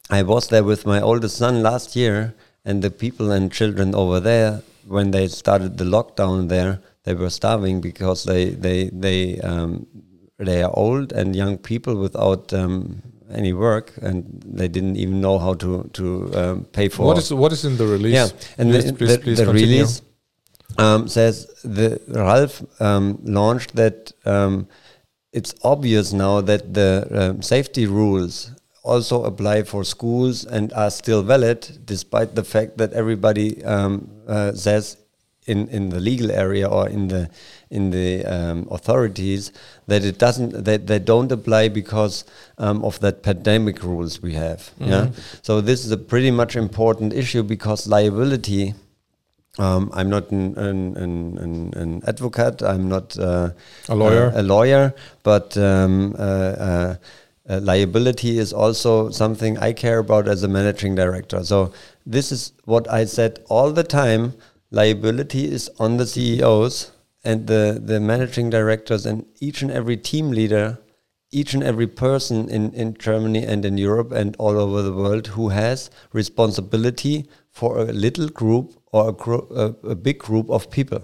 [0.09, 2.33] I was there with my oldest son last year,
[2.65, 7.29] and the people and children over there, when they started the lockdown there, they were
[7.29, 9.87] starving because they they they um,
[10.37, 13.01] they are old and young people without um,
[13.33, 17.05] any work, and they didn't even know how to to um, pay for.
[17.05, 18.13] What is what is in the release?
[18.13, 18.27] Yeah,
[18.57, 19.67] and please, the, please, the, please the continue.
[19.67, 20.01] release
[20.77, 24.67] um, says the Ralph um, launched that um,
[25.33, 28.51] it's obvious now that the um, safety rules
[28.83, 34.51] also apply for schools and are still valid, despite the fact that everybody um, uh,
[34.53, 34.97] says
[35.47, 37.29] in in the legal area or in the
[37.69, 39.51] in the um, authorities
[39.87, 42.25] that it doesn't that they don't apply because
[42.57, 44.71] um, of that pandemic rules we have.
[44.77, 45.09] Yeah,
[45.41, 48.75] so this is a pretty much important issue because liability.
[49.59, 52.63] Um, I'm not an, an, an, an, advocate.
[52.63, 53.49] I'm not uh,
[53.89, 54.31] A lawyer.
[54.33, 56.95] uh, a lawyer, but um, uh, uh,
[57.49, 61.43] uh, liability is also something I care about as a managing director.
[61.43, 61.73] So
[62.05, 64.35] this is what I said all the time.
[64.71, 66.91] Liability is on the CEOs
[67.25, 70.79] and the, the managing directors and each and every team leader,
[71.31, 75.27] each and every person in, in Germany and in Europe and all over the world
[75.27, 80.69] who has responsibility for a little group or a, gro- a, a big group of
[80.69, 81.03] people.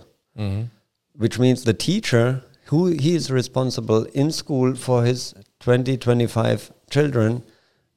[1.15, 7.43] Which means the teacher who he is responsible in school for his 20 25 children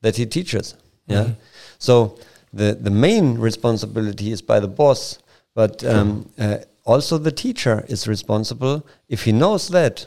[0.03, 0.75] that he teaches
[1.07, 1.25] yeah?
[1.79, 2.17] So
[2.53, 5.19] the the main responsibility is by the boss
[5.55, 8.87] but um, uh, also the teacher is responsible.
[9.09, 10.07] If he knows that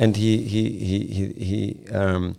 [0.00, 2.36] and he he he he, he um,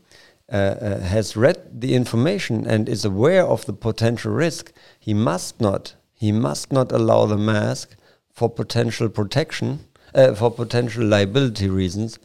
[0.52, 5.62] uh, uh, has read the information and is aware of the potential risk, he must
[5.62, 7.96] not he must not allow the mask
[8.34, 9.80] for potential protection
[10.16, 12.20] uh, for potential liability reasons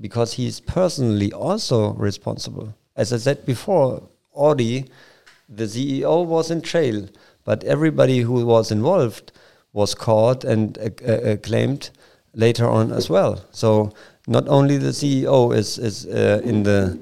[0.00, 2.74] because he is personally also responsible.
[2.96, 4.86] As I said before, Audi,
[5.48, 7.08] the CEO was in jail,
[7.44, 9.32] but everybody who was involved
[9.72, 11.90] was caught and uh, uh, claimed
[12.34, 13.44] later on as well.
[13.52, 13.92] So
[14.28, 16.98] not only the CEO is is uh, in the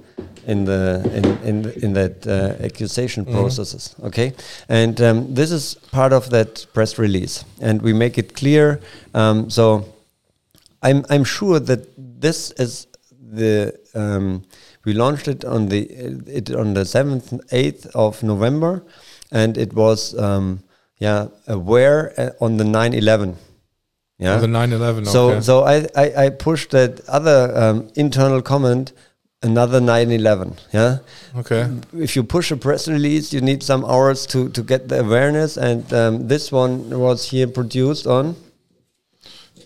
[0.46, 3.94] in the in in, in that uh, accusation processes.
[4.02, 4.32] Okay,
[4.68, 8.80] and um, this is part of that press release, and we make it clear.
[9.12, 9.84] Um, so
[10.82, 11.88] I'm I'm sure that
[12.20, 14.44] this is the um,
[14.84, 15.80] we launched it on the
[16.26, 18.84] it on the seventh eighth of November,
[19.32, 20.60] and it was um,
[20.98, 23.34] yeah aware uh, on the 9/11.
[24.18, 25.06] Yeah, The 9/11.
[25.06, 25.40] so okay.
[25.42, 28.92] so I, I, I pushed that other um, internal comment
[29.42, 30.56] another 9/11.
[30.72, 30.98] Yeah,
[31.36, 31.68] okay.
[31.92, 35.58] if you push a press release, you need some hours to to get the awareness,
[35.58, 38.36] and um, this one was here produced on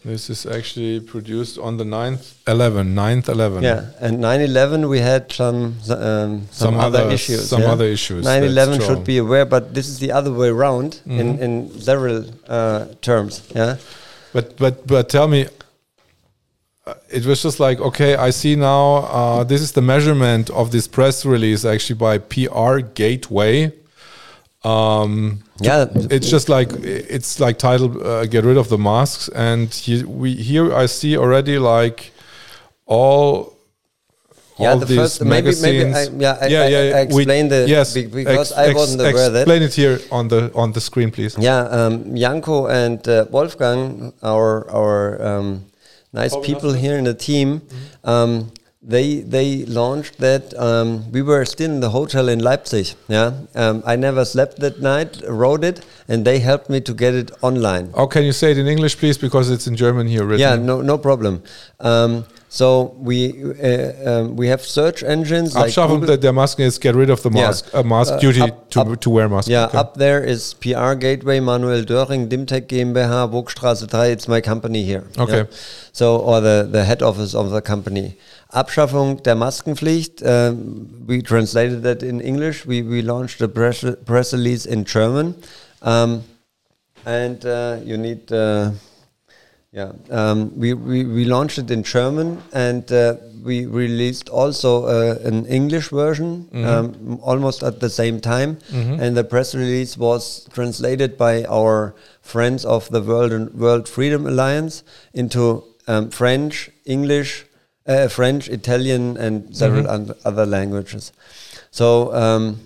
[0.04, 2.94] This is actually produced on the 9th 11.
[2.94, 3.62] 9th 11.
[3.62, 5.56] yeah, and 9/11 we had some
[5.90, 7.48] um, some, Some other other- issues.
[7.48, 7.72] some yeah?
[7.74, 11.42] other issues, 9/11 should be aware, but this is the other way around in Mm-hmm.
[11.44, 13.42] in several uh, terms.
[13.54, 13.76] Yeah.
[14.32, 15.46] But but but tell me,
[16.86, 18.96] uh, it was just like okay, I see now.
[18.96, 23.72] Uh, this is the measurement of this press release actually by PR Gateway.
[24.62, 29.72] Um, Yeah, it's just like it's like titled uh, "Get rid of the masks," and
[29.72, 32.12] he, we here I see already like
[32.86, 33.56] all.
[34.60, 35.96] Yeah, all the these first- maybe- maybe magazines.
[35.96, 39.42] I- yeah, I- I- I we- explain the- yes be- because I wasn't aware that-
[39.42, 41.32] Explain it here on the on the screen, please.
[41.38, 41.92] Yeah, um,
[42.22, 44.98] Janko and uh, Wolfgang, our our
[45.30, 45.48] um,
[46.12, 48.10] nice Paul people here in the team, Mm-hmm.
[48.14, 48.32] um,
[48.94, 49.48] they they
[49.80, 50.42] launched that.
[50.68, 52.86] Um, we were still in the hotel in Leipzig.
[53.08, 55.10] Yeah, um, I never slept that night.
[55.42, 57.86] Wrote it, and they helped me to get it online.
[57.94, 60.40] Oh, can you say it in English, please, because it's in German here written.
[60.40, 61.34] Yeah, no no problem.
[61.80, 63.16] Um, so we
[63.62, 67.08] uh, um, we have search engines like Abschaffung Google- der, der Masken is get rid
[67.08, 67.46] of the Yeah.
[67.46, 67.66] mask.
[67.72, 69.48] A mask Uh, duty up- to, up- to wear mask.
[69.48, 69.78] Yeah, Okay.
[69.78, 74.10] up there is PR Gateway, Manuel Döring, Dimtech GmbH, Burgstraße 3.
[74.10, 75.04] It's my company here.
[75.16, 75.42] Okay.
[75.46, 75.56] Yeah.
[75.92, 78.16] So, or the, the head office of the company.
[78.52, 80.20] Abschaffung der Maskenpflicht.
[80.26, 82.66] Um, we translated that in English.
[82.66, 85.36] We, we launched a press, press release in German.
[85.82, 86.24] Um,
[87.06, 88.72] and uh, you need uh,
[89.72, 93.14] Yeah, um, we, we, we launched it in German and uh,
[93.44, 98.58] we released also uh, an English version um, almost at the same time.
[99.00, 104.26] And the press release was translated by our friends of the World and World Freedom
[104.26, 104.82] Alliance
[105.14, 107.46] into um, French, English,
[107.86, 111.12] uh, French, Italian, and several un- other languages.
[111.70, 112.58] So um,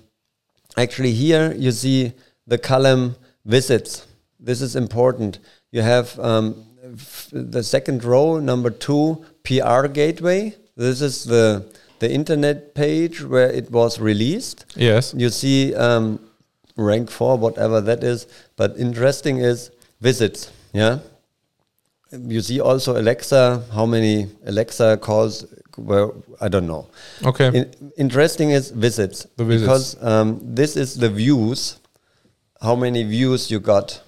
[0.79, 2.13] actually, here you see
[2.47, 4.07] the column visits.
[4.41, 5.39] This is important.
[5.71, 6.65] You have um,
[7.33, 10.55] the second row, number two, PR gateway.
[10.77, 11.65] This is the
[12.01, 14.67] the internet page where it was released.
[14.77, 15.15] Yes.
[15.17, 16.19] You see um,
[16.77, 18.27] rank four, whatever that is.
[18.57, 20.51] But interesting is visits.
[20.73, 20.99] Yeah.
[22.13, 23.63] You see also Alexa.
[23.73, 25.47] How many Alexa calls
[25.77, 26.13] were?
[26.41, 26.87] I don't know.
[27.25, 27.49] Okay.
[27.49, 29.27] In, interesting is visits.
[29.37, 29.63] The visits.
[29.65, 31.79] Because um, this is the views.
[32.61, 34.01] How many views you got?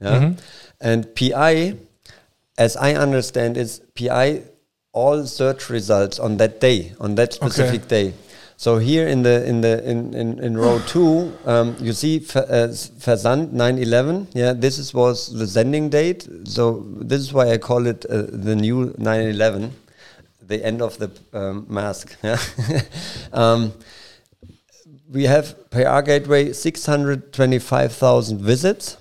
[0.00, 0.20] Yeah.
[0.20, 0.38] Mhm.
[0.80, 1.74] And PI,
[2.58, 4.42] as I understand, is PI
[4.92, 8.14] all search results on that day, on that specific day.
[8.56, 12.46] So here in the in the in in, in row two, um, you see Ver-
[12.50, 12.66] uh,
[12.98, 14.28] Versand 911.
[14.34, 16.28] Yeah, this is was the sending date.
[16.44, 19.72] So this is why I call it uh, the new 911,
[20.42, 22.16] the end of the um, mask.
[22.24, 22.38] Yeah.
[23.32, 23.72] um,
[25.10, 28.97] we have PR Gateway 625,000 visits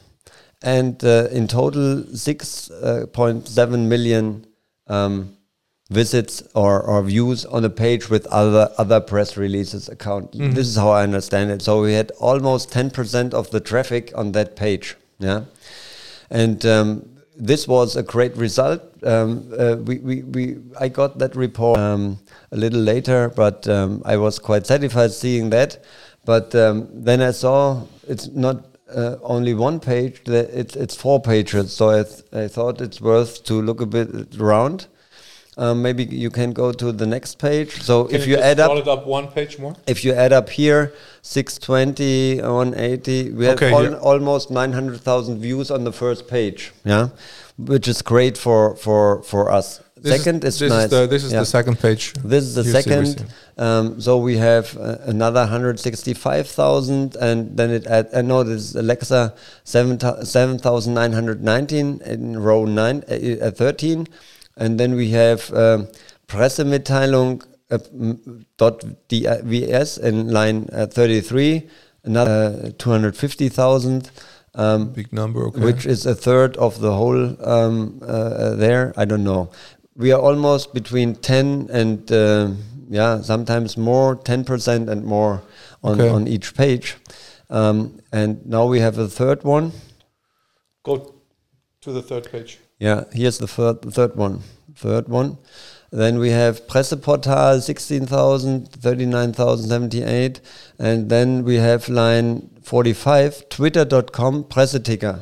[0.62, 4.46] and uh, in total 6.7 million
[4.88, 5.38] um,
[5.90, 10.32] visits or, or views on a page with other other press releases account.
[10.54, 11.62] This is how I understand it.
[11.62, 14.96] So we had almost 10% of the traffic on that page.
[15.20, 15.46] Yeah,
[16.30, 18.82] and um, this was a great result.
[19.04, 22.20] Um, uh, we, we, we I got that report um,
[22.52, 25.84] a little later, but um, I was quite satisfied seeing that.
[26.26, 31.74] But um, then I saw it's not uh, only one page; it's it's four pages.
[31.74, 34.10] So I, th- I thought it's worth to look a bit
[34.40, 34.88] around.
[35.60, 37.82] Um, maybe you can go to the next page.
[37.82, 39.76] So if you, add up, up one page more.
[39.88, 40.94] if you add up here
[41.24, 43.94] 620 180 we have al- here.
[43.96, 47.10] almost 900000 views on the first page yeah
[47.58, 51.07] which is great for for for us This second is, is, this nice is the
[51.07, 51.40] this is Yeah.
[51.40, 52.14] the second page.
[52.24, 53.26] This is the second.
[53.57, 58.76] Um, so we have uh, another 165,000, and then it add, uh, no, this is
[58.76, 59.34] Alexa
[59.64, 64.07] 7 7,919 in row nine, uh, uh, 13,
[64.57, 65.88] and then we have um,
[66.28, 67.78] Pressemitteilung uh,
[68.57, 71.68] dot DVS in line uh, 33,
[72.03, 74.11] another uh, 250,000.
[74.56, 75.45] Um, Big number.
[75.48, 75.61] Okay.
[75.61, 78.91] which is a third of the whole um, uh, there.
[78.98, 79.52] I don't know.
[79.98, 82.49] We are almost between 10 and uh,
[82.90, 85.41] yeah, sometimes more, 10% and more
[85.84, 86.10] on, Okay.
[86.10, 86.95] on each page.
[87.49, 89.72] Um, and now we have a third one.
[90.84, 91.14] go
[91.82, 92.60] to the third page.
[92.80, 94.41] Yeah, here's the third, third one.
[94.76, 95.38] Third one.
[95.91, 100.41] Then we have Presseportal 16,000, 39,078.
[100.80, 105.22] And then we have line 45, twitter.com Presseticker.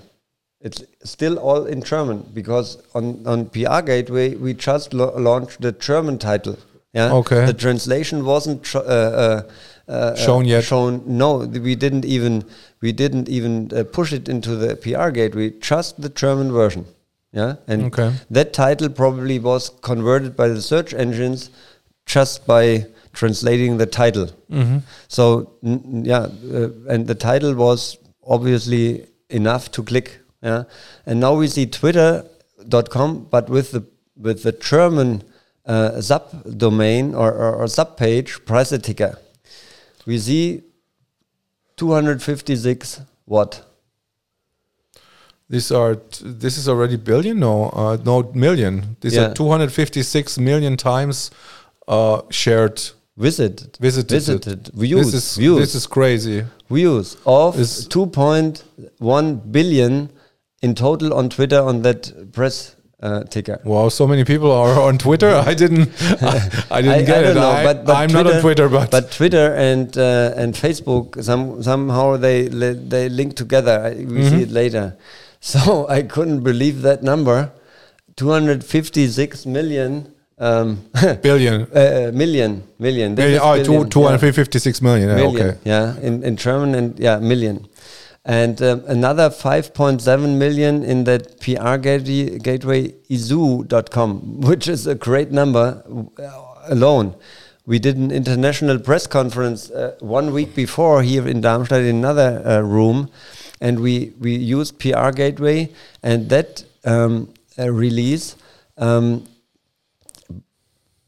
[0.66, 6.18] It's still all in German because on, on PR Gateway we just launched the German
[6.18, 6.58] title.
[6.94, 7.12] Yeah.
[7.14, 7.46] Okay.
[7.46, 9.42] The translation wasn't tr- uh, uh,
[9.88, 10.64] uh, Shown yet.
[10.64, 11.04] Shown.
[11.06, 11.38] No,
[11.68, 12.46] we didn't even
[12.82, 15.52] we didn't even uh, push it into the PR Gateway.
[15.60, 16.86] Just the German version.
[17.32, 17.56] Yeah.
[17.68, 18.10] And Okay.
[18.32, 21.50] that title probably was converted by the search engines
[22.08, 24.28] just by translating the title.
[24.52, 24.78] Mm-hmm.
[25.08, 26.28] So n- n- yeah,
[26.60, 30.20] uh, and the title was obviously enough to click.
[30.45, 30.63] Yeah,
[31.07, 33.84] and now we see Twitter.com, but with the
[34.15, 35.23] with the German
[35.65, 39.17] uh, subdomain or, or, or subpage Presseticker.
[40.05, 40.61] We see
[41.77, 43.65] 256 what?
[45.49, 48.95] These are t- this is already billion no uh, no million.
[49.01, 49.30] These Yeah.
[49.31, 51.31] are 256 million times
[51.88, 52.81] uh, shared
[53.17, 54.11] Visited, visited.
[54.11, 56.43] visited, views, This is views, this is crazy.
[56.69, 60.09] views of Is- 2.1 billion
[60.66, 63.58] in total on Twitter on that press uh, ticker.
[63.64, 65.32] Wow, so many people are on Twitter.
[65.52, 65.90] I didn't
[66.24, 66.36] I,
[66.78, 67.34] I didn't get it.
[67.34, 70.56] don't know, I, but, but I'm not on Twitter, but, but Twitter and uh, and
[70.56, 72.48] Facebook some somehow they
[72.94, 73.76] they link together.
[73.88, 74.30] I, we Mm-hmm.
[74.30, 74.86] see it later.
[75.46, 77.52] So I couldn't believe that number,
[78.16, 80.12] 256 million.
[80.38, 80.84] Um,
[81.22, 81.62] billion.
[81.74, 83.16] uh, million, million.
[83.16, 83.90] This Million- is oh, billion, yeah.
[83.90, 85.10] 256 million.
[85.10, 85.58] yeah, million, okay.
[85.64, 87.68] yeah, in, in German and yeah, million.
[88.26, 95.31] And um, another 5.7 million in that PR gateway, gateway izu.com, which is a great
[95.31, 95.84] number
[96.18, 97.15] uh, alone.
[97.68, 102.41] We did an international press conference uh, one week before here in Darmstadt in another
[102.45, 103.10] uh, room,
[103.61, 105.72] and we, we used PR Gateway,
[106.03, 108.35] and that um, uh, release.
[108.77, 109.26] Um,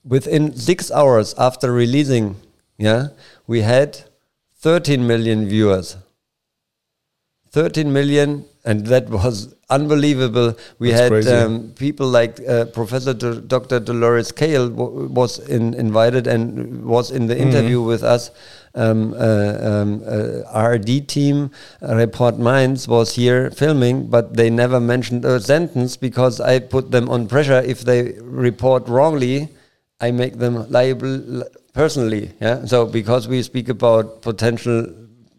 [0.03, 2.38] within six hours after releasing,
[2.77, 3.10] yeah,
[3.45, 4.03] we had
[4.60, 5.98] 13 million viewers.
[7.58, 10.56] 13 million, and that was unbelievable.
[10.78, 13.80] We That's had um, people like uh, Professor Do Dr.
[13.80, 14.70] Dolores Cahill
[15.20, 17.48] was in, invited and was in the Mm-hmm.
[17.48, 18.30] interview with us.
[18.76, 21.50] Um, uh, um, uh, ARD team,
[21.82, 26.92] uh, Report Mainz, was here filming, but they never mentioned a sentence because I put
[26.92, 27.60] them on pressure.
[27.74, 29.50] If they report wrongly,
[30.00, 31.44] I make them liable
[31.74, 32.34] personally.
[32.40, 32.66] Yeah.
[32.66, 34.86] So because we speak about potential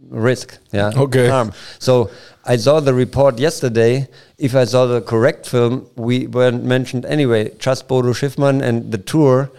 [0.09, 0.59] risk.
[0.73, 0.91] Yeah.
[0.97, 1.29] Okay.
[1.29, 1.53] Harm.
[1.79, 2.11] So
[2.45, 4.09] I saw the report yesterday.
[4.39, 7.55] If I saw the correct film, we weren't mentioned anyway.
[7.59, 9.51] Just Bodo Schiffmann and the tour,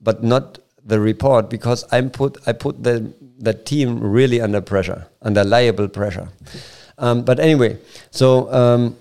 [0.00, 5.06] but not the report because I'm put I put the the team really under pressure,
[5.22, 6.28] under liable pressure.
[6.98, 7.78] Um, but anyway,
[8.10, 8.96] so um,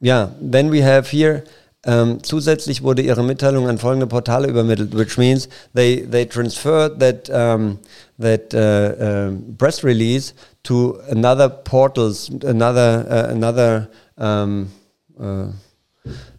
[0.00, 1.44] ja, then we have here
[1.84, 7.28] um, zusätzlich wurde ihre Mitteilung an folgende Portale übermittelt, which means they they transferred that
[7.30, 7.78] um,
[8.18, 14.70] that uh, um, press release to another portals, another uh, another um,
[15.18, 15.46] uh,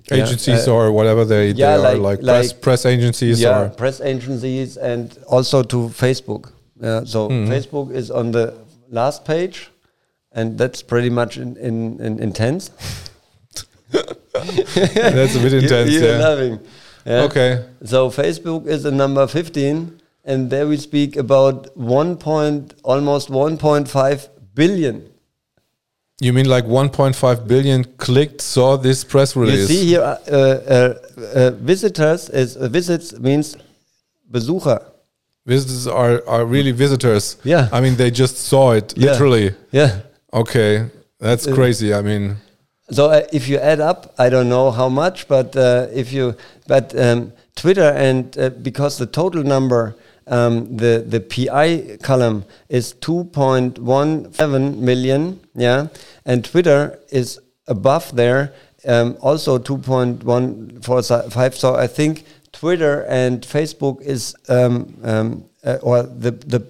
[0.09, 3.61] yeah, Agencies uh, or whatever they, yeah, they are, like- like, press, press agencies yeah,
[3.61, 3.69] or.
[3.69, 6.51] press agencies and also to Facebook.
[6.81, 8.53] Yeah, so Facebook is on the
[8.89, 9.71] last page,
[10.33, 12.71] and that's pretty much in, in, in intense.
[15.13, 16.27] That's a bit intense, You, you're yeah.
[16.29, 16.59] loving.
[17.05, 17.21] Yeah.
[17.23, 17.65] Okay.
[17.85, 24.29] So Facebook is the number 15, and there we speak about one point, almost 1.5
[24.55, 25.09] billion.
[26.21, 29.69] You mean like 1.5 billion clicked saw this press release?
[29.69, 30.93] You see here, uh, uh,
[31.35, 33.57] uh, visitors is uh, visits means
[34.31, 34.79] Besucher.
[35.45, 37.35] Visitors are, are really visitors.
[37.43, 37.67] Yeah.
[37.73, 39.11] I mean, they just saw it, Yeah.
[39.11, 39.53] literally.
[39.71, 39.99] Yeah.
[40.33, 40.85] Okay.
[41.19, 41.93] That's Uh, crazy.
[41.93, 42.37] I mean,
[42.91, 46.35] So uh, if you add up, I don't know how much, but uh, if you,
[46.67, 49.95] but um, Twitter and uh, because the total number,
[50.27, 55.87] um, the the PI column is 2.17 million, yeah,
[56.25, 58.53] and Twitter is above there,
[58.85, 61.53] um, also 2.145.
[61.53, 66.67] So I think Twitter and Facebook is um, um, uh, or the the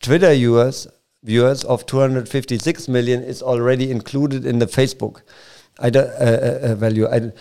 [0.00, 0.88] Twitter viewers
[1.24, 5.22] viewers of 256 million is already included in the Facebook
[5.80, 7.08] I don't, uh, uh, uh, value.
[7.08, 7.32] I,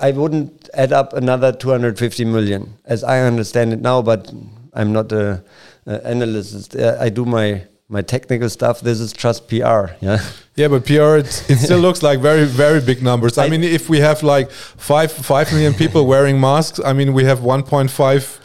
[0.00, 4.30] I wouldn't add up another 250 million as I understand it now, but
[4.74, 5.42] I'm not a,
[5.86, 6.76] a analyst.
[6.76, 8.80] Uh, I do my my technical stuff.
[8.80, 9.92] This is just PR.
[10.00, 10.18] Yeah.
[10.56, 13.38] yeah, but PR, it, it still looks like very, very big numbers.
[13.38, 17.12] I, I- mean, if we have like five, five million people wearing masks, I mean,
[17.12, 18.40] we have 1.5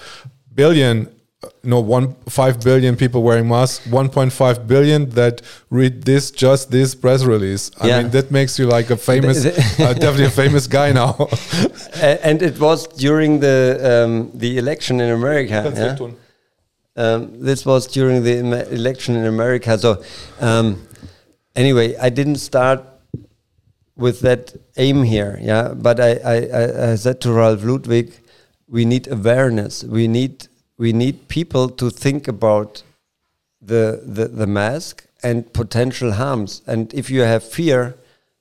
[0.54, 1.08] billion,
[1.64, 7.24] no, one, 5 billion people wearing masks, 1.5 billion that read this, just this press
[7.24, 7.72] release.
[7.80, 8.02] I Yeah.
[8.02, 11.30] mean, that makes you like a famous, uh, definitely a famous guy now.
[12.02, 15.72] And it was during the um, the election in America.
[15.76, 15.96] yeah?
[16.98, 18.40] Um, this was during the
[18.74, 19.78] election in America.
[19.78, 20.04] So,
[20.42, 20.86] um,
[21.56, 22.84] anyway, I didn't start
[23.96, 25.40] with that aim here.
[25.42, 28.12] Yeah, but I, I, I, I said to Ralph Ludwig,
[28.68, 29.86] we need awareness.
[29.86, 30.49] We need
[30.80, 32.84] we need people to think about
[33.62, 36.62] the the, the mask and potential harms.
[36.66, 37.96] And if you have fear,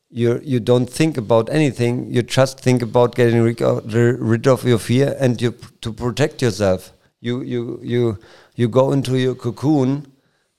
[0.09, 2.10] you you don't think about anything.
[2.10, 6.93] You just think about getting rid of, your fear and you to protect yourself.
[7.20, 8.19] You you you
[8.55, 10.06] you go into your cocoon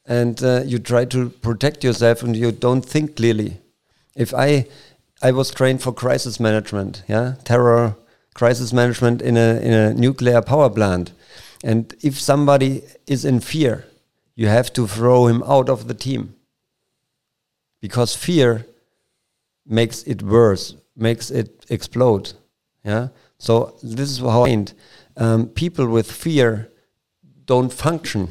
[0.06, 3.62] and uh, you try to protect yourself and you don't think clearly.
[4.16, 4.66] If I
[5.22, 7.96] I was trained for crisis management, yeah, terror
[8.34, 11.14] crisis management in a in a nuclear power plant,
[11.64, 13.86] and if somebody is in fear,
[14.36, 16.36] you have to throw him out of the team
[17.82, 18.66] because fear
[19.66, 22.34] makes it worse, makes it explode.
[22.84, 23.10] Yeah.
[23.38, 24.48] So this is how
[25.18, 26.72] um, people with fear
[27.46, 28.30] don't function.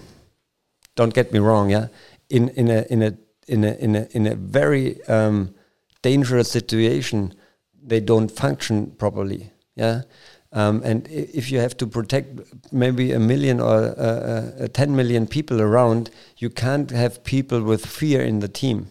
[0.94, 1.70] Don't get me wrong.
[1.70, 1.88] Yeah.
[2.28, 3.12] In in a in a
[3.46, 5.54] in a in a in a very um,
[6.02, 7.34] dangerous situation,
[7.82, 9.50] they don't function properly.
[9.76, 10.02] Yeah.
[10.50, 12.40] Um, and if you have to protect
[12.72, 17.84] maybe a million or uh, uh, 10 million people around, you can't have people with
[17.84, 18.90] fear in the team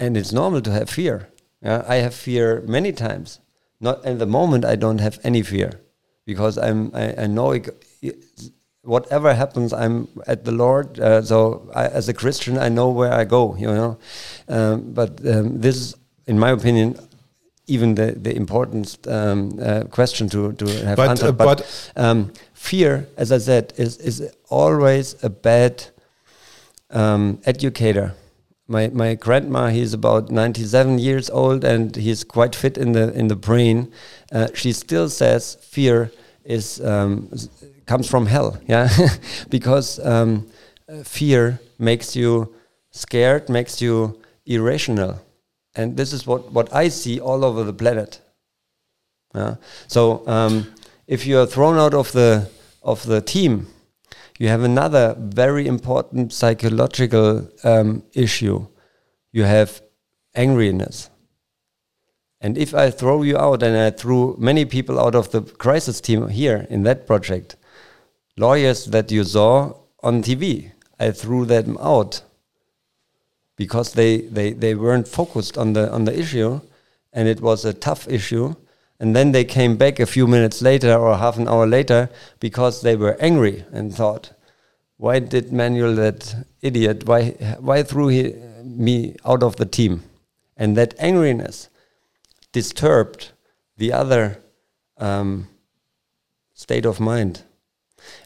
[0.00, 1.28] and it's normal to have fear.
[1.62, 3.38] I have fear many times.
[3.80, 5.80] Not at the moment, I don't have any fear
[6.26, 6.90] because I'm.
[6.94, 7.68] I, I know it,
[8.82, 10.98] whatever happens, I'm at the Lord.
[10.98, 13.56] Uh, so I, as a Christian, I know where I go.
[13.56, 13.98] You know,
[14.48, 15.96] um, but um, this is,
[16.26, 16.96] in my opinion,
[17.70, 21.40] even the the important um, uh, question to to have But, answered.
[21.40, 25.72] uh, but- um, fear, as I said, is is always a bad
[26.90, 28.12] um, educator.
[28.72, 33.28] my my grandma he's about 97 years old and he's quite fit in the in
[33.28, 33.90] the brain
[34.32, 36.10] uh, she still says fear
[36.44, 37.28] is um,
[37.86, 38.88] comes from hell yeah
[39.50, 40.46] because um,
[41.04, 42.54] fear makes you
[42.92, 44.14] scared makes you
[44.46, 45.14] irrational
[45.74, 48.20] and this is what what i see all over the planet
[49.34, 49.56] yeah
[49.86, 50.72] so um,
[51.06, 52.48] if you are thrown out of the
[52.82, 53.66] of the team
[54.40, 58.66] you have another very important psychological um, issue.
[59.32, 59.82] You have
[60.34, 61.10] angriness.
[62.40, 66.00] And if I throw you out, and I threw many people out of the crisis
[66.00, 67.56] team here in that project,
[68.38, 72.22] lawyers that you saw on TV, I threw them out
[73.60, 76.62] because they, they, they weren't focused on the on the issue,
[77.12, 78.54] and it was a tough issue.
[78.98, 82.08] And then they came back a few minutes later or half an hour later
[82.38, 84.32] because they were angry and thought,
[84.96, 88.34] why did Manuel, that idiot, why, why threw he
[88.64, 90.04] me out of the team?
[90.56, 91.68] And that angriness
[92.52, 93.32] disturbed
[93.76, 94.42] the other
[94.96, 95.48] um,
[96.54, 97.42] state of mind.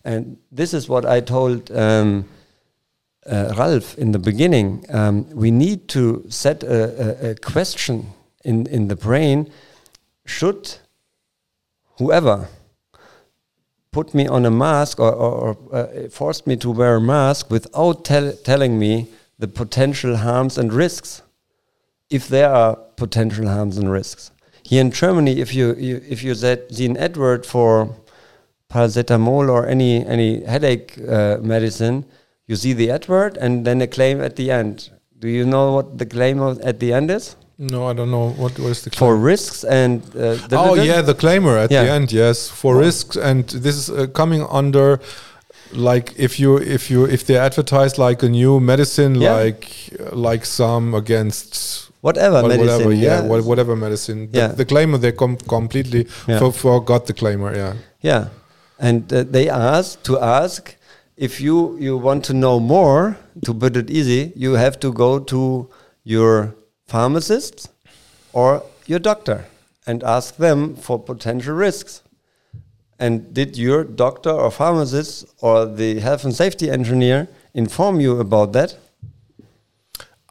[0.04, 2.28] And this is what I told um,
[3.26, 4.84] uh, Ralph in the beginning.
[4.90, 8.06] Um, we need to set a, a, a question
[8.44, 9.50] in, in the brain
[10.26, 10.76] should
[11.98, 12.48] whoever
[13.92, 17.50] put me on a mask or, or, or uh, forced me to wear a mask
[17.50, 21.22] without tell telling me the potential harms and risks,
[22.10, 24.30] if there are potential harms and risks.
[24.62, 27.94] Here in Germany, if you, you if you see an advert for
[28.70, 32.04] paracetamol or any any headache uh, medicine,
[32.46, 34.90] you see the advert and then a claim at the end.
[35.18, 37.36] Do you know what the claim at the end is?
[37.56, 38.98] No, I don't know what was the claim?
[38.98, 41.84] for risks and uh, oh yeah, the claimer at yeah.
[41.84, 42.12] the end.
[42.12, 42.80] Yes, for oh.
[42.80, 45.00] risks and this is uh, coming under
[45.72, 49.34] like if you if you if they advertise like a new medicine yeah.
[49.34, 53.40] like like some against whatever what, medicine whatever, yeah, yeah.
[53.40, 54.48] whatever medicine the, yeah.
[54.48, 56.50] the claimer they com completely yeah.
[56.50, 58.28] forgot the claimer yeah yeah
[58.78, 60.76] and uh, they ask to ask
[61.16, 65.18] if you you want to know more to put it easy you have to go
[65.18, 65.68] to
[66.02, 66.54] your
[66.86, 67.70] pharmacist
[68.32, 69.44] or your doctor
[69.86, 72.02] and ask them for potential risks.
[72.98, 78.52] And did your doctor or pharmacist or the health and safety engineer inform you about
[78.52, 78.76] that?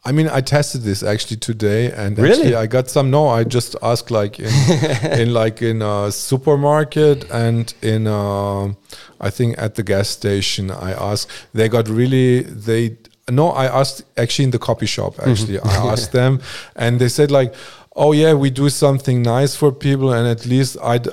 [0.06, 2.32] I mean, I tested this actually today, and really?
[2.32, 3.10] actually I got some.
[3.10, 4.46] No, I just asked like in,
[5.12, 8.76] in like in a supermarket and in a,
[9.20, 10.70] I think at the gas station.
[10.70, 11.30] I asked.
[11.54, 12.98] They got really they
[13.30, 15.14] no, I asked actually in the copy shop.
[15.14, 15.30] Mm-hmm.
[15.30, 16.40] Actually, I asked them,
[16.76, 17.54] and they said like,
[17.96, 21.08] "Oh yeah, we do something nice for people, and at least I'd,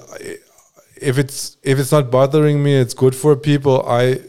[1.02, 3.86] if it's if it's not bothering me, it's good for people.
[3.88, 4.20] I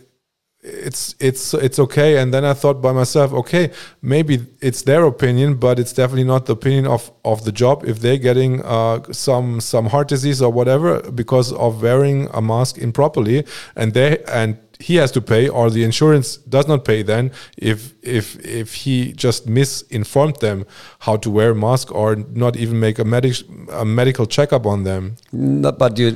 [0.63, 2.19] it's it's it's okay.
[2.19, 3.71] And then i thought by myself okay
[4.01, 7.85] maybe it's their opinion but it's definitely not the opinion of of the job.
[7.87, 12.79] If they're getting uh, some some heart disease or whatever because of wearing a mask
[12.79, 13.45] improperly
[13.77, 14.57] and they and
[14.89, 19.13] he has to pay or the insurance does not pay then if if if he
[19.13, 20.67] just misinformed them
[21.07, 23.37] how to wear a mask or not even make a medic
[23.71, 25.17] a medical checkup on them.
[25.33, 26.09] No, but you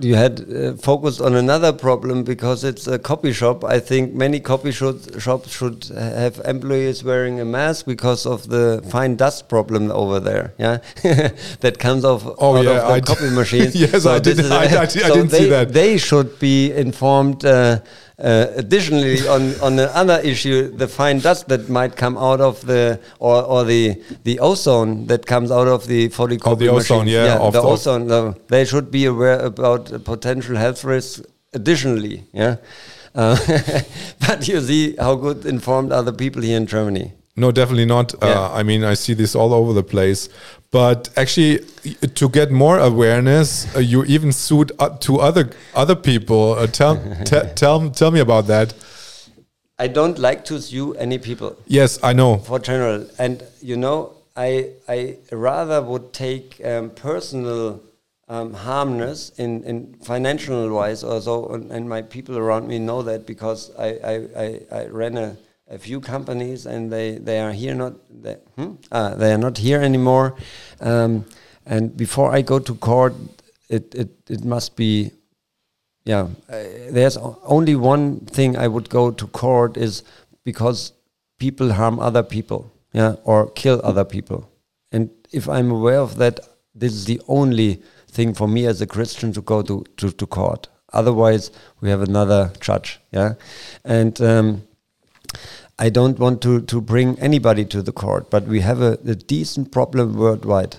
[0.00, 3.64] you had uh, focused on another problem because it's a copy shop.
[3.64, 9.16] I think many copy shops should have employees wearing a mask because of the fine
[9.16, 10.78] dust problem over there yeah?
[11.60, 13.70] That comes off oh, out yeah, of the I copy machine.
[13.74, 15.72] Yes so i did I, I, I, so didn't they, see that.
[15.72, 17.80] they should be informed uh,
[18.18, 23.00] uh, additionally, on on another issue, the fine dust that might come out of the
[23.18, 27.24] or or the the ozone that comes out of the photocopy oh, the ozone, yeah,
[27.24, 28.06] yeah the ozone.
[28.08, 31.22] The, they should be aware about potential health risks.
[31.54, 32.56] Additionally, yeah.
[33.14, 33.36] Uh,
[34.26, 37.12] but you see how good informed are the people here in Germany.
[37.36, 38.14] No, definitely not.
[38.14, 38.40] Uh, yeah.
[38.40, 40.28] Uh, I mean, I see this all over the place.
[40.70, 41.60] But actually,
[42.14, 46.52] to get more awareness, uh, you even sued uh, to other other people.
[46.52, 48.74] Uh, tell tell tell me about that.
[49.78, 51.56] I don't like to sue any people.
[51.66, 52.38] Yes, I know.
[52.38, 57.80] For general, and you know, I I rather would take um, personal
[58.28, 63.00] um, harmness in, in financial wise or so, and, and, my people around me know
[63.02, 65.36] that because I I, I, I ran a
[65.70, 68.74] a few companies, and they, they are here not they, hmm?
[68.90, 70.34] ah, they are not here anymore.
[70.80, 71.24] Um,
[71.66, 73.14] and before I go to court,
[73.68, 75.12] it it, it must be
[76.04, 76.28] yeah.
[76.48, 80.02] Uh, there's only one thing I would go to court is
[80.44, 80.92] because
[81.38, 84.50] people harm other people, yeah, or kill other people.
[84.90, 86.40] And if I'm aware of that,
[86.74, 90.26] this is the only thing for me as a Christian to go to to, to
[90.26, 90.68] court.
[90.94, 91.50] Otherwise,
[91.82, 93.34] we have another judge, yeah,
[93.84, 94.18] and.
[94.22, 94.62] Um,
[95.78, 99.14] I don't want to, to bring anybody to the court, but we have a, a
[99.14, 100.76] decent problem worldwide.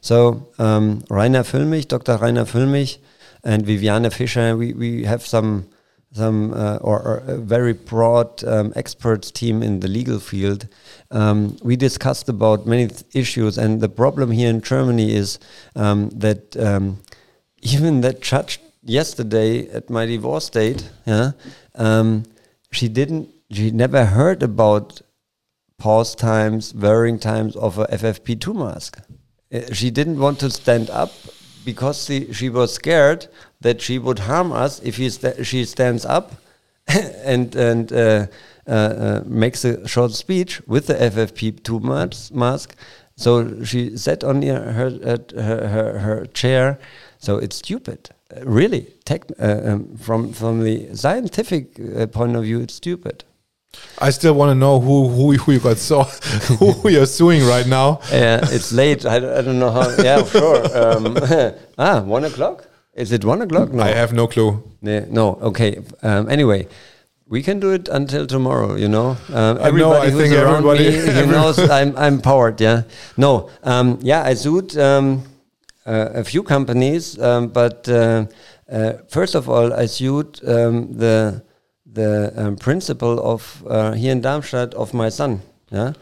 [0.00, 2.16] So um, Rainer Füllmich, Dr.
[2.16, 2.98] Rainer Füllmich,
[3.44, 5.66] and Viviane Fischer, we, we have some
[6.12, 10.66] some uh, or, or, a very broad um, experts team in the legal field.
[11.12, 15.38] Um, we discussed about many issues, and the problem here in Germany is
[15.76, 17.00] um, that um,
[17.62, 21.32] even that judge yesterday at my divorce date, yeah,
[21.76, 22.24] um,
[22.72, 25.02] she didn't, she never heard about
[25.78, 29.00] pause times, wearing times of a FFP2 mask.
[29.52, 31.12] Uh, she didn't want to stand up
[31.64, 33.26] because she, she was scared
[33.60, 34.96] that she would harm us if
[35.46, 36.32] she stands up
[37.24, 38.26] and and uh,
[38.66, 42.76] uh, uh, makes a short speech with the FFP2 mas mask.
[43.16, 46.78] So she sat on her her, her, her, chair.
[47.18, 48.10] So it's stupid,
[48.42, 48.94] really.
[49.04, 53.24] Tech, uh, um, from from the scientific uh, point of view, it's stupid.
[53.98, 56.02] I still want to know who who who you got so
[56.58, 58.00] who you're suing right now.
[58.10, 59.04] Yeah, it's late.
[59.04, 59.88] I, I don't know how.
[60.02, 60.58] Yeah, sure.
[60.76, 61.18] Um,
[61.78, 62.66] ah, one o'clock.
[62.94, 63.72] Is it one o'clock?
[63.72, 64.62] No, I have no clue.
[64.82, 65.80] Yeah, no, okay.
[66.02, 66.66] Um, anyway,
[67.28, 68.74] we can do it until tomorrow.
[68.74, 72.60] You know, um, everybody know, I who's around me, he knows I'm I'm powered.
[72.60, 72.82] Yeah,
[73.16, 75.22] no, um, yeah, I sued um,
[75.86, 78.26] uh, a few companies, um, but uh,
[78.70, 81.42] uh, first of all, I sued um, the
[81.92, 85.42] the um, principal of uh, here in Darmstadt of my son.
[85.70, 85.92] Yeah,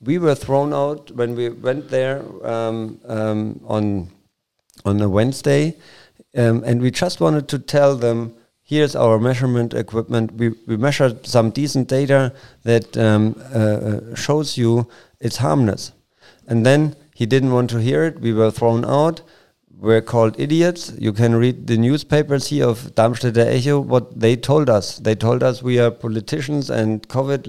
[0.00, 4.10] we were thrown out when we went there on
[4.84, 5.76] on a Wednesday,
[6.36, 8.34] um, and we just wanted to tell them
[8.64, 10.32] here's our measurement equipment.
[10.32, 12.32] We, we measured some decent data
[12.64, 14.88] that um, uh, uh, shows you
[15.20, 15.92] it's harmless.
[16.46, 18.20] And then he didn't want to hear it.
[18.20, 19.20] We were thrown out.
[19.78, 20.92] We're called idiots.
[20.98, 24.98] You can read the newspapers here of Darmstädter Echo, what they told us.
[24.98, 27.44] They told us we are politicians and COVID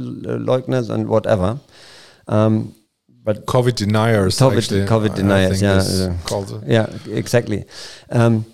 [0.45, 1.59] leugners and whatever.
[2.27, 2.75] Um,
[3.23, 4.37] but COVID deniers.
[4.37, 5.61] COVID, actually, COVID deniers.
[5.61, 5.85] Yeah,
[6.65, 7.65] yeah, exactly.
[8.09, 8.45] Um,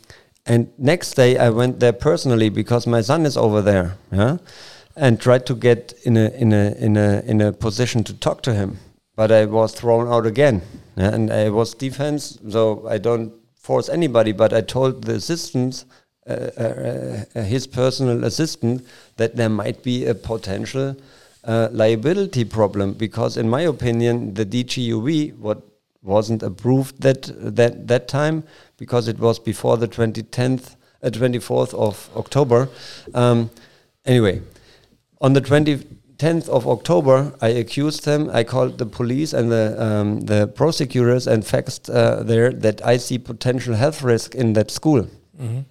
[0.46, 3.98] and next day I went there personally because my son is over there.
[4.12, 4.38] Yeah,
[4.96, 8.44] and tried to get in a in a in a in a position to talk
[8.44, 8.78] to him,
[9.16, 10.62] but I was thrown out again.
[10.96, 11.14] Yeah?
[11.14, 14.32] and I was defense, so I don't force anybody.
[14.32, 15.86] But I told the assistant.
[16.28, 18.86] Uh, uh, uh, his personal assistant
[19.18, 20.96] that there might be a potential
[21.46, 25.64] uh, liability problem because, in my opinion, the DGUV what
[26.04, 28.44] wasn't approved that that that time
[28.78, 32.70] because it was before the 2010th, uh, 24th of October.
[33.16, 33.50] Um,
[34.06, 34.42] anyway,
[35.20, 35.42] on the
[36.22, 38.30] 2010th of October, I accused them.
[38.32, 42.98] I called the police and the um, the prosecutors and faxed uh, there that I
[42.98, 45.08] see potential health risk in that school.
[45.40, 45.64] Mm -hmm.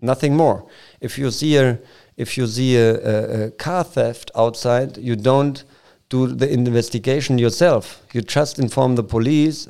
[0.00, 0.62] Nothing more.
[1.00, 1.78] If you see a
[2.16, 5.64] if you see a, a, a car theft outside, you don't
[6.08, 8.02] do the investigation yourself.
[8.12, 9.68] You just inform the police.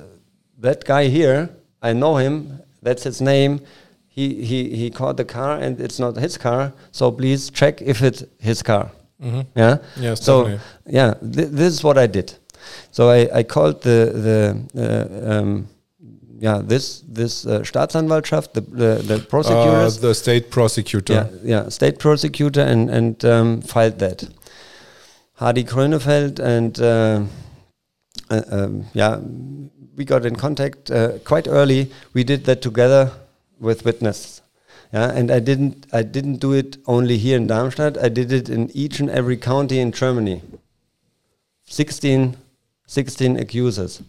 [0.62, 1.48] That guy here,
[1.82, 2.60] I know him.
[2.82, 3.58] That's his name.
[4.08, 6.72] He he he caught the car, and it's not his car.
[6.90, 8.90] So please check if it's his car.
[9.18, 9.44] Mm -hmm.
[9.54, 9.78] Yeah.
[10.00, 10.24] Yes.
[10.24, 10.94] So definitely.
[10.94, 12.38] yeah, th this is what I did.
[12.90, 15.66] So I I called the the uh, um,
[16.40, 21.70] yeah, this this uh, Staatsanwaltschaft, the the, the prosecutors, uh, the state prosecutor, yeah, yeah,
[21.70, 24.28] state prosecutor, and and um, filed that.
[25.36, 27.22] Hardy Grönefeld and uh,
[28.30, 29.18] uh um, yeah,
[29.96, 31.90] we got in contact uh, quite early.
[32.12, 33.10] We did that together
[33.58, 34.42] with witnesses.
[34.94, 37.98] Yeah, and I didn't I didn't do it only here in Darmstadt.
[37.98, 40.40] I did it in each and every county in Germany.
[41.64, 42.36] 16,
[42.86, 44.02] 16 accusers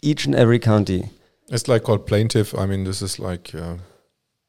[0.00, 1.10] each and every county.
[1.48, 2.54] It's like called plaintiff.
[2.54, 3.76] I mean, this is like uh,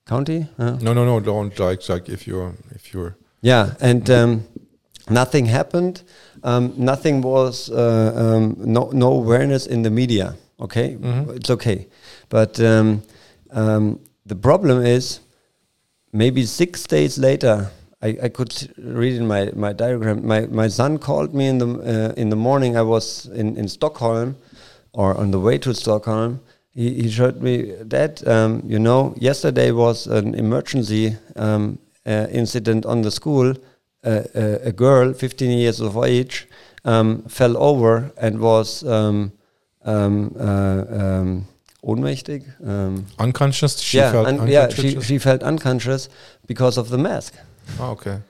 [0.07, 0.47] county.
[0.57, 1.19] No, no, no.
[1.19, 3.17] Don't like like if you're if you're.
[3.41, 4.43] Yeah, and um,
[5.09, 6.03] nothing happened.
[6.41, 10.35] Um, nothing was uh, um, no no awareness in the media.
[10.59, 11.35] Okay, mm -hmm.
[11.35, 11.87] it's okay,
[12.29, 13.01] but um,
[13.51, 13.99] um,
[14.31, 15.19] the problem is
[16.13, 17.69] maybe six days later.
[18.01, 20.25] I, I could read in my, my diagram.
[20.25, 22.77] My, my son called me in the uh, in the morning.
[22.77, 24.37] I was in, in Stockholm,
[24.93, 26.39] or on the way to Stockholm,
[26.73, 32.85] he, he showed me that, um, you know, yesterday was an emergency um, uh, incident
[32.85, 33.53] on the school.
[34.03, 36.47] Uh, uh, a girl, 15 years of age,
[36.85, 38.83] um, fell over and was
[41.83, 43.79] um, um, uh, unconscious?
[43.79, 46.09] She yeah, felt un yeah she, she felt unconscious
[46.47, 47.35] because of the mask.
[47.79, 48.21] Oh, okay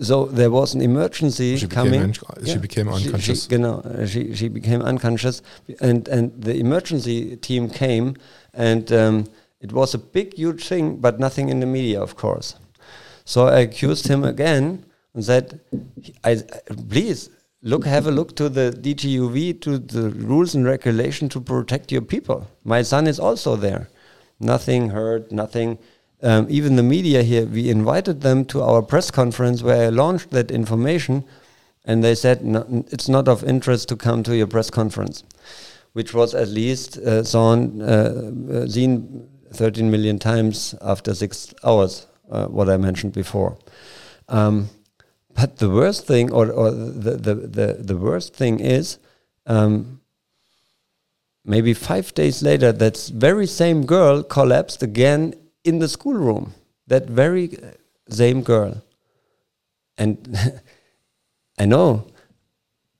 [0.00, 2.12] so there was an emergency she coming.
[2.12, 3.44] Became she became unconscious.
[3.44, 5.42] She, she, she, she became unconscious,
[5.80, 8.16] and and the emergency team came,
[8.54, 9.26] and um,
[9.60, 12.56] it was a big, huge thing, but nothing in the media, of course.
[13.24, 15.60] So I accused him again and said,
[16.24, 16.42] I,
[16.88, 17.28] please
[17.62, 22.02] look, have a look to the DGUV, to the rules and regulation to protect your
[22.02, 22.48] people.
[22.64, 23.88] My son is also there.
[24.38, 25.78] Nothing heard, nothing.
[26.22, 30.30] Um, even the media here, we invited them to our press conference where I launched
[30.30, 31.24] that information,
[31.84, 35.24] and they said no, it's not of interest to come to your press conference,
[35.92, 42.06] which was at least uh, sawn, uh, uh seen 13 million times after six hours,
[42.30, 43.58] uh, what I mentioned before.
[44.28, 44.68] Um,
[45.40, 48.98] but the worst thing, or, or the, the, the, the worst thing is,
[49.46, 50.00] um,
[51.46, 55.34] maybe five days later, that very same girl collapsed again
[55.64, 56.52] in the schoolroom.
[56.88, 57.56] That very
[58.10, 58.82] same girl.
[59.96, 60.36] And
[61.58, 62.06] I know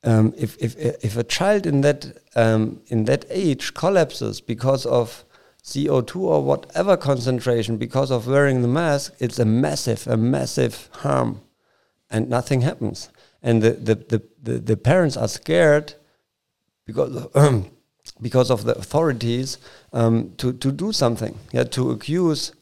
[0.02, 2.06] um, if, if, if a child in that,
[2.36, 5.24] um, in that age collapses because of
[5.62, 11.42] CO2 or whatever concentration because of wearing the mask, it's a massive, a massive harm
[12.10, 13.10] and nothing happens.
[13.42, 15.94] And the, the, the, the, the parents are scared
[16.86, 17.26] because,
[18.20, 19.58] because of the authorities
[19.92, 22.52] um, to, to do something, yeah, to accuse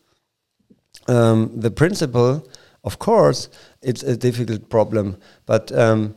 [1.09, 2.49] um, the principal.
[2.85, 3.49] Of course,
[3.83, 5.17] it's a difficult problem,
[5.47, 6.15] but um,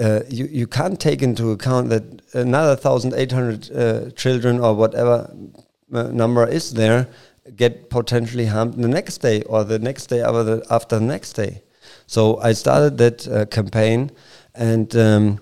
[0.00, 2.04] uh, you, you can't take into account that
[2.34, 5.34] another 1,800 uh, children or whatever
[5.92, 7.08] uh, number is there
[7.56, 11.32] get potentially harmed the next day or the next day after the, after the next
[11.32, 11.62] day.
[12.12, 14.10] So I started that uh, campaign
[14.54, 15.40] and um,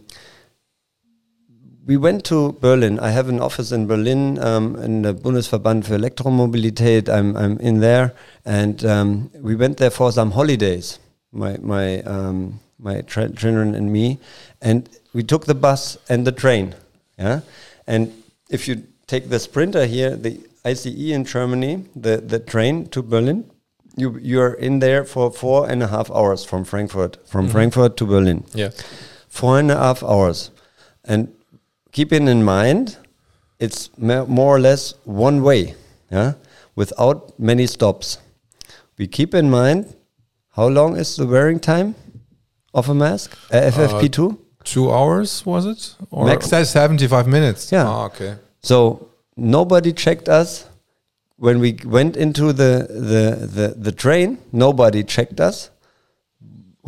[1.85, 3.01] we went to Berlin.
[3.01, 7.09] I have an office in Berlin um, in the Bundesverband für Elektromobilität.
[7.09, 8.13] I'm, I'm in there
[8.45, 11.01] and um, we went there for some holidays,
[11.33, 14.21] my, my, um, my children and me.
[14.63, 16.77] And we took the bus and the train.
[17.19, 17.41] Yeah.
[17.89, 18.13] And
[18.49, 23.51] if you take the sprinter here, the ICE in Germany, the, the train to Berlin,
[23.97, 27.53] you you're in there for four and a half hours from Frankfurt, from mm-hmm.
[27.53, 28.45] Frankfurt to Berlin.
[28.55, 28.71] Yeah,
[29.29, 30.51] four and a half hours,
[31.05, 31.33] and
[31.93, 32.97] keeping in mind,
[33.59, 35.75] it's more or less one way.
[36.11, 36.35] Yeah,
[36.75, 38.19] without many stops.
[38.99, 39.95] We keep in mind
[40.51, 41.95] how long is the wearing time
[42.75, 43.37] of a mask?
[43.51, 44.33] Uh, FFP2.
[44.33, 45.95] Uh, two hours was it?
[46.11, 47.73] Or Max says seventy-five minutes.
[47.73, 47.89] Yeah.
[47.89, 48.37] Oh, okay.
[48.63, 50.67] So nobody checked us
[51.41, 55.71] when we went into the, the, the, the train, nobody checked us.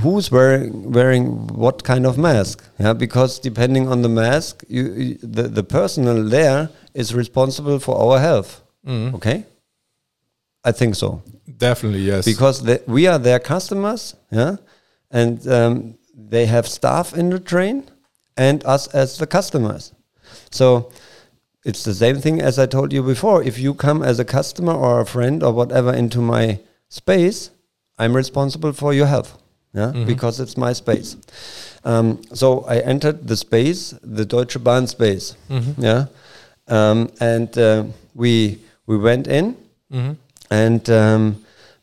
[0.00, 2.64] Who's wearing wearing what kind of mask?
[2.78, 7.94] Yeah, because depending on the mask, you, you the the personnel there is responsible for
[8.02, 8.62] our health.
[8.86, 9.14] Mm.
[9.14, 9.44] Okay,
[10.64, 11.22] I think so.
[11.58, 12.24] Definitely, yes.
[12.24, 14.56] Because the, we are their customers, yeah,
[15.10, 17.84] and um, they have staff in the train,
[18.36, 19.92] and us as the customers.
[20.50, 20.90] So
[21.64, 23.42] it's the same thing as I told you before.
[23.42, 26.58] If you come as a customer or a friend or whatever into my
[26.88, 27.50] space,
[27.98, 29.38] I'm responsible for your health.
[29.74, 30.06] Yeah, mm -hmm.
[30.06, 31.16] because it's my space.
[31.84, 35.34] Um, so I entered the space, the Deutsche Bahn space.
[35.48, 35.82] Mm -hmm.
[35.82, 36.06] Yeah,
[36.68, 37.84] um, and uh,
[38.14, 39.56] we we went in,
[39.88, 40.16] mm -hmm.
[40.48, 41.36] and um,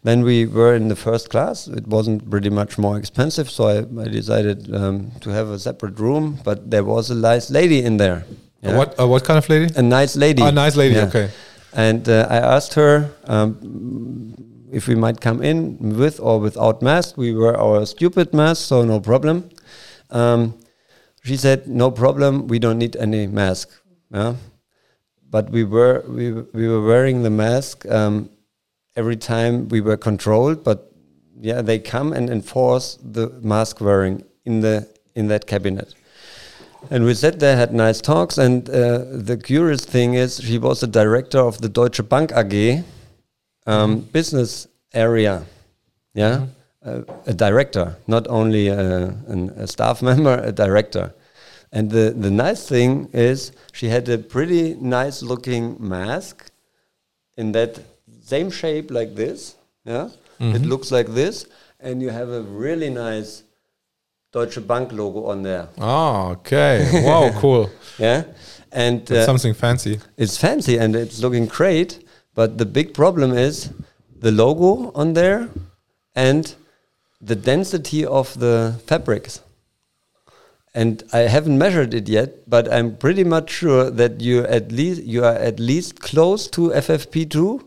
[0.04, 1.68] then we were in the first class.
[1.68, 6.02] It wasn't pretty much more expensive, so I, I decided um, to have a separate
[6.02, 6.38] room.
[6.44, 8.24] But there was a nice lady in there.
[8.62, 8.78] Yeah?
[8.78, 9.74] What uh, what kind of lady?
[9.76, 10.42] A nice lady.
[10.44, 10.96] A nice lady.
[10.96, 11.06] Yeah.
[11.08, 11.30] Okay.
[11.74, 14.36] And uh, I asked her um,
[14.72, 17.18] if we might come in with or without mask.
[17.18, 19.50] We wear our stupid mask, so no problem.
[20.10, 20.60] Um,
[21.24, 22.48] she said, "No problem.
[22.48, 23.70] We don't need any mask."
[24.12, 24.36] Yeah.
[25.30, 28.30] But we were we we were wearing the mask um,
[28.96, 30.64] every time we were controlled.
[30.64, 30.92] But
[31.40, 35.94] yeah, they come and enforce the mask wearing in the in that cabinet.
[36.90, 40.80] And we sat there, had nice talks, and uh, the curious thing is, she was
[40.80, 42.84] the director of the Deutsche Bank AG
[43.68, 44.12] um, mm-hmm.
[44.12, 45.44] business area.
[46.14, 46.50] Yeah, mm
[46.84, 47.10] -hmm.
[47.10, 51.14] uh, a director, not only a, an, a, staff member, a director.
[51.72, 56.52] And the the nice thing is, she had a pretty nice looking mask
[57.38, 57.80] in that
[58.26, 59.56] same shape like this.
[59.84, 60.56] Yeah, mm -hmm.
[60.56, 61.46] it looks like this,
[61.80, 63.44] and you have a really nice
[64.32, 65.70] Deutsche Bank logo on there.
[65.80, 67.04] Oh, okay.
[67.04, 67.72] Wow, cool.
[67.98, 68.24] yeah.
[68.72, 70.00] And uh, something fancy.
[70.18, 73.72] It's fancy and it's looking great, but the big problem is
[74.20, 75.50] the logo on there
[76.16, 76.54] and
[77.20, 79.42] the density of the fabrics.
[80.76, 85.02] And I haven't measured it yet, but I'm pretty much sure that you at least
[85.04, 87.64] you are at least close to FFP2,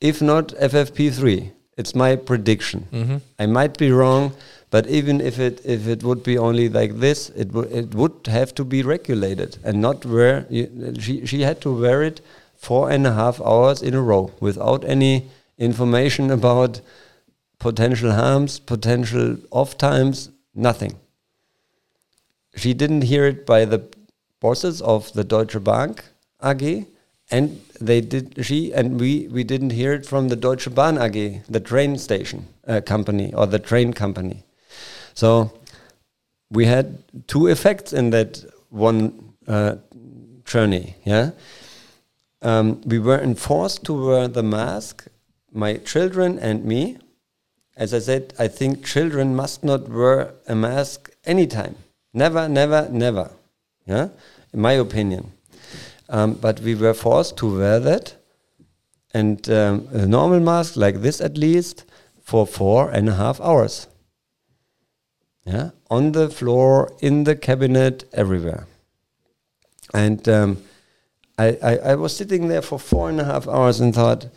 [0.00, 1.52] if not FFP3.
[1.76, 2.86] It's my prediction.
[2.90, 3.20] Mm -hmm.
[3.38, 4.32] I might be wrong,
[4.70, 8.26] but even if it if it would be only like this, it would it would
[8.26, 10.46] have to be regulated and not wear.
[10.48, 12.20] You, she she had to wear it
[12.56, 15.28] four and a half hours in a row without any
[15.58, 16.80] information about
[17.58, 20.94] potential harms, potential off times, nothing.
[22.54, 23.82] She didn't hear it by the
[24.40, 26.04] bosses of the Deutsche Bank
[26.42, 26.86] AG,
[27.30, 28.44] and they did.
[28.44, 32.46] She and we we didn't hear it from the Deutsche Bahn AG, the train station
[32.68, 34.44] uh, company or the train company.
[35.20, 35.52] So
[36.50, 36.86] we had
[37.26, 39.76] two effects in that one uh,
[40.46, 40.94] journey.
[41.04, 41.32] Yeah,
[42.40, 45.08] um, we were enforced to wear the mask,
[45.52, 46.96] my children and me.
[47.76, 51.76] As I said, I think children must not wear a mask anytime.
[52.14, 53.30] Never, never, never.
[53.84, 54.08] Yeah,
[54.54, 55.32] in my opinion.
[56.08, 58.14] Um, but we were forced to wear that,
[59.12, 61.84] and um, a normal mask like this at least
[62.22, 63.86] for four and a half hours.
[65.50, 68.68] Yeah, on the floor, in the cabinet, everywhere.
[69.92, 70.62] And um,
[71.36, 74.28] I, I, I, was sitting there for four and a half hours and thought,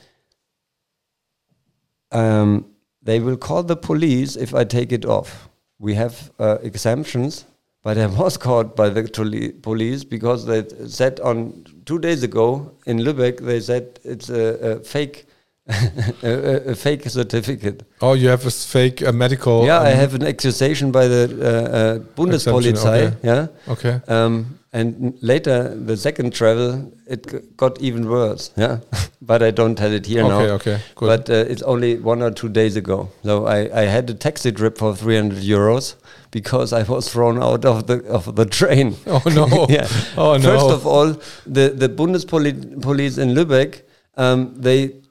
[2.11, 2.65] um,
[3.03, 5.49] they will call the police if I take it off.
[5.77, 7.45] We have uh, exemptions,
[7.83, 12.97] but I was caught by the police because they said on two days ago in
[12.97, 15.27] Lübeck, they said it's a, a fake
[16.23, 17.83] a, a, fake certificate.
[18.01, 19.65] Oh, you have a fake a medical.
[19.65, 23.13] Yeah, um, I have an accusation by the uh, uh, Bundespolizei.
[23.13, 23.17] Okay.
[23.23, 23.47] Yeah.
[23.69, 24.01] Okay.
[24.09, 28.51] Um, and later, the second travel, it got even worse.
[28.57, 28.79] Yeah,
[29.21, 30.39] but I don't tell it here okay, now.
[30.39, 31.07] Okay, okay, good.
[31.07, 33.09] But uh, it's only one or two days ago.
[33.23, 35.95] So I, I had a taxi trip for 300 euros
[36.31, 38.97] because I was thrown out of the of the train.
[39.05, 39.65] Oh no!
[39.69, 39.87] yeah.
[40.17, 40.43] Oh no!
[40.43, 41.13] First of all,
[41.45, 43.83] the the Bundespolice in Lübeck,
[44.17, 45.02] um, they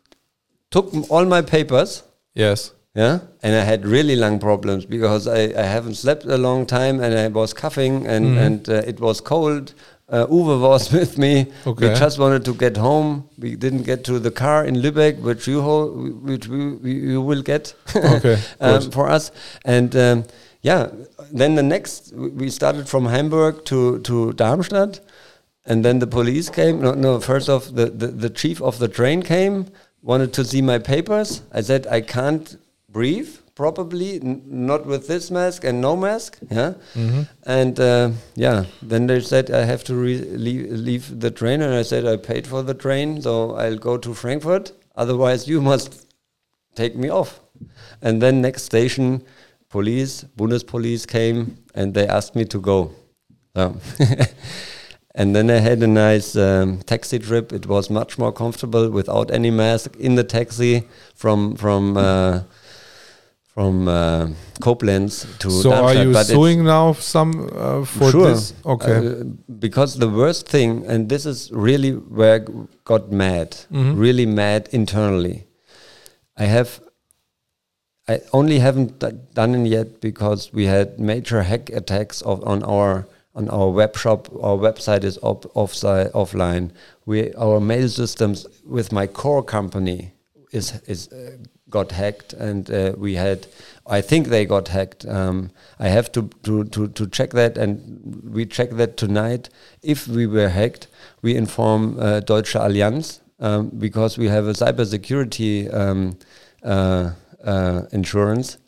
[0.73, 2.03] took all my papers.
[2.35, 2.73] Yes.
[2.94, 7.01] Yeah, and I had really lung problems because I, I haven't slept a long time
[7.05, 8.47] and I was coughing and Mhm.
[8.47, 9.73] and uh, it was cold.
[10.11, 11.47] Uh, Uwe was with me.
[11.66, 11.89] Okay.
[11.89, 13.24] We just wanted to get home.
[13.39, 15.90] We didn't get to the car in Lübeck, which you ho-
[16.31, 19.31] which we, we you will get Okay, um, for us.
[19.65, 20.24] And um,
[20.61, 20.89] yeah,
[21.40, 25.01] then the next we started from Hamburg to to Darmstadt,
[25.65, 26.82] and then the police came.
[26.82, 27.20] No, no.
[27.20, 29.65] First off, the, the the chief of the train came,
[30.03, 31.43] wanted to see my papers.
[31.53, 32.57] I said I can't
[32.89, 36.39] breathe probably n- not with this mask and no mask.
[36.51, 37.29] Yeah, Mhm.
[37.47, 41.74] and uh, yeah, then they said I have to re- leave, leave the train, and
[41.74, 44.73] I said I paid for the train, so I'll go to Frankfurt.
[44.97, 46.07] Otherwise, you must
[46.74, 47.41] take me off.
[48.01, 49.23] And then next station,
[49.69, 52.91] police, Bundespolice came, and they asked me to go.
[53.55, 53.77] So
[55.15, 57.53] and then I had a nice um, taxi trip.
[57.53, 60.85] It was much more comfortable without any mask in the taxi
[61.15, 61.97] from from.
[61.97, 62.41] Uh,
[63.55, 64.29] from uh,
[64.63, 68.29] Koblenz to So Darmstadt, are you but suing now some uh, for sure.
[68.29, 68.55] this?
[68.65, 68.97] Okay.
[68.97, 69.25] Uh,
[69.59, 72.45] because the worst thing, and this is really where I
[72.85, 73.99] got mad, Mhm.
[73.99, 75.45] really mad internally.
[76.39, 76.81] I have,
[78.09, 78.99] I only haven't
[79.35, 83.97] done it yet because we had major hack attacks of, on our on our web
[83.97, 84.29] shop.
[84.43, 86.71] Our website is op, offsite, offline.
[87.07, 90.13] We our mail systems with my core company
[90.53, 91.37] is is uh,
[91.73, 93.47] got hacked, and uh, we had.
[93.87, 95.05] I think they got hacked.
[95.07, 95.51] Um,
[95.81, 99.49] I have to, to, to, to check that, and we check that tonight.
[99.83, 100.87] If we were hacked,
[101.21, 106.17] we inform uh, Deutsche Allianz um, because we have a cybersecurity um,
[106.63, 107.11] uh,
[107.45, 108.59] uh, insurance.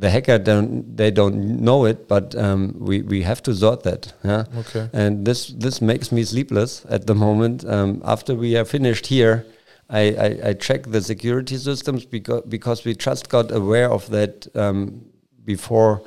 [0.00, 4.14] The hacker don't they don't know it, but um, we we have to sort that.
[4.24, 4.44] Yeah.
[4.56, 4.88] Okay.
[4.92, 7.64] And this this makes me sleepless at the moment.
[7.64, 9.44] Um, after we are finished here,
[9.90, 14.46] I, I, I check the security systems because because we just got aware of that
[14.56, 15.04] um,
[15.44, 16.02] before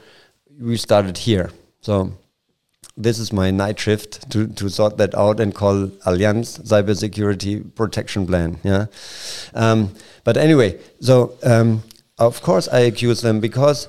[0.59, 1.51] we started here.
[1.81, 2.13] So
[2.95, 8.25] this is my night shift to, to sort that out and call Allianz Cybersecurity Protection
[8.27, 8.59] Plan.
[8.63, 8.85] Yeah.
[9.53, 9.93] Um,
[10.23, 11.83] but anyway, so um,
[12.17, 13.87] of course I accuse them because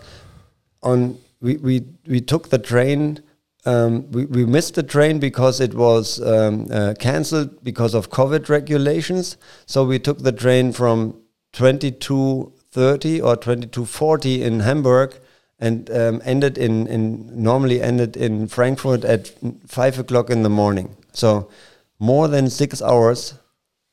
[0.83, 3.23] on we, we, we took the train.
[3.67, 8.49] Um, we, we missed the train because it was um, uh, cancelled because of COVID
[8.49, 9.37] regulations.
[9.67, 11.21] So we took the train from
[11.53, 15.17] 2230 or 2240 in Hamburg
[15.59, 19.33] and um, ended in, in normally ended in Frankfurt at
[19.67, 20.97] five o'clock in the morning.
[21.13, 21.51] So
[21.99, 23.35] more than six hours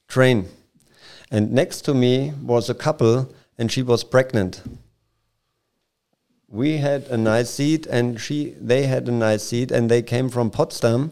[0.08, 0.48] train.
[1.30, 4.62] And next to me was a couple, and she was pregnant.
[6.50, 10.30] We had a nice seat, and she they had a nice seat, and they came
[10.30, 11.12] from Potsdam.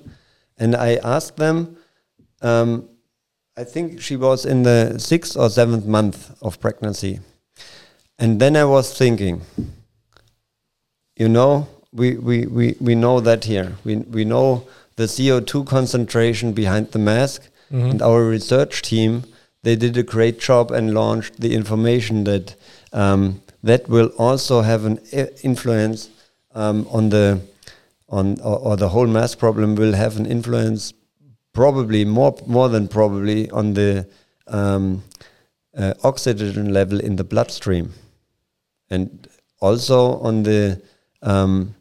[0.57, 1.77] And I asked them.
[2.41, 2.89] Um,
[3.55, 7.19] I think she was in the sixth or seventh month of pregnancy,
[8.17, 9.41] and then I was thinking.
[11.17, 13.73] You know, we, we, we, we know that here.
[13.83, 14.65] We, we know
[14.95, 17.91] the CO2 concentration behind the mask, Mhm.
[17.91, 19.23] and our research team
[19.63, 22.55] they did a great job and launched the information that
[22.93, 24.97] um, that will also have an
[25.43, 26.09] influence
[26.55, 27.41] um, on the
[28.07, 30.93] on or, or the whole mass problem will have an influence
[31.53, 34.07] probably more more than probably on the
[34.47, 35.03] um,
[35.77, 37.93] uh, oxygen level in the bloodstream.
[38.89, 39.27] And
[39.61, 40.81] also on the
[41.21, 41.75] um,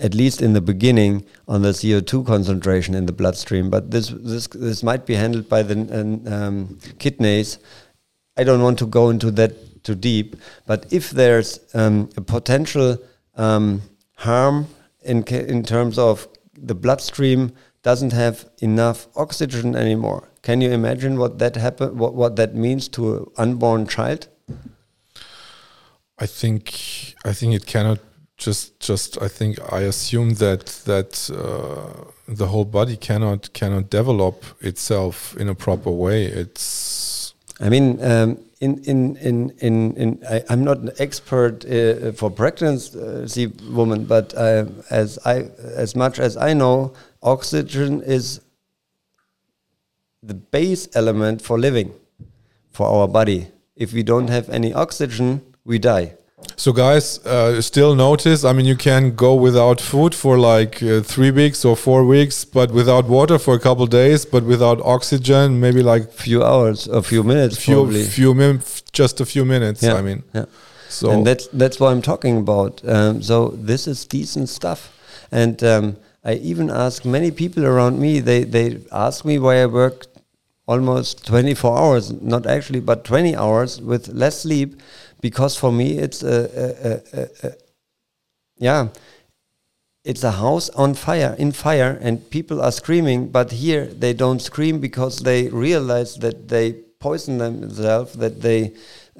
[0.00, 3.70] at least in the beginning on the CO2 concentration in the bloodstream.
[3.70, 5.76] But this this this might be handled by the
[6.26, 7.58] um, kidneys.
[8.36, 10.36] I don't want to go into that too deep.
[10.66, 12.98] But if there's um, a potential
[13.36, 13.82] um,
[14.16, 14.66] harm
[15.02, 17.52] in in terms of the bloodstream
[17.82, 21.98] doesn't have enough oxygen anymore, can you imagine what that happen?
[21.98, 24.28] What what that means to an unborn child?
[26.18, 27.98] I think I think it cannot
[28.40, 34.44] just just I think I assume that that uh, the whole body cannot cannot develop
[34.60, 36.24] itself in a proper way.
[36.24, 42.12] It's I mean, um, in in in in, in I, I'm not an expert uh,
[42.12, 48.40] for pregnancy woman, but uh, as I as much as I know, oxygen is
[50.22, 51.92] the base element for living
[52.70, 53.48] for our body.
[53.76, 56.14] If we don't have any oxygen, we die.
[56.56, 58.44] So guys uh, still notice.
[58.44, 62.44] I mean, you can go without food for like uh, three weeks or four weeks,
[62.44, 67.02] but without water for a couple days, but without oxygen, maybe like Few hours, a
[67.02, 68.04] few minutes, few probably.
[68.04, 69.82] few minutes, just a few minutes.
[69.82, 70.44] Yeah, I mean, yeah.
[70.88, 72.82] so and that's that's what I'm talking about.
[72.86, 74.92] Um, so this is decent stuff,
[75.32, 78.20] and um, I even ask many people around me.
[78.20, 80.06] They they ask me why I work
[80.70, 84.80] almost 24 hours, not actually, but 20 hours with less sleep,
[85.20, 87.52] because for me it's a, a, a,
[88.56, 88.88] yeah.
[90.02, 93.28] It's a house on fire, in fire, and people are screaming.
[93.28, 98.72] But here they don't scream because they realize that they poison themselves, that they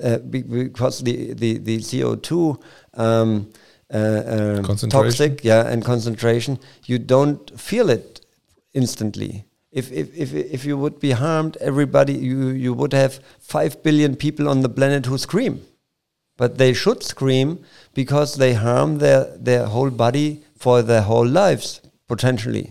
[0.03, 2.59] uh, be, because the the the CO two
[2.95, 3.51] um,
[3.93, 8.25] uh, uh, toxic, yeah, and concentration, you don't feel it
[8.73, 9.45] instantly.
[9.73, 14.17] If, if, if, if you would be harmed, everybody, you, you would have 5 billion
[14.17, 15.63] people on the planet who scream.
[16.41, 17.49] But they should scream
[17.95, 22.67] because they harm their, their whole body for their whole lives, potentially.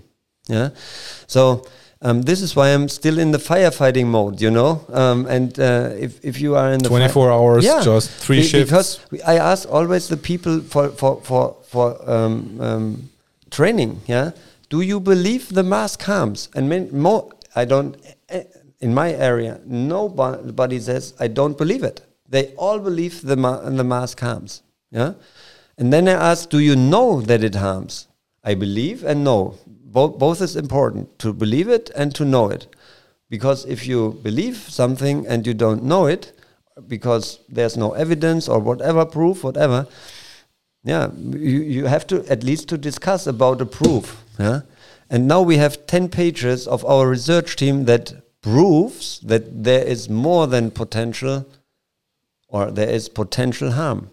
[0.47, 0.69] Yeah.
[1.27, 1.41] So
[2.01, 4.71] um, this is why I'm still in the firefighting mode, you know.
[5.01, 7.83] Um, and uh, if if you are in the 24 hours, Yeah.
[7.85, 8.71] just three Be- shifts.
[8.71, 13.09] Because I ask always the people for for for for um, um,
[13.51, 14.01] training.
[14.07, 14.31] Yeah,
[14.69, 16.49] do you believe the mask harms?
[16.55, 17.95] And min- more, I don't.
[18.29, 18.43] eh,
[18.81, 21.99] In my area, nobody says I don't believe it.
[22.29, 24.61] They all believe the ma- the mask harms.
[24.91, 25.13] Yeah,
[25.77, 28.07] and then I ask, do you know that it harms?
[28.43, 29.57] I believe and know.
[29.67, 32.75] Both both is important to believe it and to know it,
[33.29, 36.31] because if you believe something and you don't know it,
[36.87, 39.87] because there's no evidence or whatever proof, whatever.
[40.83, 44.23] Yeah, you, you have to at least to discuss about the proof.
[44.37, 44.61] Yeah,
[45.09, 50.07] and now we have ten pages of our research team that proves that there is
[50.07, 51.45] more than potential,
[52.49, 54.09] or there is potential harm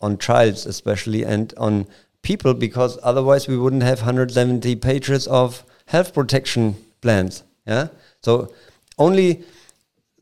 [0.00, 1.86] on trials, especially and on
[2.22, 7.42] people because otherwise we wouldn't have 170 pages of health protection plans.
[7.66, 7.88] Yeah,
[8.22, 8.52] so
[8.98, 9.44] only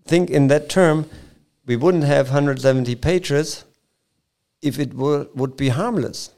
[0.06, 1.08] think in that term,
[1.66, 3.64] we wouldn't have 170 pages
[4.62, 6.30] if it were, would be harmless.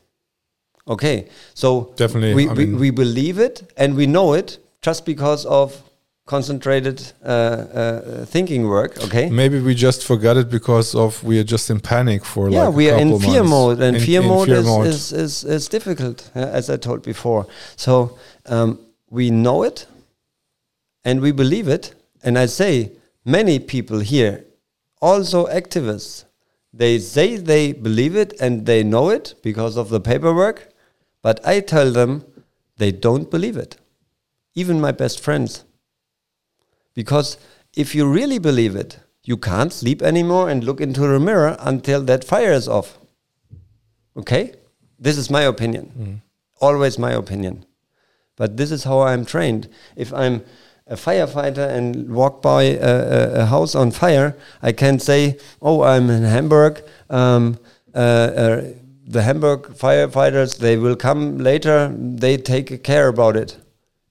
[0.88, 5.44] Okay, so Definitely, we, I we, we believe it and we know it just because
[5.46, 5.82] of
[6.26, 8.98] concentrated uh, uh, thinking work.
[9.04, 12.64] Okay, Maybe we just forgot it because of we are just in panic for yeah,
[12.64, 13.50] like we are in fear months.
[13.50, 14.86] mode, and In- fear in mode, fear is, mode.
[14.86, 17.46] Is, is, is difficult, uh, as I told before.
[17.76, 18.78] So um,
[19.08, 19.86] we know it,
[21.04, 21.94] and we believe it.
[22.24, 22.90] And I say,
[23.24, 24.44] many people here,
[25.00, 26.24] also activists,
[26.72, 30.68] they say they believe it and they know it because of the paperwork,
[31.22, 32.24] but I tell them
[32.78, 33.76] they don't believe it.
[34.54, 35.64] Even my best friends.
[36.96, 37.36] Because
[37.76, 42.02] if you really believe it, you can't sleep anymore and look into the mirror until
[42.02, 42.98] that fire is off.
[44.16, 44.54] Okay?
[44.98, 46.22] This is my opinion.
[46.60, 47.66] Always my opinion.
[48.36, 49.68] But this is how I'm trained.
[49.94, 50.42] If I'm
[50.86, 55.82] a firefighter and walk by a, a, a house on fire, I can say, "Oh,
[55.82, 56.82] I'm in Hamburg.
[57.10, 57.58] Um,
[57.94, 58.62] uh, uh,
[59.06, 61.92] the Hamburg firefighters they will come later.
[61.98, 63.56] They take care about it."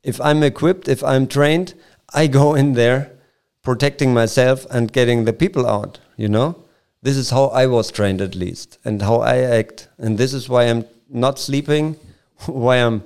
[0.04, 1.74] If I'm equipped, if I'm trained,
[2.16, 3.12] I go in there,
[3.62, 6.00] protecting myself and getting the people out.
[6.16, 6.64] You know,
[7.02, 10.48] this is how I was trained at least, and how I act, and this is
[10.48, 11.98] why I'm not sleeping,
[12.46, 13.04] why I'm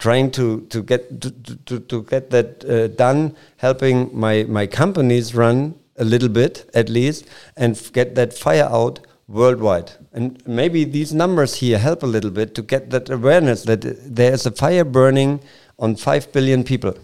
[0.00, 5.34] trying to to get to, to, to get that uh, done, helping my my companies
[5.34, 8.98] run a little bit at least, and get that fire out
[9.28, 9.92] worldwide.
[10.12, 13.82] And maybe these numbers here help a little bit to get that awareness that
[14.14, 15.40] there is a fire burning
[15.78, 16.94] on 5 billion people.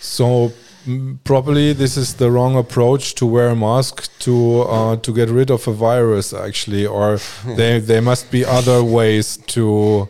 [0.00, 0.52] So
[0.86, 5.28] mm, probably this is the wrong approach to wear a mask to uh, to get
[5.28, 7.18] rid of a virus actually or
[7.56, 10.08] there there must be other ways to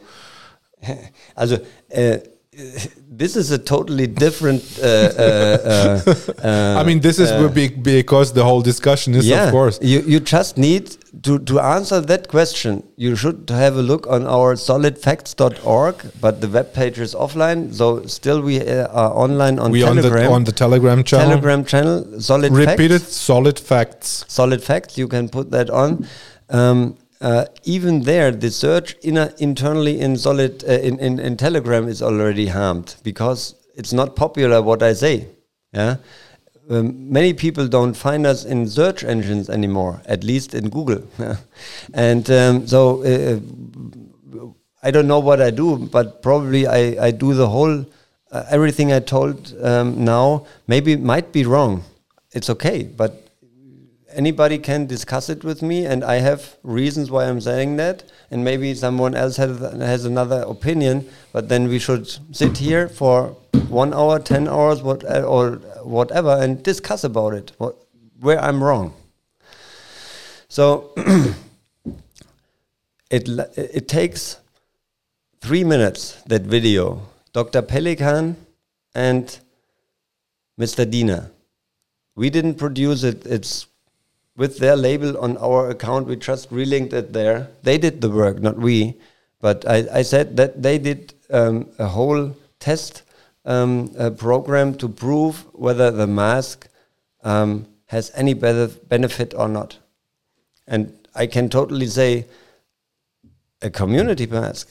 [1.36, 1.64] also
[1.96, 2.18] uh,
[3.18, 4.62] this is a totally different.
[4.80, 6.14] Uh, uh,
[6.44, 9.78] uh, I mean, this is uh, because the whole discussion is, yeah, of course.
[9.82, 10.84] You you just need
[11.24, 12.84] to to answer that question.
[12.96, 17.74] You should have a look on our solidfacts.org, but the web page is offline.
[17.74, 18.60] So still, we
[19.00, 20.12] are online on we Telegram.
[20.14, 21.28] On the, on the Telegram channel.
[21.28, 22.20] Telegram channel.
[22.20, 23.08] Solid Repeat facts.
[23.08, 23.12] it.
[23.12, 24.24] Solid facts.
[24.28, 24.96] Solid facts.
[24.96, 26.06] You can put that on.
[26.50, 32.00] Um, uh, even there, the search internally in Solid uh, in, in, in Telegram is
[32.00, 35.26] already harmed because it's not popular what I say.
[35.72, 35.96] Yeah,
[36.70, 41.02] um, many people don't find us in search engines anymore, at least in Google.
[41.94, 43.40] and um, so uh,
[44.82, 47.84] I don't know what I do, but probably I, I do the whole
[48.30, 50.46] uh, everything I told um, now.
[50.66, 51.82] Maybe might be wrong.
[52.32, 53.27] It's okay, but
[54.12, 58.44] anybody can discuss it with me, and I have reasons why I'm saying that, and
[58.44, 61.08] maybe someone else has has another opinion.
[61.32, 63.36] But then we should sit here for
[63.68, 67.76] one hour, ten hours, what or whatever, and discuss about it, what,
[68.20, 68.94] where I'm wrong.
[70.48, 70.92] So
[73.10, 74.38] it it takes
[75.40, 77.02] three minutes that video.
[77.32, 77.62] Dr.
[77.62, 78.36] Pelikan
[78.94, 79.38] and
[80.58, 80.90] Mr.
[80.90, 81.30] Dina.
[82.16, 83.24] We didn't produce it.
[83.26, 83.66] It's
[84.38, 86.06] with their label on our account.
[86.06, 87.48] We just relinked it there.
[87.64, 88.94] They did the work, not we.
[89.40, 93.02] But I, I said that they did um, a whole test
[93.44, 96.68] um, program to prove whether the mask
[97.24, 99.78] um, has any benefit or not.
[100.66, 102.26] And I can totally say
[103.60, 104.68] a community mask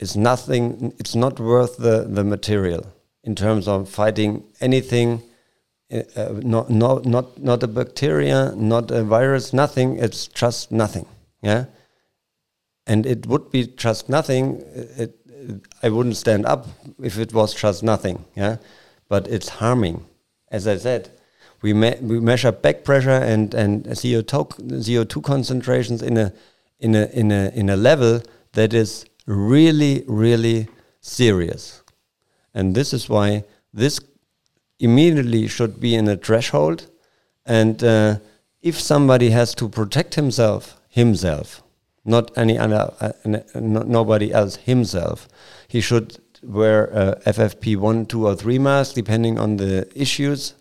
[0.00, 2.92] is nothing, it's not worth the, the material
[3.22, 5.22] in terms of fighting anything
[5.92, 9.98] uh, uh, not, not, not, not a bacteria, not a virus, nothing.
[9.98, 11.06] It's just nothing.
[11.42, 11.66] Yeah.
[12.86, 14.62] And it would be just nothing.
[14.74, 16.66] It, it, I wouldn't stand up
[17.02, 18.24] if it was just nothing.
[18.34, 18.56] Yeah.
[19.08, 20.06] But it's harming.
[20.50, 21.10] As I said,
[21.60, 24.48] we, me we measure back pressure and, and CO2,
[24.82, 26.32] CO2 concentrations in a,
[26.80, 30.68] in, a, in, a, in a level that is really, really
[31.00, 31.82] serious.
[32.54, 34.00] And this is why this
[34.82, 36.90] immediately should be in a threshold.
[37.46, 38.18] And uh,
[38.60, 41.62] if somebody has to protect himself, himself,
[42.04, 45.28] not any other, uh, no, nobody else, himself,
[45.68, 50.54] he should wear a FFP1, 2, or 3 mask, depending on the issues.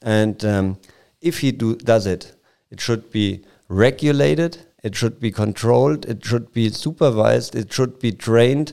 [0.00, 0.78] And um,
[1.20, 2.32] if he do, does it,
[2.70, 8.12] it should be regulated, it should be controlled, it should be supervised, it should be
[8.12, 8.72] trained.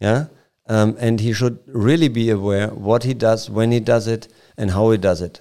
[0.00, 0.26] Yeah
[0.70, 4.70] um, and he should really be aware what he does, when he does it, and
[4.70, 5.40] how he does it.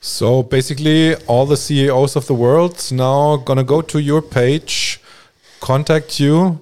[0.00, 5.00] So basically, all the CEOs of the world now gonna go to your page,
[5.60, 6.60] contact you,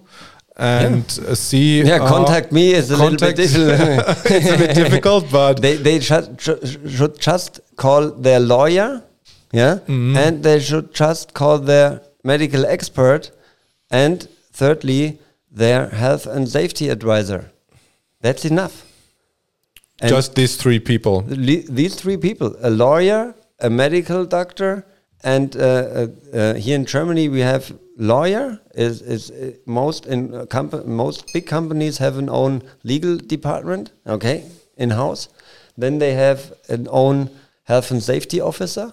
[0.57, 1.35] and yeah.
[1.35, 1.83] see.
[1.83, 4.27] Yeah, uh, contact me is a little bit difficult.
[4.37, 9.03] it's a bit difficult, but they they should just call their lawyer,
[9.53, 10.17] yeah, mm -hmm.
[10.23, 13.31] and they should just call their medical expert,
[13.91, 15.19] and thirdly,
[15.57, 17.51] their health and safety advisor.
[18.21, 18.85] That's enough.
[20.01, 21.23] And Just these three people.
[21.23, 24.85] These three people a lawyer, a medical doctor,
[25.25, 30.35] and uh, uh, uh, here in Germany we have lawyer is is uh, most in
[30.35, 34.45] uh, most big companies have an own legal department okay
[34.77, 35.29] in house
[35.79, 37.31] then they have an own
[37.65, 38.93] health and safety officer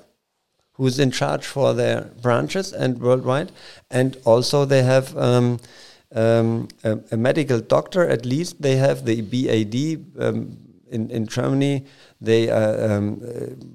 [0.75, 3.51] who's in charge for their branches and worldwide
[3.91, 5.59] and also they have um,
[6.13, 10.57] um, a, a, medical doctor, at least they have the BAD um,
[10.89, 11.85] in, in Germany.
[12.21, 13.17] They are um,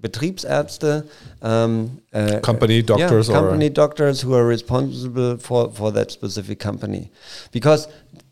[0.00, 1.06] Betriebsärzte,
[1.42, 7.10] um, uh, company doctors, yeah, company doctors who are responsible for, for that specific company.
[7.52, 7.88] Because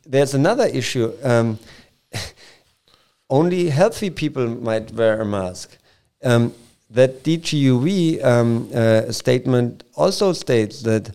[0.07, 1.12] there's another issue.
[1.23, 1.59] Um,
[3.31, 5.76] only healthy people might wear a mask.
[6.23, 6.55] Um,
[6.91, 11.15] that DGUV um, uh, statement also states that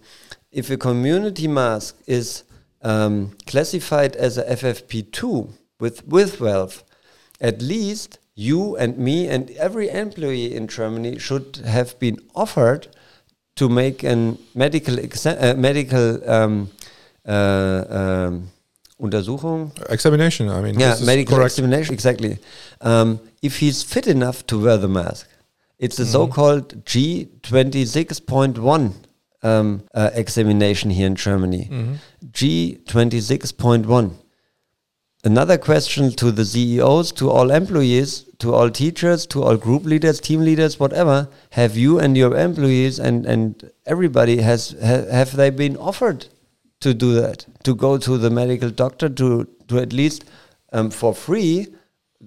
[0.51, 2.43] if a community mask is
[2.81, 6.83] um, classified as a FFP2 with, with valve,
[7.39, 12.87] at least you and me and every employee in Germany should have been offered
[13.55, 16.69] to make a medical uh, medical um,
[17.27, 18.49] uh, um,
[18.99, 19.71] Untersuchung.
[19.89, 20.79] Examination, I mean.
[20.79, 21.53] Yeah, medical correct.
[21.53, 22.37] examination, exactly.
[22.81, 25.27] Um, if he's fit enough to wear the mask.
[25.79, 26.11] It's the mm -hmm.
[26.11, 28.93] so-called G26.1
[29.43, 31.69] um, uh, examination here in Germany.
[32.25, 34.13] G26.1.
[35.23, 40.19] Another question to the CEOs, to all employees, to all teachers, to all group leaders,
[40.19, 41.27] team leaders, whatever.
[41.51, 46.25] Have you and your employees and, and everybody has ha, have they been offered
[46.79, 47.45] to do that?
[47.65, 50.25] To go to the medical doctor to to at least
[50.73, 51.67] um, for free,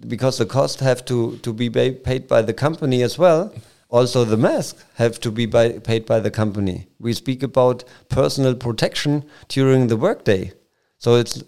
[0.09, 3.52] because the cost have to to be ba- paid by the company as well.
[3.95, 6.89] Also, the masks have to be by, paid by the company.
[6.99, 10.51] We speak about personal protection during the workday,
[10.99, 11.45] so it's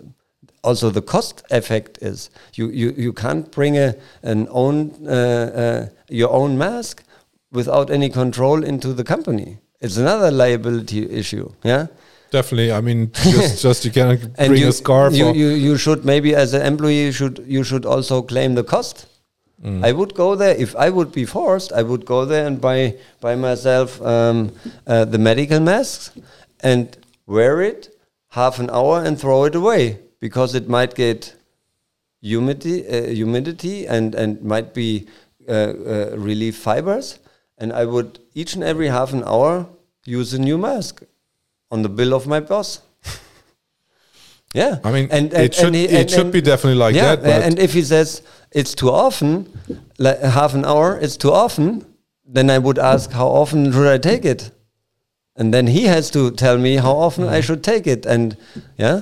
[0.62, 4.76] also the cost effect is you you, you can't bring a an own
[5.08, 7.02] uh, uh, your own mask
[7.50, 9.58] without any control into the company.
[9.80, 11.50] It's another liability issue.
[11.64, 11.86] Yeah.
[12.30, 12.70] Definitely.
[12.70, 15.14] I mean, just, just you can bring you, a scarf.
[15.14, 18.64] you, you, you should maybe as an employee you should you should also claim the
[18.64, 19.06] cost.
[19.62, 19.84] Mm.
[19.84, 21.72] I would go there if I would be forced.
[21.72, 24.52] I would go there and buy buy myself um,
[24.86, 26.10] uh, the medical masks
[26.60, 27.96] and wear it
[28.28, 31.34] half an hour and throw it away because it might get
[32.20, 35.06] humidity, uh, humidity and and might be
[35.48, 37.18] uh, uh, relieve fibers.
[37.58, 39.66] And I would each and every half an hour
[40.04, 41.02] use a new mask
[41.70, 42.80] on the bill of my boss.
[44.54, 47.42] yeah, I mean, and, it should, he- it should be definitely like yeah, that.
[47.42, 48.20] And if he says
[48.60, 49.32] it's too often,
[49.98, 51.68] like half an hour, it's too often,
[52.36, 54.50] then I would ask how often should I take it,
[55.38, 57.24] and then he has to tell me how often.
[57.38, 58.36] I should take it, and
[58.78, 59.00] yeah.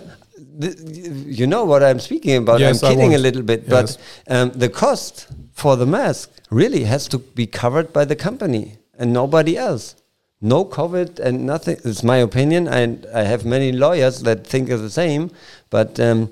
[1.41, 2.61] You know what I'm speaking about.
[2.61, 3.71] Yes, I'm kidding a little bit, Yes.
[3.75, 8.65] but um, the cost for the mask really has to be covered by the company
[8.99, 9.97] and nobody else.
[10.41, 11.77] No COVID and nothing.
[11.85, 12.69] It's my opinion.
[12.69, 12.83] I
[13.21, 15.31] I have many lawyers that think of the same,
[15.71, 16.31] but um,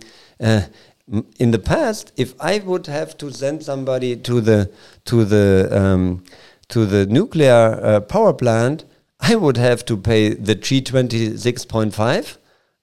[0.49, 0.63] uh,
[1.39, 4.71] in the past, if I would have to send somebody to the
[5.07, 6.25] to the um,
[6.69, 8.85] to the nuclear uh, power plant,
[9.21, 12.39] I would have to pay the G twenty six point five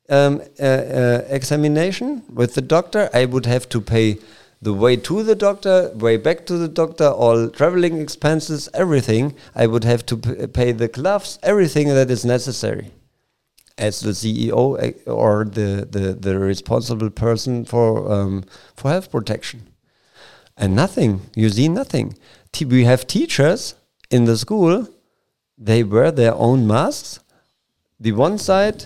[0.10, 3.10] um, uh, uh, examination with the doctor.
[3.14, 4.18] I would have to pay
[4.62, 9.34] the way to the doctor, way back to the doctor, all traveling expenses, everything.
[9.56, 12.92] I would have to pay the gloves, everything that is necessary
[13.80, 14.62] as the CEO
[15.08, 18.44] uh, or the, the, the responsible person for um,
[18.76, 19.68] for health protection.
[20.58, 22.18] And nothing, you see nothing.
[22.52, 23.76] T- we have teachers
[24.12, 24.88] in the school,
[25.58, 27.22] they wear their own masks.
[28.00, 28.86] The one side,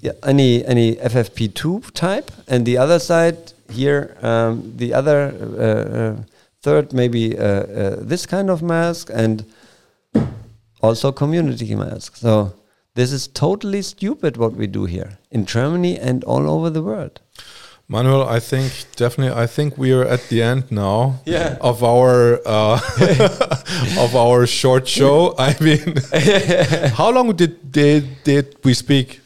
[0.00, 6.16] yeah, any any FFP2 type, and the other side here, um, the other uh, uh,
[6.62, 9.44] third maybe uh, uh, this kind of mask, and
[10.80, 12.20] also community masks.
[12.20, 12.54] So
[12.94, 17.20] this is totally stupid what we do here in Germany and all over the world.
[17.88, 19.42] Manuel, I think definitely.
[19.44, 21.56] I think we are at the end now Yeah.
[21.60, 22.80] of our uh,
[24.04, 25.34] of our short show.
[25.38, 25.94] I mean,
[26.96, 29.20] how long did did, did we speak?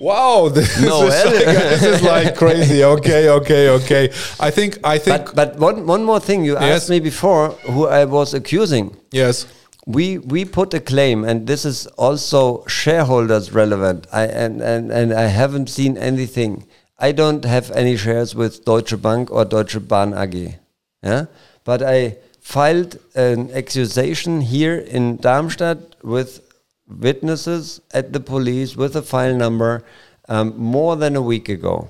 [0.00, 2.84] Wow, this, No, is like, this is like crazy.
[2.84, 4.04] Okay, okay, okay.
[4.38, 6.82] I think I think But but one one more thing you Yes.
[6.82, 8.96] asked me before who I was accusing.
[9.10, 9.46] yes.
[9.88, 14.06] We we put a claim and this is also shareholders relevant.
[14.12, 16.66] I and, and and i haven't seen anything.
[16.98, 20.58] I don't have any shares with deutsche bank or deutsche bahn ag
[21.02, 21.24] yeah?
[21.64, 26.42] But i filed an accusation here in darmstadt with
[26.86, 29.84] witnesses at the police with a file number
[30.28, 31.88] um, more than a week ago.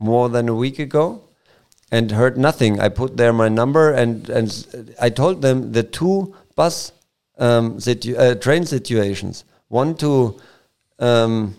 [0.00, 1.22] More than a week ago
[1.92, 2.80] and heard nothing.
[2.80, 6.90] I put there my number and and I told them the two bus
[7.38, 9.44] um, situ- uh, train situations.
[9.68, 10.36] One to
[10.98, 11.54] um,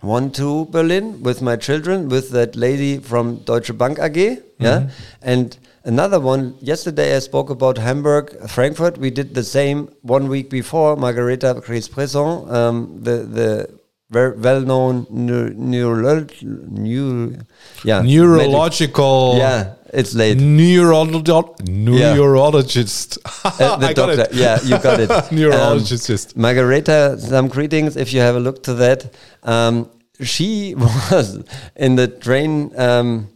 [0.00, 4.90] one to Berlin with my children with that lady from Deutsche Bank AG, yeah,
[5.22, 6.54] and another one.
[6.60, 8.98] Yesterday I spoke about Hamburg, Frankfurt.
[8.98, 10.96] We did the same one week before.
[10.96, 13.70] Margareta Griesz-Brisson, um, the the
[14.10, 17.40] ver- well-known neu- neuro- neu-
[17.84, 19.36] yeah, Neurological.
[19.38, 20.38] yeah, it's late.
[20.38, 21.68] Neurologist.
[21.68, 23.18] Neurologist.
[23.44, 24.26] Uh, the I doctor.
[24.32, 25.10] Yeah, you got it.
[25.32, 26.36] Neurologist.
[26.36, 29.14] Um, Margareta, some greetings if you have a look to that.
[29.42, 29.88] Um,
[30.20, 30.74] she
[31.10, 31.44] was
[31.76, 33.28] in the train, um,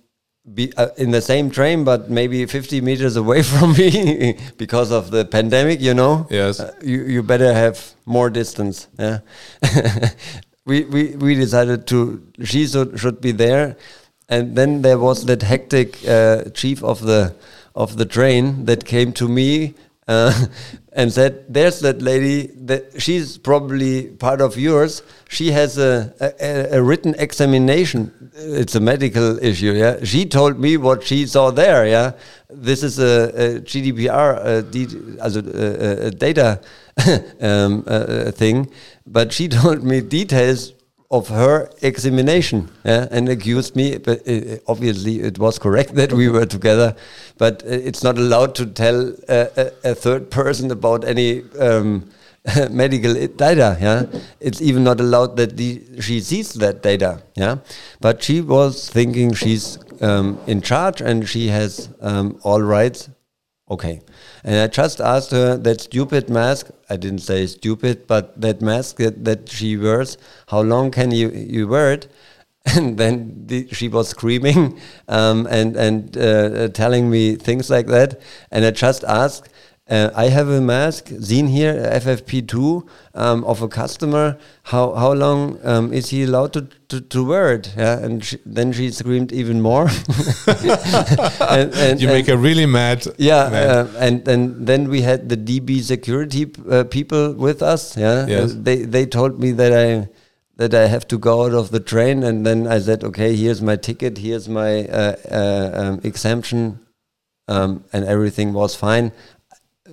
[0.52, 5.10] be, uh, in the same train, but maybe 50 meters away from me because of
[5.10, 6.26] the pandemic, you know?
[6.30, 6.60] Yes.
[6.60, 8.88] Uh, you, you better have more distance.
[8.98, 9.20] Yeah.
[10.64, 13.76] we, we, we decided to, she should, should be there.
[14.28, 17.34] And then there was that hectic uh, chief of the
[17.74, 19.74] of the train that came to me
[20.08, 20.46] uh,
[20.92, 22.48] and said, "There's that lady.
[22.66, 25.02] That she's probably part of yours.
[25.28, 28.30] She has a, a, a written examination.
[28.34, 29.72] It's a medical issue.
[29.72, 30.04] Yeah.
[30.04, 31.86] She told me what she saw there.
[31.86, 32.12] Yeah.
[32.50, 36.60] This is a, a GDPR, a, a data
[37.40, 37.82] um,
[38.32, 38.70] thing,
[39.06, 40.72] but she told me details."
[41.10, 43.96] Of her examination yeah, and accused me.
[43.98, 46.94] But uh, obviously, it was correct that we were together.
[47.38, 52.10] But uh, it's not allowed to tell a, a, third person about any um,
[52.70, 53.78] medical data.
[53.80, 54.06] Yeah,
[54.40, 57.22] it's even not allowed that the, she sees that data.
[57.34, 57.58] Yeah,
[58.00, 63.08] but she was thinking she's um, in charge and she has um, all rights.
[63.70, 64.00] Okay.
[64.48, 66.70] And I just asked her that stupid mask.
[66.88, 70.16] I didn't say stupid, but that mask that, that she wears.
[70.46, 72.08] How long can you you wear it?
[72.76, 78.22] And then the, she was screaming um, and and uh, telling me things like that.
[78.50, 79.50] And I just asked,
[79.88, 84.36] uh, I have a mask, seen here, FFP2, um, of a customer.
[84.64, 87.72] How how long um, is he allowed to, to, to wear it?
[87.76, 89.88] Yeah, and she, then she screamed even more.
[90.46, 93.06] and, and, you make her really mad.
[93.16, 93.70] Yeah, mad.
[93.70, 97.96] Uh, and and then we had the DB security uh, people with us.
[97.96, 98.54] Yeah, yes.
[98.54, 100.08] they they told me that I
[100.58, 103.62] that I have to go out of the train, and then I said, okay, here's
[103.62, 106.80] my ticket, here's my uh, uh, um, exemption,
[107.46, 109.12] um, and everything was fine.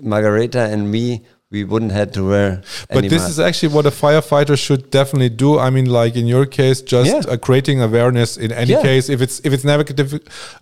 [0.02, 2.64] Margareta and me, we wouldn't have to wear.
[2.90, 3.30] But this mask.
[3.30, 5.60] is actually what a firefighter should definitely do.
[5.60, 7.34] I mean, like in your case, just yeah.
[7.34, 8.38] uh, creating awareness.
[8.38, 8.82] In any yeah.
[8.82, 10.20] case, if it's if it's negative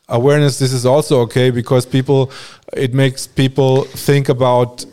[0.10, 2.32] awareness, this is also okay because people,
[2.74, 4.86] it makes people think about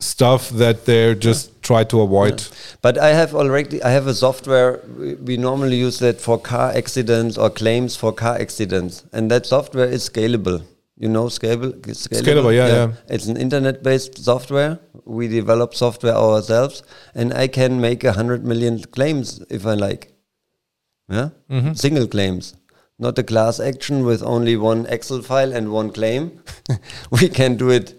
[0.00, 1.54] stuff that they just yeah.
[1.62, 2.42] try to avoid.
[2.80, 4.80] But I have already I have a software.
[4.96, 9.46] We, we normally use that for car accidents or claims for car accidents, and that
[9.46, 10.62] software is scalable.
[11.00, 11.72] You know Scalable?
[11.80, 12.92] Scalable, Scalable yeah, yeah, yeah.
[13.08, 14.80] It's an internet-based software.
[15.06, 16.82] We develop software ourselves,
[17.14, 20.12] and I can make a hundred million claims if I like.
[21.08, 21.74] Yeah, mm -hmm.
[21.74, 22.54] single claims,
[22.98, 26.30] not a class action with only one Excel file and one claim.
[27.20, 27.94] we can do it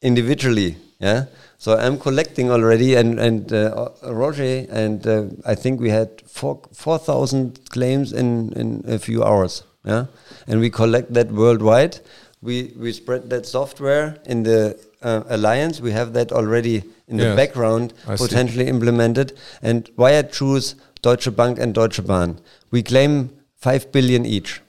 [0.00, 0.76] individually.
[1.00, 1.24] Yeah.
[1.58, 3.88] So I'm collecting already, and and uh,
[4.22, 9.24] Roger and uh, I think we had four four thousand claims in in a few
[9.24, 9.64] hours.
[9.84, 10.06] Yeah
[10.50, 12.00] and we collect that worldwide.
[12.42, 15.80] We we spread that software in the uh, alliance.
[15.80, 16.76] We have that already
[17.08, 18.70] in yes, the background, I potentially see.
[18.70, 19.32] implemented.
[19.62, 22.40] And why I choose Deutsche Bank and Deutsche Bahn?
[22.70, 24.60] We claim five billion each.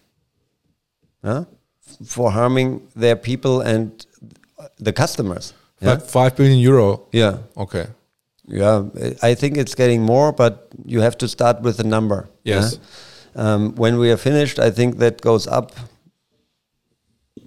[1.23, 1.45] Yeah?
[2.05, 4.05] For harming their people and
[4.79, 5.53] the customers.
[5.81, 5.97] Yeah?
[5.97, 7.07] Five billion euro.
[7.11, 7.37] Yeah.
[7.57, 7.87] Okay.
[8.47, 8.83] Yeah,
[9.21, 12.27] I think it's getting more, but you have to start with a number.
[12.43, 12.73] Yes.
[12.73, 12.79] Yeah?
[13.35, 15.71] Um, when we are finished, I think that goes up.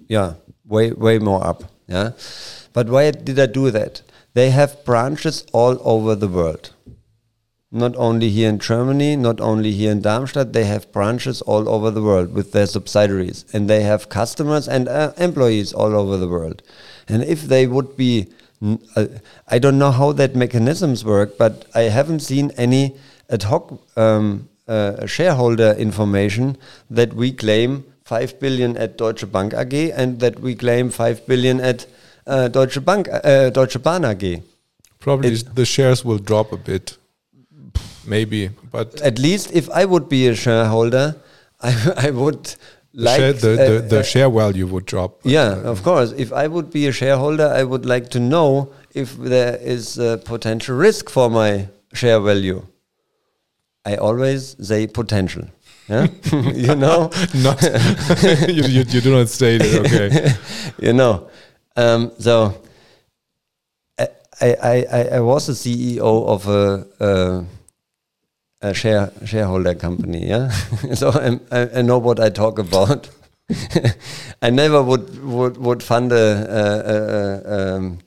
[0.07, 1.63] Yeah, way way more up.
[1.87, 2.11] Yeah,
[2.73, 4.01] but why did I do that?
[4.33, 6.71] They have branches all over the world.
[7.71, 11.91] Not only here in Germany, not only here in Darmstadt, they have branches all over
[11.91, 16.27] the world with their subsidiaries, and they have customers and uh, employees all over the
[16.27, 16.63] world.
[17.07, 18.27] And if they would be,
[18.95, 19.07] uh,
[19.47, 22.95] I don't know how that mechanisms work, but I haven't seen any
[23.29, 26.57] ad hoc um, uh, shareholder information
[26.89, 31.59] that we claim 5 billion at Deutsche Bank AG and that we claim 5 billion
[31.59, 31.85] at
[32.27, 34.41] uh, Deutsche Bank uh, Deutsche Bahn AG.
[34.99, 36.97] Probably it, the shares will drop a bit.
[38.07, 41.15] Maybe, but at least if I would be a shareholder,
[41.61, 42.55] I, I would
[42.93, 45.19] like share, the, the, the uh, share value would drop.
[45.23, 46.11] Yeah, of course.
[46.11, 50.17] If I would be a shareholder, I would like to know if there is a
[50.17, 52.65] potential risk for my share value.
[53.85, 55.43] I always say potential.
[55.87, 56.07] Yeah?
[56.33, 57.61] you know, not
[58.47, 59.85] you, you, you, do not state it.
[59.85, 60.33] Okay,
[60.79, 61.29] you know.
[61.75, 62.61] Um, so
[63.99, 64.07] I,
[64.41, 67.45] I, I, I was a CEO of a, a,
[68.69, 70.27] a share shareholder company.
[70.27, 70.49] Yeah,
[70.95, 71.11] so
[71.51, 73.09] I, I know what I talk about.
[74.41, 77.99] I never would would would fund a a, a, um,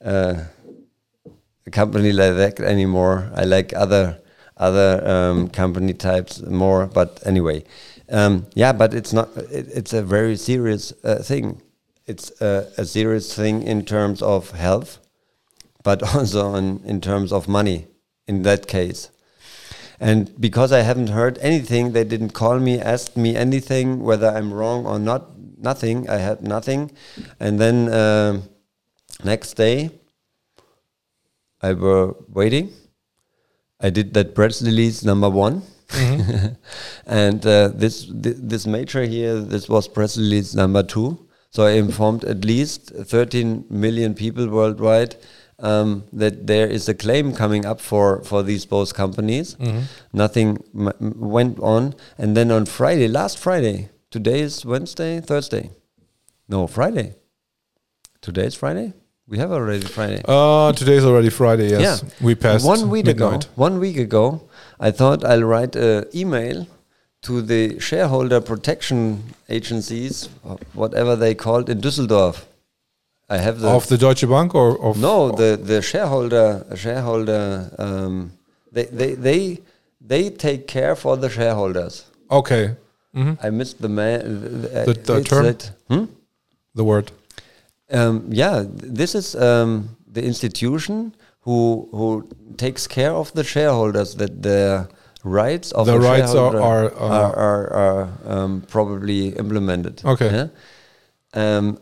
[0.00, 3.30] a company like that anymore.
[3.34, 4.18] I like other
[4.58, 6.86] other um, company types more.
[6.86, 7.64] But anyway,
[8.10, 9.36] um, yeah, but it's not.
[9.36, 11.62] It, it's a very serious uh, thing.
[12.06, 14.98] It's a, serious thing in terms of health,
[15.82, 17.86] but also in, in terms of money.
[18.26, 19.10] In that case.
[20.00, 24.52] And because I haven't heard anything, they didn't call me, ask me anything, whether I'm
[24.52, 25.30] wrong or not.
[25.56, 26.08] Nothing.
[26.10, 26.92] I had nothing.
[27.40, 28.42] And then uh,
[29.24, 29.90] next day,
[31.62, 32.70] I were waiting
[33.80, 35.62] I did that press release number one.
[35.88, 36.56] Mm -hmm.
[37.24, 41.28] and uh, this th this major here, this was press release number two.
[41.50, 45.16] So I informed at least 13 million people worldwide
[45.58, 49.56] um, that there is a claim coming up for, for these both companies.
[50.12, 51.94] Nothing m- m- went on.
[52.18, 55.70] And then on Friday, last Friday, today is Wednesday, Thursday.
[56.48, 57.14] No, Friday.
[58.20, 58.92] Today is Friday?
[59.28, 60.22] We have already Friday.
[60.26, 61.68] Uh, today's already Friday.
[61.70, 62.08] Yes, Yeah.
[62.26, 63.44] we passed one week midnight.
[63.44, 63.52] ago.
[63.66, 64.42] One week ago,
[64.80, 66.66] I thought I'll write an email
[67.22, 69.00] to the shareholder protection
[69.50, 70.28] agencies,
[70.72, 72.36] whatever they called in Düsseldorf.
[73.28, 78.32] I have the Of the Deutsche Bank or of no the the shareholder shareholder um,
[78.72, 79.40] they they they
[80.12, 81.94] they take care for the shareholders.
[82.30, 82.64] Okay,
[83.14, 84.18] hmm I missed the man.
[84.86, 85.46] The- the term?
[85.90, 86.04] hmm?
[86.74, 87.12] the word.
[87.90, 94.42] Um, yeah, this is um, the institution who who takes care of the shareholders that
[94.42, 94.88] the
[95.24, 100.02] rights of The the rights are- are, uh, are, are, are, um, probably implemented.
[100.04, 100.30] Okay.
[100.30, 100.48] yeah?
[101.34, 101.78] Um,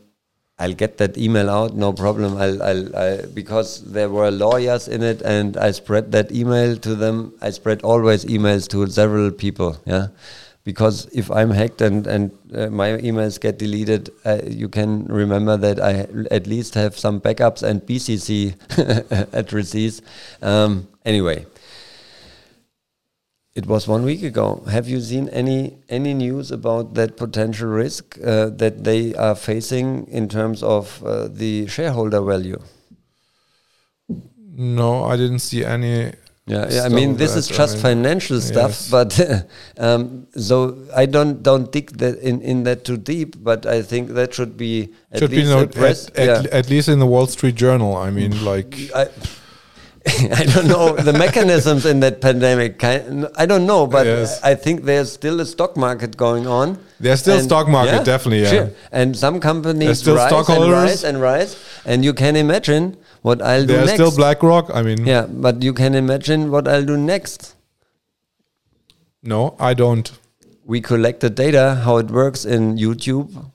[0.59, 2.37] I'll get that email out, no problem.
[2.39, 6.95] I'll, I'll, I, because there were lawyers in it, and I spread that email to
[6.95, 7.35] them.
[7.43, 9.77] I spread always emails to several people.
[9.85, 10.07] Yeah,
[10.67, 15.57] because if I'm hacked and and uh, my emails get deleted, uh, you can remember
[15.57, 18.55] that I at least have some backups and BCC
[19.33, 20.03] addresses.
[20.43, 21.47] Um, anyway,
[23.55, 24.65] it was one week ago.
[24.69, 30.07] Have you seen any any news about that potential risk uh, that they are facing
[30.09, 32.61] in terms of uh, the shareholder value?
[34.09, 36.13] No, I didn't see any.
[36.47, 38.91] Yeah, yeah I mean this is I just mean, financial stuff, yes.
[38.91, 39.11] but
[39.79, 43.43] um, so I don't don't dig that in, in that too deep.
[43.43, 46.11] But I think that should be at Should be least noted addressed.
[46.11, 46.59] at, at, yeah.
[46.59, 47.97] at least in the Wall Street Journal.
[47.97, 49.09] I mean, like I,
[50.41, 52.83] I don't know the mechanisms in that pandemic.
[52.85, 54.41] I don't know, but Yes.
[54.45, 56.79] I think there's still a stock market going on.
[57.01, 58.51] There's still stock market, definitely, yeah.
[58.51, 58.71] Sure.
[58.93, 62.97] And some companies still rise and rise and rise, and you can imagine
[63.27, 63.95] what I'll do there's next.
[63.95, 64.71] still BlackRock.
[64.73, 67.55] I mean, yeah, but you can imagine what I'll do next.
[69.33, 70.11] no, I don't.
[70.65, 73.51] We collect the data, how it works in YouTube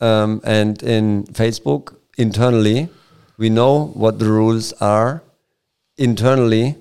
[0.00, 2.88] um, and in Facebook internally.
[3.36, 5.22] We know what the rules are
[5.98, 6.76] internally.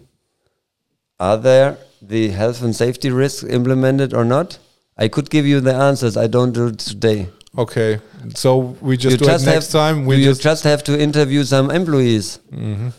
[1.19, 4.59] Are there the health and safety risks implemented or not?
[4.97, 6.15] I could give you the answers.
[6.15, 7.29] I don't do it today.
[7.57, 7.99] Okay,
[8.35, 10.05] so we just you do just it next have, time.
[10.05, 12.39] We you just, just have to interview some employees.
[12.51, 12.93] Mhm.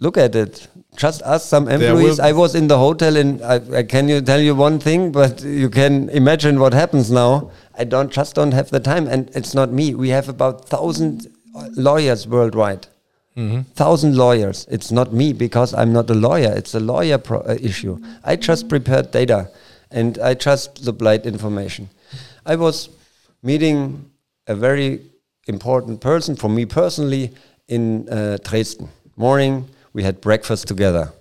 [0.00, 0.68] Look at it.
[0.96, 2.20] Just ask some employees.
[2.20, 5.42] I was in the hotel, and I, I can you tell you one thing, but
[5.42, 7.50] you can imagine what happens now.
[7.76, 9.94] I don't just don't have the time, and it's not me.
[9.94, 11.26] We have about thousand
[11.76, 12.86] lawyers worldwide.
[13.74, 14.64] Thousand lawyers.
[14.70, 16.52] It's not me because I'm not a lawyer.
[16.56, 17.98] It's a lawyer pro- uh, issue.
[18.22, 19.50] I just prepared data,
[19.90, 21.88] and I just supplied information.
[22.46, 22.90] I was
[23.42, 24.10] meeting
[24.46, 25.00] a very
[25.46, 27.32] important person for me personally
[27.68, 28.90] in uh, Dresden.
[29.16, 31.12] Morning, we had breakfast together.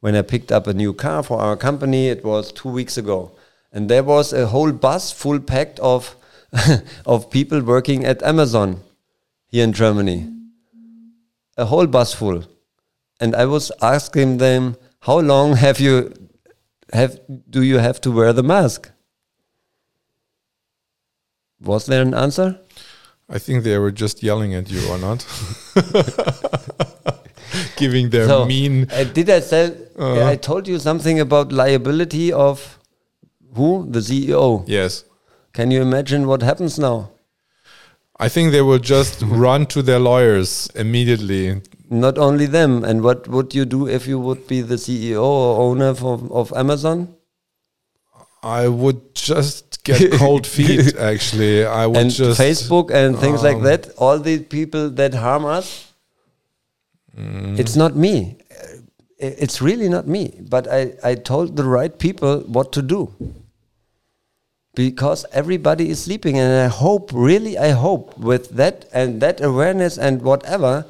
[0.00, 3.32] When I picked up a new car for our company, it was two weeks ago,
[3.70, 6.16] and there was a whole bus full packed of
[7.06, 8.80] of people working at Amazon
[9.48, 10.32] here in Germany.
[11.58, 12.44] A whole bus full,
[13.20, 16.14] and I was asking them, "How long have you
[16.92, 17.18] have
[17.50, 18.90] do you have to wear the mask?"
[21.60, 22.58] Was there an answer?
[23.28, 25.26] I think they were just yelling at you or not,
[27.76, 28.88] giving their So, mean.
[28.90, 29.70] uh, did I tell?
[29.98, 30.26] Uh-huh.
[30.26, 32.78] I told you something about liability of
[33.54, 34.64] who the CEO.
[34.66, 35.04] Yes,
[35.52, 37.10] Can you imagine what happens now?
[38.20, 41.62] I think they will just run to their lawyers immediately.
[41.88, 42.84] Not only them.
[42.84, 46.52] And what would you do if you would be the CEO or owner for, of
[46.54, 47.14] Amazon?
[48.42, 50.96] I would just get cold feet.
[50.96, 53.90] Actually, I would and just Facebook and things like um, that.
[53.96, 55.92] All the people that harm us.
[57.16, 57.58] Mm.
[57.58, 58.38] It's not me.
[59.18, 60.24] It's really not me.
[60.40, 63.12] But I, I told the right people what to do.
[64.74, 69.96] Because everybody is sleeping, and I hope, really, I hope with that and that awareness
[69.96, 70.84] and whatever,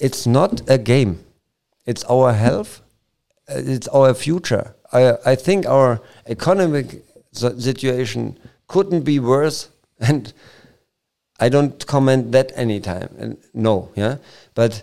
[0.00, 1.24] it's not a game.
[1.86, 2.80] It's our health,
[3.48, 4.74] uh, it's our future.
[4.92, 9.68] I, I think our economic situation couldn't be worse,
[10.00, 10.32] and
[11.38, 13.14] I don't comment that anytime.
[13.18, 14.16] And no, yeah.
[14.54, 14.82] But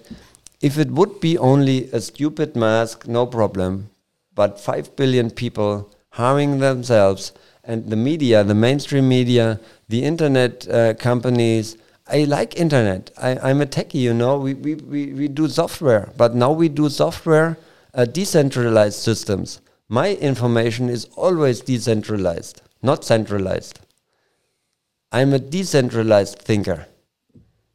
[0.62, 3.90] if it would be only a stupid mask, no problem.
[4.34, 7.32] But five billion people harming themselves,
[7.64, 9.60] and the media, the mainstream media,
[9.90, 11.78] the internet uh, companies.
[12.08, 13.12] I like internet.
[13.22, 14.38] I, I'm a techie, you know.
[14.38, 17.58] We, we, we, we do software, but now we do software
[17.94, 19.60] uh, decentralized systems.
[19.90, 23.80] My information is always decentralized, not centralized.
[25.12, 26.88] I'm a decentralized thinker.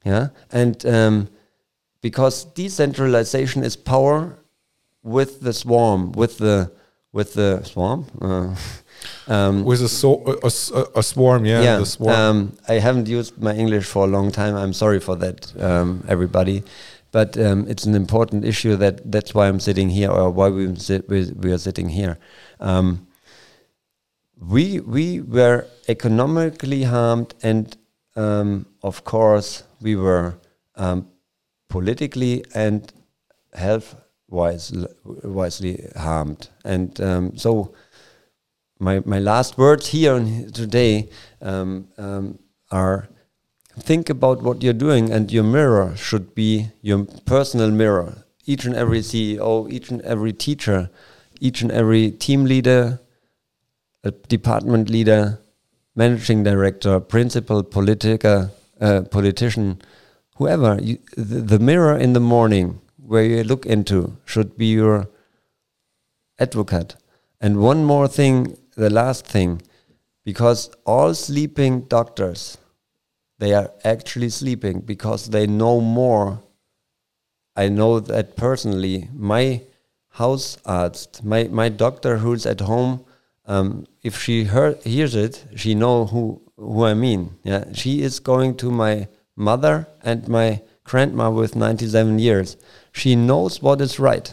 [0.05, 1.28] Yeah, and um,
[2.00, 4.39] because decentralization is power
[5.02, 6.73] with the swarm, with the
[7.12, 8.07] with the swarm.
[8.20, 8.57] Uh,
[9.32, 11.62] um, with a, so, a, a, swarm, yeah.
[11.62, 12.15] yeah the swarm.
[12.15, 14.57] Um, I haven't used my English for a long time.
[14.57, 16.62] I'm sorry for that, um, everybody.
[17.12, 20.74] But um, it's an important issue that that's why I'm sitting here, or why we
[20.76, 22.18] sit, we, we are sitting here.
[22.58, 23.07] Um,
[24.41, 27.76] we we were economically harmed, and
[28.16, 30.34] um, of course we were
[31.68, 32.92] politically and
[33.55, 33.94] health
[34.28, 34.73] wise,
[35.05, 36.49] wisely harmed.
[36.65, 37.74] And um, so,
[38.78, 40.18] my my last words here
[40.52, 41.10] today
[41.41, 42.39] um, um,
[42.70, 43.08] are:
[43.78, 48.25] think about what you're doing, and your mirror should be your personal mirror.
[48.44, 50.91] Each and every CEO, each and every teacher,
[51.41, 53.01] each and every team leader,
[54.28, 55.39] department leader,
[55.94, 59.81] managing director, principal, politica, uh, politician,
[60.36, 60.78] whoever.
[60.83, 65.09] You, the mirror in the morning where you look into should be your
[66.39, 66.97] advocate.
[67.41, 69.62] And one more thing, the last thing,
[70.25, 72.59] because all sleeping doctors,
[73.43, 76.41] they are actually sleeping because they know more.
[77.57, 79.09] I know that personally.
[79.12, 79.62] My
[80.11, 83.05] house arzt, my, my doctor who's at home,
[83.47, 87.23] um, if she hear, hears it, she know who who I mean.
[87.43, 92.57] Yeah, she is going to my mother and my grandma with 97 years
[92.93, 94.33] she knows what is right,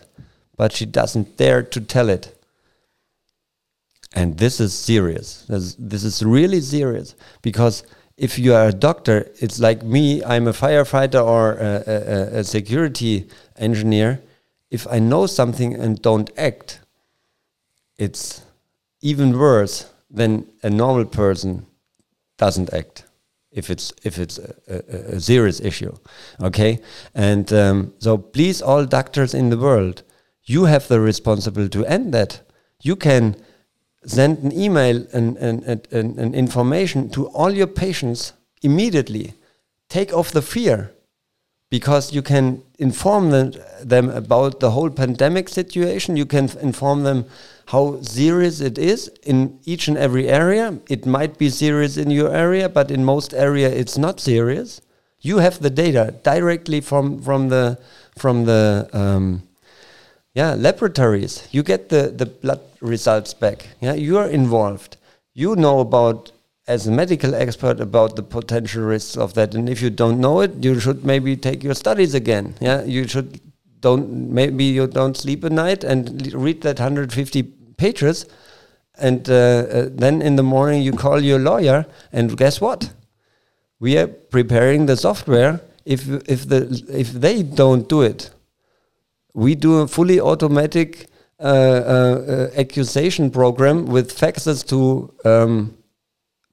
[0.57, 2.35] but she doesn't dare to tell it.
[4.13, 5.45] And this is serious.
[5.47, 7.83] This, this is really serious because
[8.19, 12.43] if you are a doctor, it's like me, I'm a firefighter or a, a, a
[12.43, 14.21] security engineer.
[14.69, 16.81] If I know something and don't act,
[17.97, 18.41] it's
[19.01, 21.65] even worse than a normal person
[22.37, 23.05] doesn't act
[23.51, 25.93] if it's if it's a, a, serious issue
[26.41, 26.79] okay
[27.15, 30.03] and um, so please all doctors in the world
[30.43, 32.41] you have the responsibility to end that
[32.81, 33.35] you can
[34.05, 39.33] send an email and, and, and, and, information to all your patients immediately
[39.89, 40.91] take off the fear
[41.69, 43.53] because you can inform them,
[43.83, 47.25] them about the whole pandemic situation you can inform them
[47.67, 50.79] how serious it is in each and every area.
[50.89, 54.81] It might be serious in your area, but in most area it's not serious.
[55.21, 57.77] You have the data directly from from the
[58.17, 59.43] from the um,
[60.33, 61.47] yeah laboratories.
[61.51, 63.67] You get the the blood results back.
[63.81, 64.97] Yeah, you are involved.
[65.33, 66.31] You know about
[66.69, 69.55] as a medical expert about the potential risks of that.
[69.55, 72.55] And if you don't know it, you should maybe take your studies again.
[72.61, 73.41] Yeah, you should
[73.81, 77.43] don't maybe you don't sleep at night and read that 150
[77.77, 78.25] pages,
[78.97, 82.93] and uh, uh, then in the morning you call your lawyer, and guess what?
[83.79, 85.61] We are preparing the software.
[85.85, 88.29] If if the if they don't do it,
[89.33, 91.07] we do a fully automatic
[91.39, 95.77] uh, uh, accusation program with faxes to um,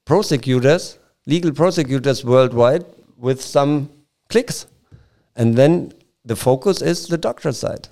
[0.04, 2.84] prosecutors, legal prosecutors worldwide,
[3.16, 3.90] with some
[4.28, 4.66] clicks,
[5.34, 5.92] and then
[6.24, 7.88] the focus is the doctor side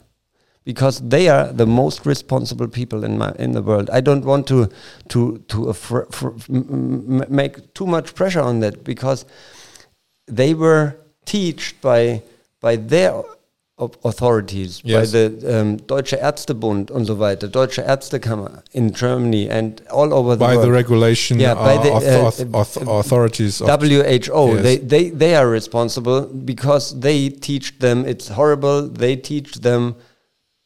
[0.65, 3.91] because they are the most responsible people in my in the world.
[3.91, 4.69] I don't want to
[5.09, 5.75] to to
[7.29, 9.27] make too much pressure on that because
[10.27, 10.97] they were
[11.27, 12.23] taught by
[12.61, 13.23] by their
[13.79, 15.11] authorities, yes.
[15.13, 20.37] by the um, Deutsche Ärztebund and so weiter, Deutsche Ärztekammer in Germany and all over
[20.37, 20.61] the by world.
[20.61, 23.59] By the regulation yeah, by the uh, uh, authorities.
[23.59, 24.63] WHO, yes.
[24.63, 29.97] they, they, they are responsible because they teach them it's horrible, they teach them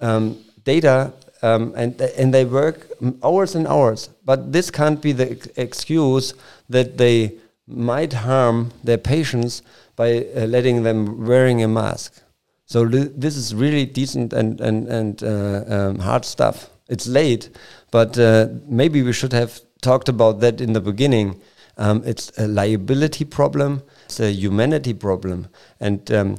[0.01, 1.13] um, data
[1.43, 2.91] um, and and they work
[3.23, 4.11] hours and hours.
[4.25, 6.35] But this can't be the ex excuse
[6.69, 9.63] that they might harm their patients
[9.97, 12.23] by uh, letting them wearing a mask.
[12.69, 16.69] So this is really decent and and and uh, um, hard stuff.
[16.89, 17.49] It's late,
[17.91, 21.41] but uh, maybe we should have talked about that in the beginning.
[21.79, 23.83] Um, it's a liability problem.
[24.05, 25.49] It's a humanity problem,
[25.81, 26.37] and um,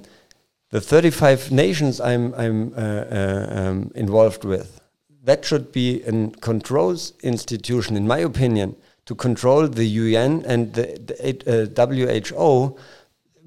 [0.70, 4.80] the 35 nations I'm, I'm uh, uh, um, involved with,
[5.24, 8.76] that should be a controls institution, in my opinion,
[9.06, 12.78] to control the UN and the, the uh, WHO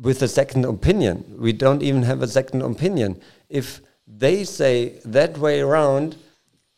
[0.03, 1.25] with a second opinion.
[1.39, 3.21] We don't even have a second opinion.
[3.49, 6.17] If they say that way around,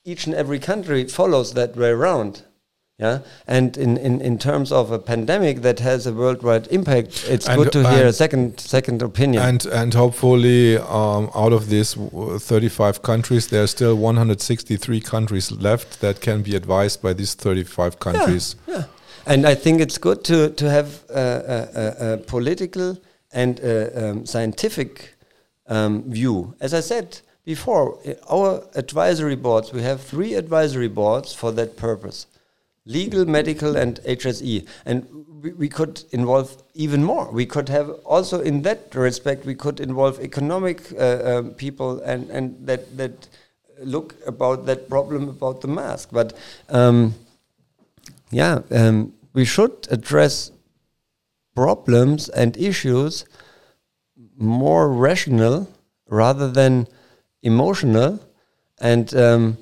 [0.04, 2.42] each and every country follows that way around.
[2.98, 7.48] Yeah, and in, in, in terms of a pandemic that has a worldwide impact, it's
[7.48, 9.42] and good to hear a second second opinion.
[9.42, 16.00] And and hopefully, um, out of these 35 countries, there are still 163 countries left
[16.02, 18.54] that can be advised by these 35 countries.
[18.68, 18.84] Yeah, yeah.
[19.26, 22.96] and I think it's good to to have a, a, a political
[23.34, 25.14] and a, um, scientific
[25.66, 26.54] um, view.
[26.60, 27.98] As I said before,
[28.30, 32.26] our advisory boards, we have three advisory boards for that purpose
[32.86, 34.66] legal, medical, and HSE.
[34.84, 35.08] And
[35.42, 37.30] we, we, could involve even more.
[37.30, 42.28] We could have also, in that respect, we could involve economic uh, um, people and,
[42.30, 43.28] and that, that
[43.82, 46.10] look about that problem about the mask.
[46.12, 46.34] But
[46.68, 47.14] um,
[48.30, 50.50] yeah, um, we should address
[51.54, 53.24] problems and issues
[54.36, 55.68] more rational
[56.08, 56.86] rather than
[57.42, 58.20] emotional.
[58.80, 59.58] And um,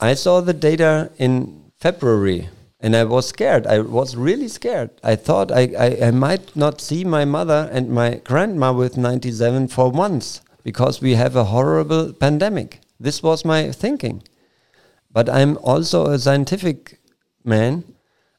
[0.00, 2.48] I saw the data in February
[2.82, 3.66] and I was scared.
[3.66, 4.90] I was really scared.
[5.02, 9.68] I thought I, I, I, might not see my mother and my grandma with 97
[9.68, 12.80] for months because we have a horrible pandemic.
[12.98, 14.24] This was my thinking.
[15.12, 16.98] But I'm also a scientific
[17.44, 17.84] man,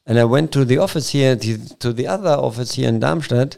[0.06, 3.56] and I went to the office here, to the other office here in Darmstadt,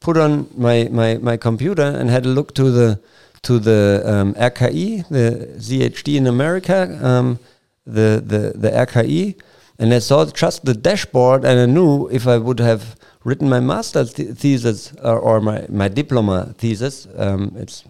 [0.00, 3.00] put on my, my, my computer and had a look to the
[3.42, 7.38] to the um, RKI, the CHD in America, um,
[7.86, 9.40] the, the, the RKI,
[9.78, 13.60] and I saw just the dashboard, and I knew if I would have written my
[13.60, 17.84] master's th thesis or, or, my, my diploma thesis, um, it's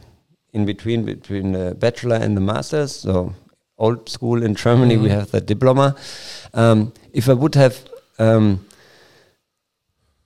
[0.53, 2.93] in between between the bachelor and the master's.
[2.95, 3.35] So
[3.79, 5.09] old school in Germany, mm -hmm.
[5.09, 5.95] we have the diploma.
[6.53, 7.75] Um, if I would have,
[8.19, 8.67] um,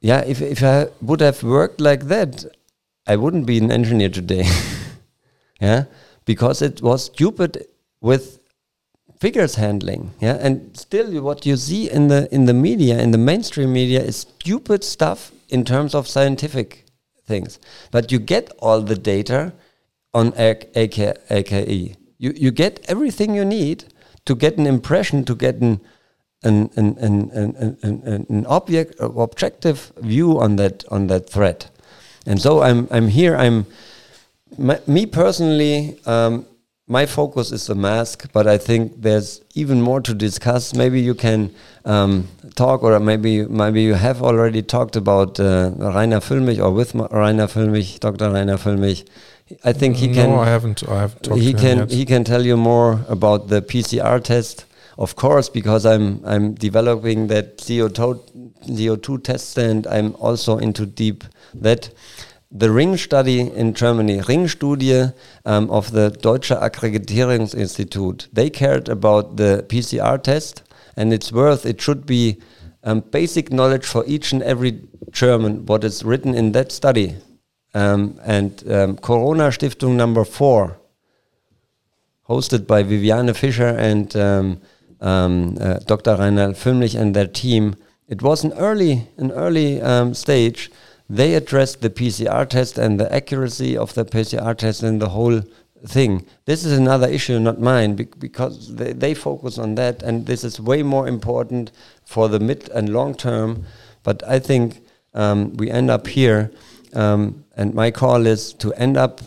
[0.00, 2.44] yeah, if if I would have worked like that,
[3.06, 4.46] I wouldn't be an engineer today.
[5.60, 5.84] yeah,
[6.24, 7.66] because it was stupid
[8.00, 8.40] with
[9.22, 10.10] figures handling.
[10.20, 14.00] Yeah and still what you see in the in the media in the mainstream media
[14.02, 16.84] is stupid stuff in terms of scientific
[17.24, 17.60] things.
[17.92, 19.52] But you get all the data
[20.12, 23.84] on RKI you you get everything you need
[24.24, 25.80] to get an impression to get an
[26.44, 31.70] an an an an, an, an object objective view on that on that threat
[32.26, 33.66] and so i'm i'm here i'm
[34.58, 36.44] my, me personally um,
[36.88, 40.74] my focus is the mask, but I think there's even more to discuss.
[40.74, 41.54] Maybe you can
[41.84, 46.92] um, talk, or maybe maybe you have already talked about uh, Reiner Füllmich or with
[46.92, 48.30] Reiner Füllmich, Dr.
[48.30, 49.06] Reiner Füllmich.
[49.64, 50.30] I think he no, can.
[50.30, 50.88] No, I haven't.
[50.88, 51.78] I haven't talked he to can.
[51.78, 51.90] yet.
[51.90, 54.66] He can tell you more about the PCR test,
[54.98, 58.20] of course, because I'm I'm developing that CO2
[58.68, 61.90] CO2 test, and I'm also into deep that
[62.50, 65.12] the Ring study in Germany, Ring Studie
[65.46, 70.62] um, of the Deutsche Akkreditierungsinstitut, they cared about the PCR test
[70.96, 72.40] and it's worth, it should be
[72.84, 77.16] um, basic knowledge for each and every German what is written in that study.
[77.74, 80.78] Um, and um, Corona Stiftung number four,
[82.28, 84.60] hosted by Viviane Fischer and um,
[85.02, 86.16] um, uh, Dr.
[86.16, 87.76] Reiner Füllmich and their team,
[88.08, 89.81] it was an early, an early
[90.14, 90.70] stage
[91.12, 95.42] they addressed the PCR test and the accuracy of the PCR test and the whole
[95.86, 96.24] thing.
[96.47, 100.58] This is another issue, not mine, because they, they focus on that, and this is
[100.58, 101.70] way more important
[102.06, 103.66] for the mid and long term.
[104.02, 104.81] But I think
[105.12, 106.50] um, we end up here,
[106.94, 109.20] um, and my call is to end up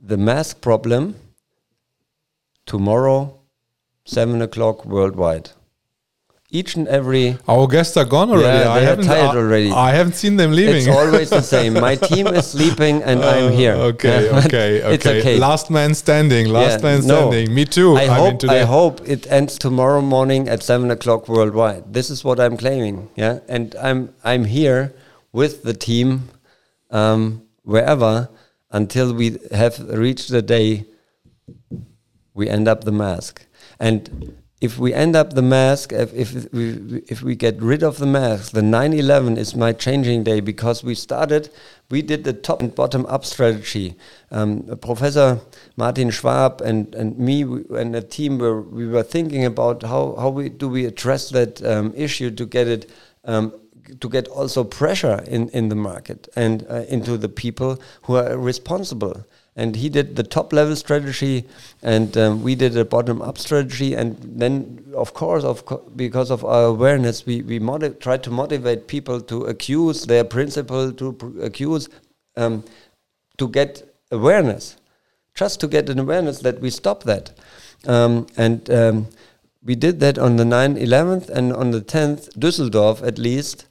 [0.00, 1.14] the mask problem
[2.64, 3.37] tomorrow,
[4.16, 5.50] seven o'clock worldwide
[6.50, 8.64] each and every our guests are gone already.
[8.64, 9.70] Yeah, I haven't tired already.
[9.70, 10.76] I haven't seen them leaving.
[10.76, 11.74] It's always the same.
[11.74, 13.74] My team is sleeping and uh, I'm here.
[13.74, 14.94] Okay, yeah, okay, okay.
[14.94, 15.38] It's okay.
[15.38, 16.48] Last man standing.
[16.48, 17.48] Last yeah, man standing.
[17.48, 17.54] No.
[17.54, 17.96] Me too.
[17.96, 18.42] I, I hope.
[18.42, 21.92] Mean, I hope it ends tomorrow morning at seven o'clock worldwide.
[21.92, 23.10] This is what I'm claiming.
[23.14, 24.94] Yeah, and I'm I'm here
[25.32, 26.30] with the team
[26.90, 28.30] um, wherever
[28.70, 30.86] until we have reached the day
[32.32, 33.44] we end up the mask
[33.80, 37.98] and if we end up the mask, if, if we if we get rid of
[37.98, 41.48] the mask, the 9/11 is my changing day because we started,
[41.90, 43.94] we did the top and bottom up strategy.
[44.32, 45.40] Um, Professor
[45.76, 50.28] Martin Schwab and and me and a team were we were thinking about how how
[50.30, 52.90] we do we address that um, issue to get it.
[53.24, 53.52] Um,
[54.00, 58.36] to get also pressure in, in the market and uh, into the people who are
[58.36, 59.24] responsible
[59.58, 61.44] and he did the top level strategy
[61.82, 63.92] and um, we did a bottom up strategy.
[63.94, 67.58] And then of course of co because of our awareness we we
[68.06, 71.08] try to motivate people to accuse their principle to
[71.42, 71.88] accuse
[72.36, 72.62] um,
[73.38, 74.76] to get awareness
[75.34, 77.32] just to get an awareness that we stop that.
[77.86, 79.06] Um, and um,
[79.64, 83.66] we did that on the 9th 11th and on the 10th Düsseldorf at least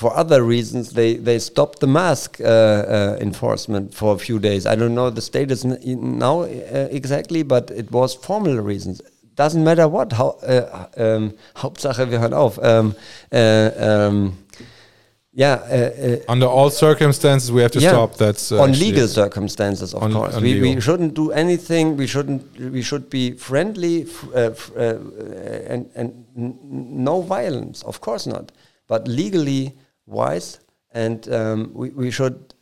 [0.00, 4.64] for other reasons, they, they stopped the mask uh, uh, enforcement for a few days.
[4.64, 9.02] I don't know the status now uh, exactly, but it was formal reasons.
[9.36, 10.12] doesn't matter what.
[10.12, 10.64] How, äh,
[10.96, 12.58] ähm, Hauptsache, wir hören auf.
[12.58, 12.92] Äh,
[13.30, 14.32] ähm,
[15.34, 15.60] yeah.
[15.70, 18.16] Uh, uh, Under all circumstances, we have to yeah, stop.
[18.16, 20.34] That's uh, on legal circumstances, of on, course.
[20.34, 21.96] On we, we shouldn't do anything.
[21.96, 22.42] We shouldn't.
[22.58, 24.94] We should be friendly uh, uh,
[25.72, 27.82] and and no violence.
[27.84, 28.52] Of course not.
[28.88, 29.74] But legally
[30.06, 30.60] wise,
[30.92, 32.54] and um, we we should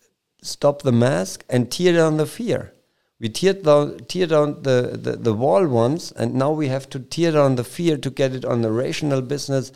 [0.42, 2.72] stop the mask and tear down the fear.
[3.20, 7.00] We tear down, tear down the, the, the wall once, and now we have to
[7.00, 9.72] tear down the fear to get it on the rational business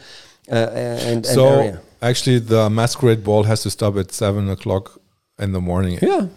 [0.50, 1.80] uh, and, so area.
[2.00, 5.00] actually, the masquerade ball has to stop at seven o'clock
[5.38, 5.98] in the morning.
[6.00, 6.28] Yeah.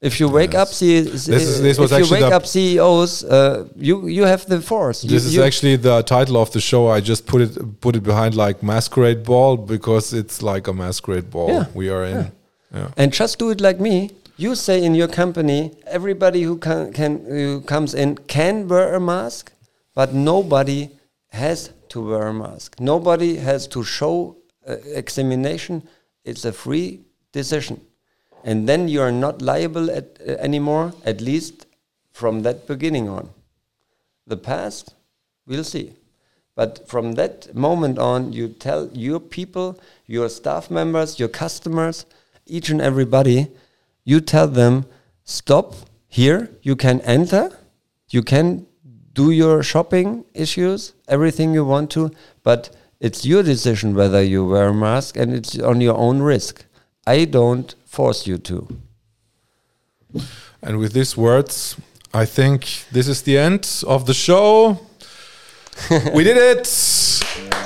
[0.00, 0.62] If you wake yes.
[0.62, 1.26] up, this is,
[1.60, 5.02] this if you wake up CEOs, uh, you you have the force.
[5.02, 6.88] This you, is actually the title of the show.
[6.88, 11.30] I just put it put it behind like masquerade ball because it's like a masquerade
[11.30, 11.66] ball yeah.
[11.74, 12.16] we are in.
[12.16, 12.30] Yeah.
[12.72, 12.88] Yeah.
[12.96, 14.10] And just do it like me.
[14.36, 19.00] You say in your company, everybody who can, can who comes in can wear a
[19.00, 19.52] mask,
[19.94, 20.88] but nobody
[21.28, 22.80] has to wear a mask.
[22.80, 25.82] Nobody has to show uh, examination.
[26.24, 27.00] It's a free
[27.32, 27.82] decision.
[28.44, 31.66] And then you are not liable at, uh, anymore, at least
[32.12, 33.30] from that beginning on.
[34.26, 34.94] The past,
[35.46, 35.94] we'll see.
[36.54, 42.04] But from that moment on, you tell your people, your staff members, your customers,
[42.46, 43.48] each and everybody,
[44.04, 44.86] you tell them,
[45.24, 45.74] stop
[46.08, 47.56] here, you can enter,
[48.08, 48.66] you can
[49.12, 52.10] do your shopping issues, everything you want to,
[52.42, 52.70] but
[53.00, 56.64] it's your decision whether you wear a mask and it's on your own risk.
[57.06, 58.68] I don't force you to.
[60.62, 61.76] And with these words,
[62.12, 64.80] I think this is the end of the show.
[66.14, 66.66] we did it.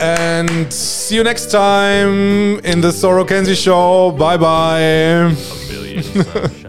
[0.01, 4.11] And see you next time in the Soro Kenzie show.
[4.13, 5.35] Bye bye.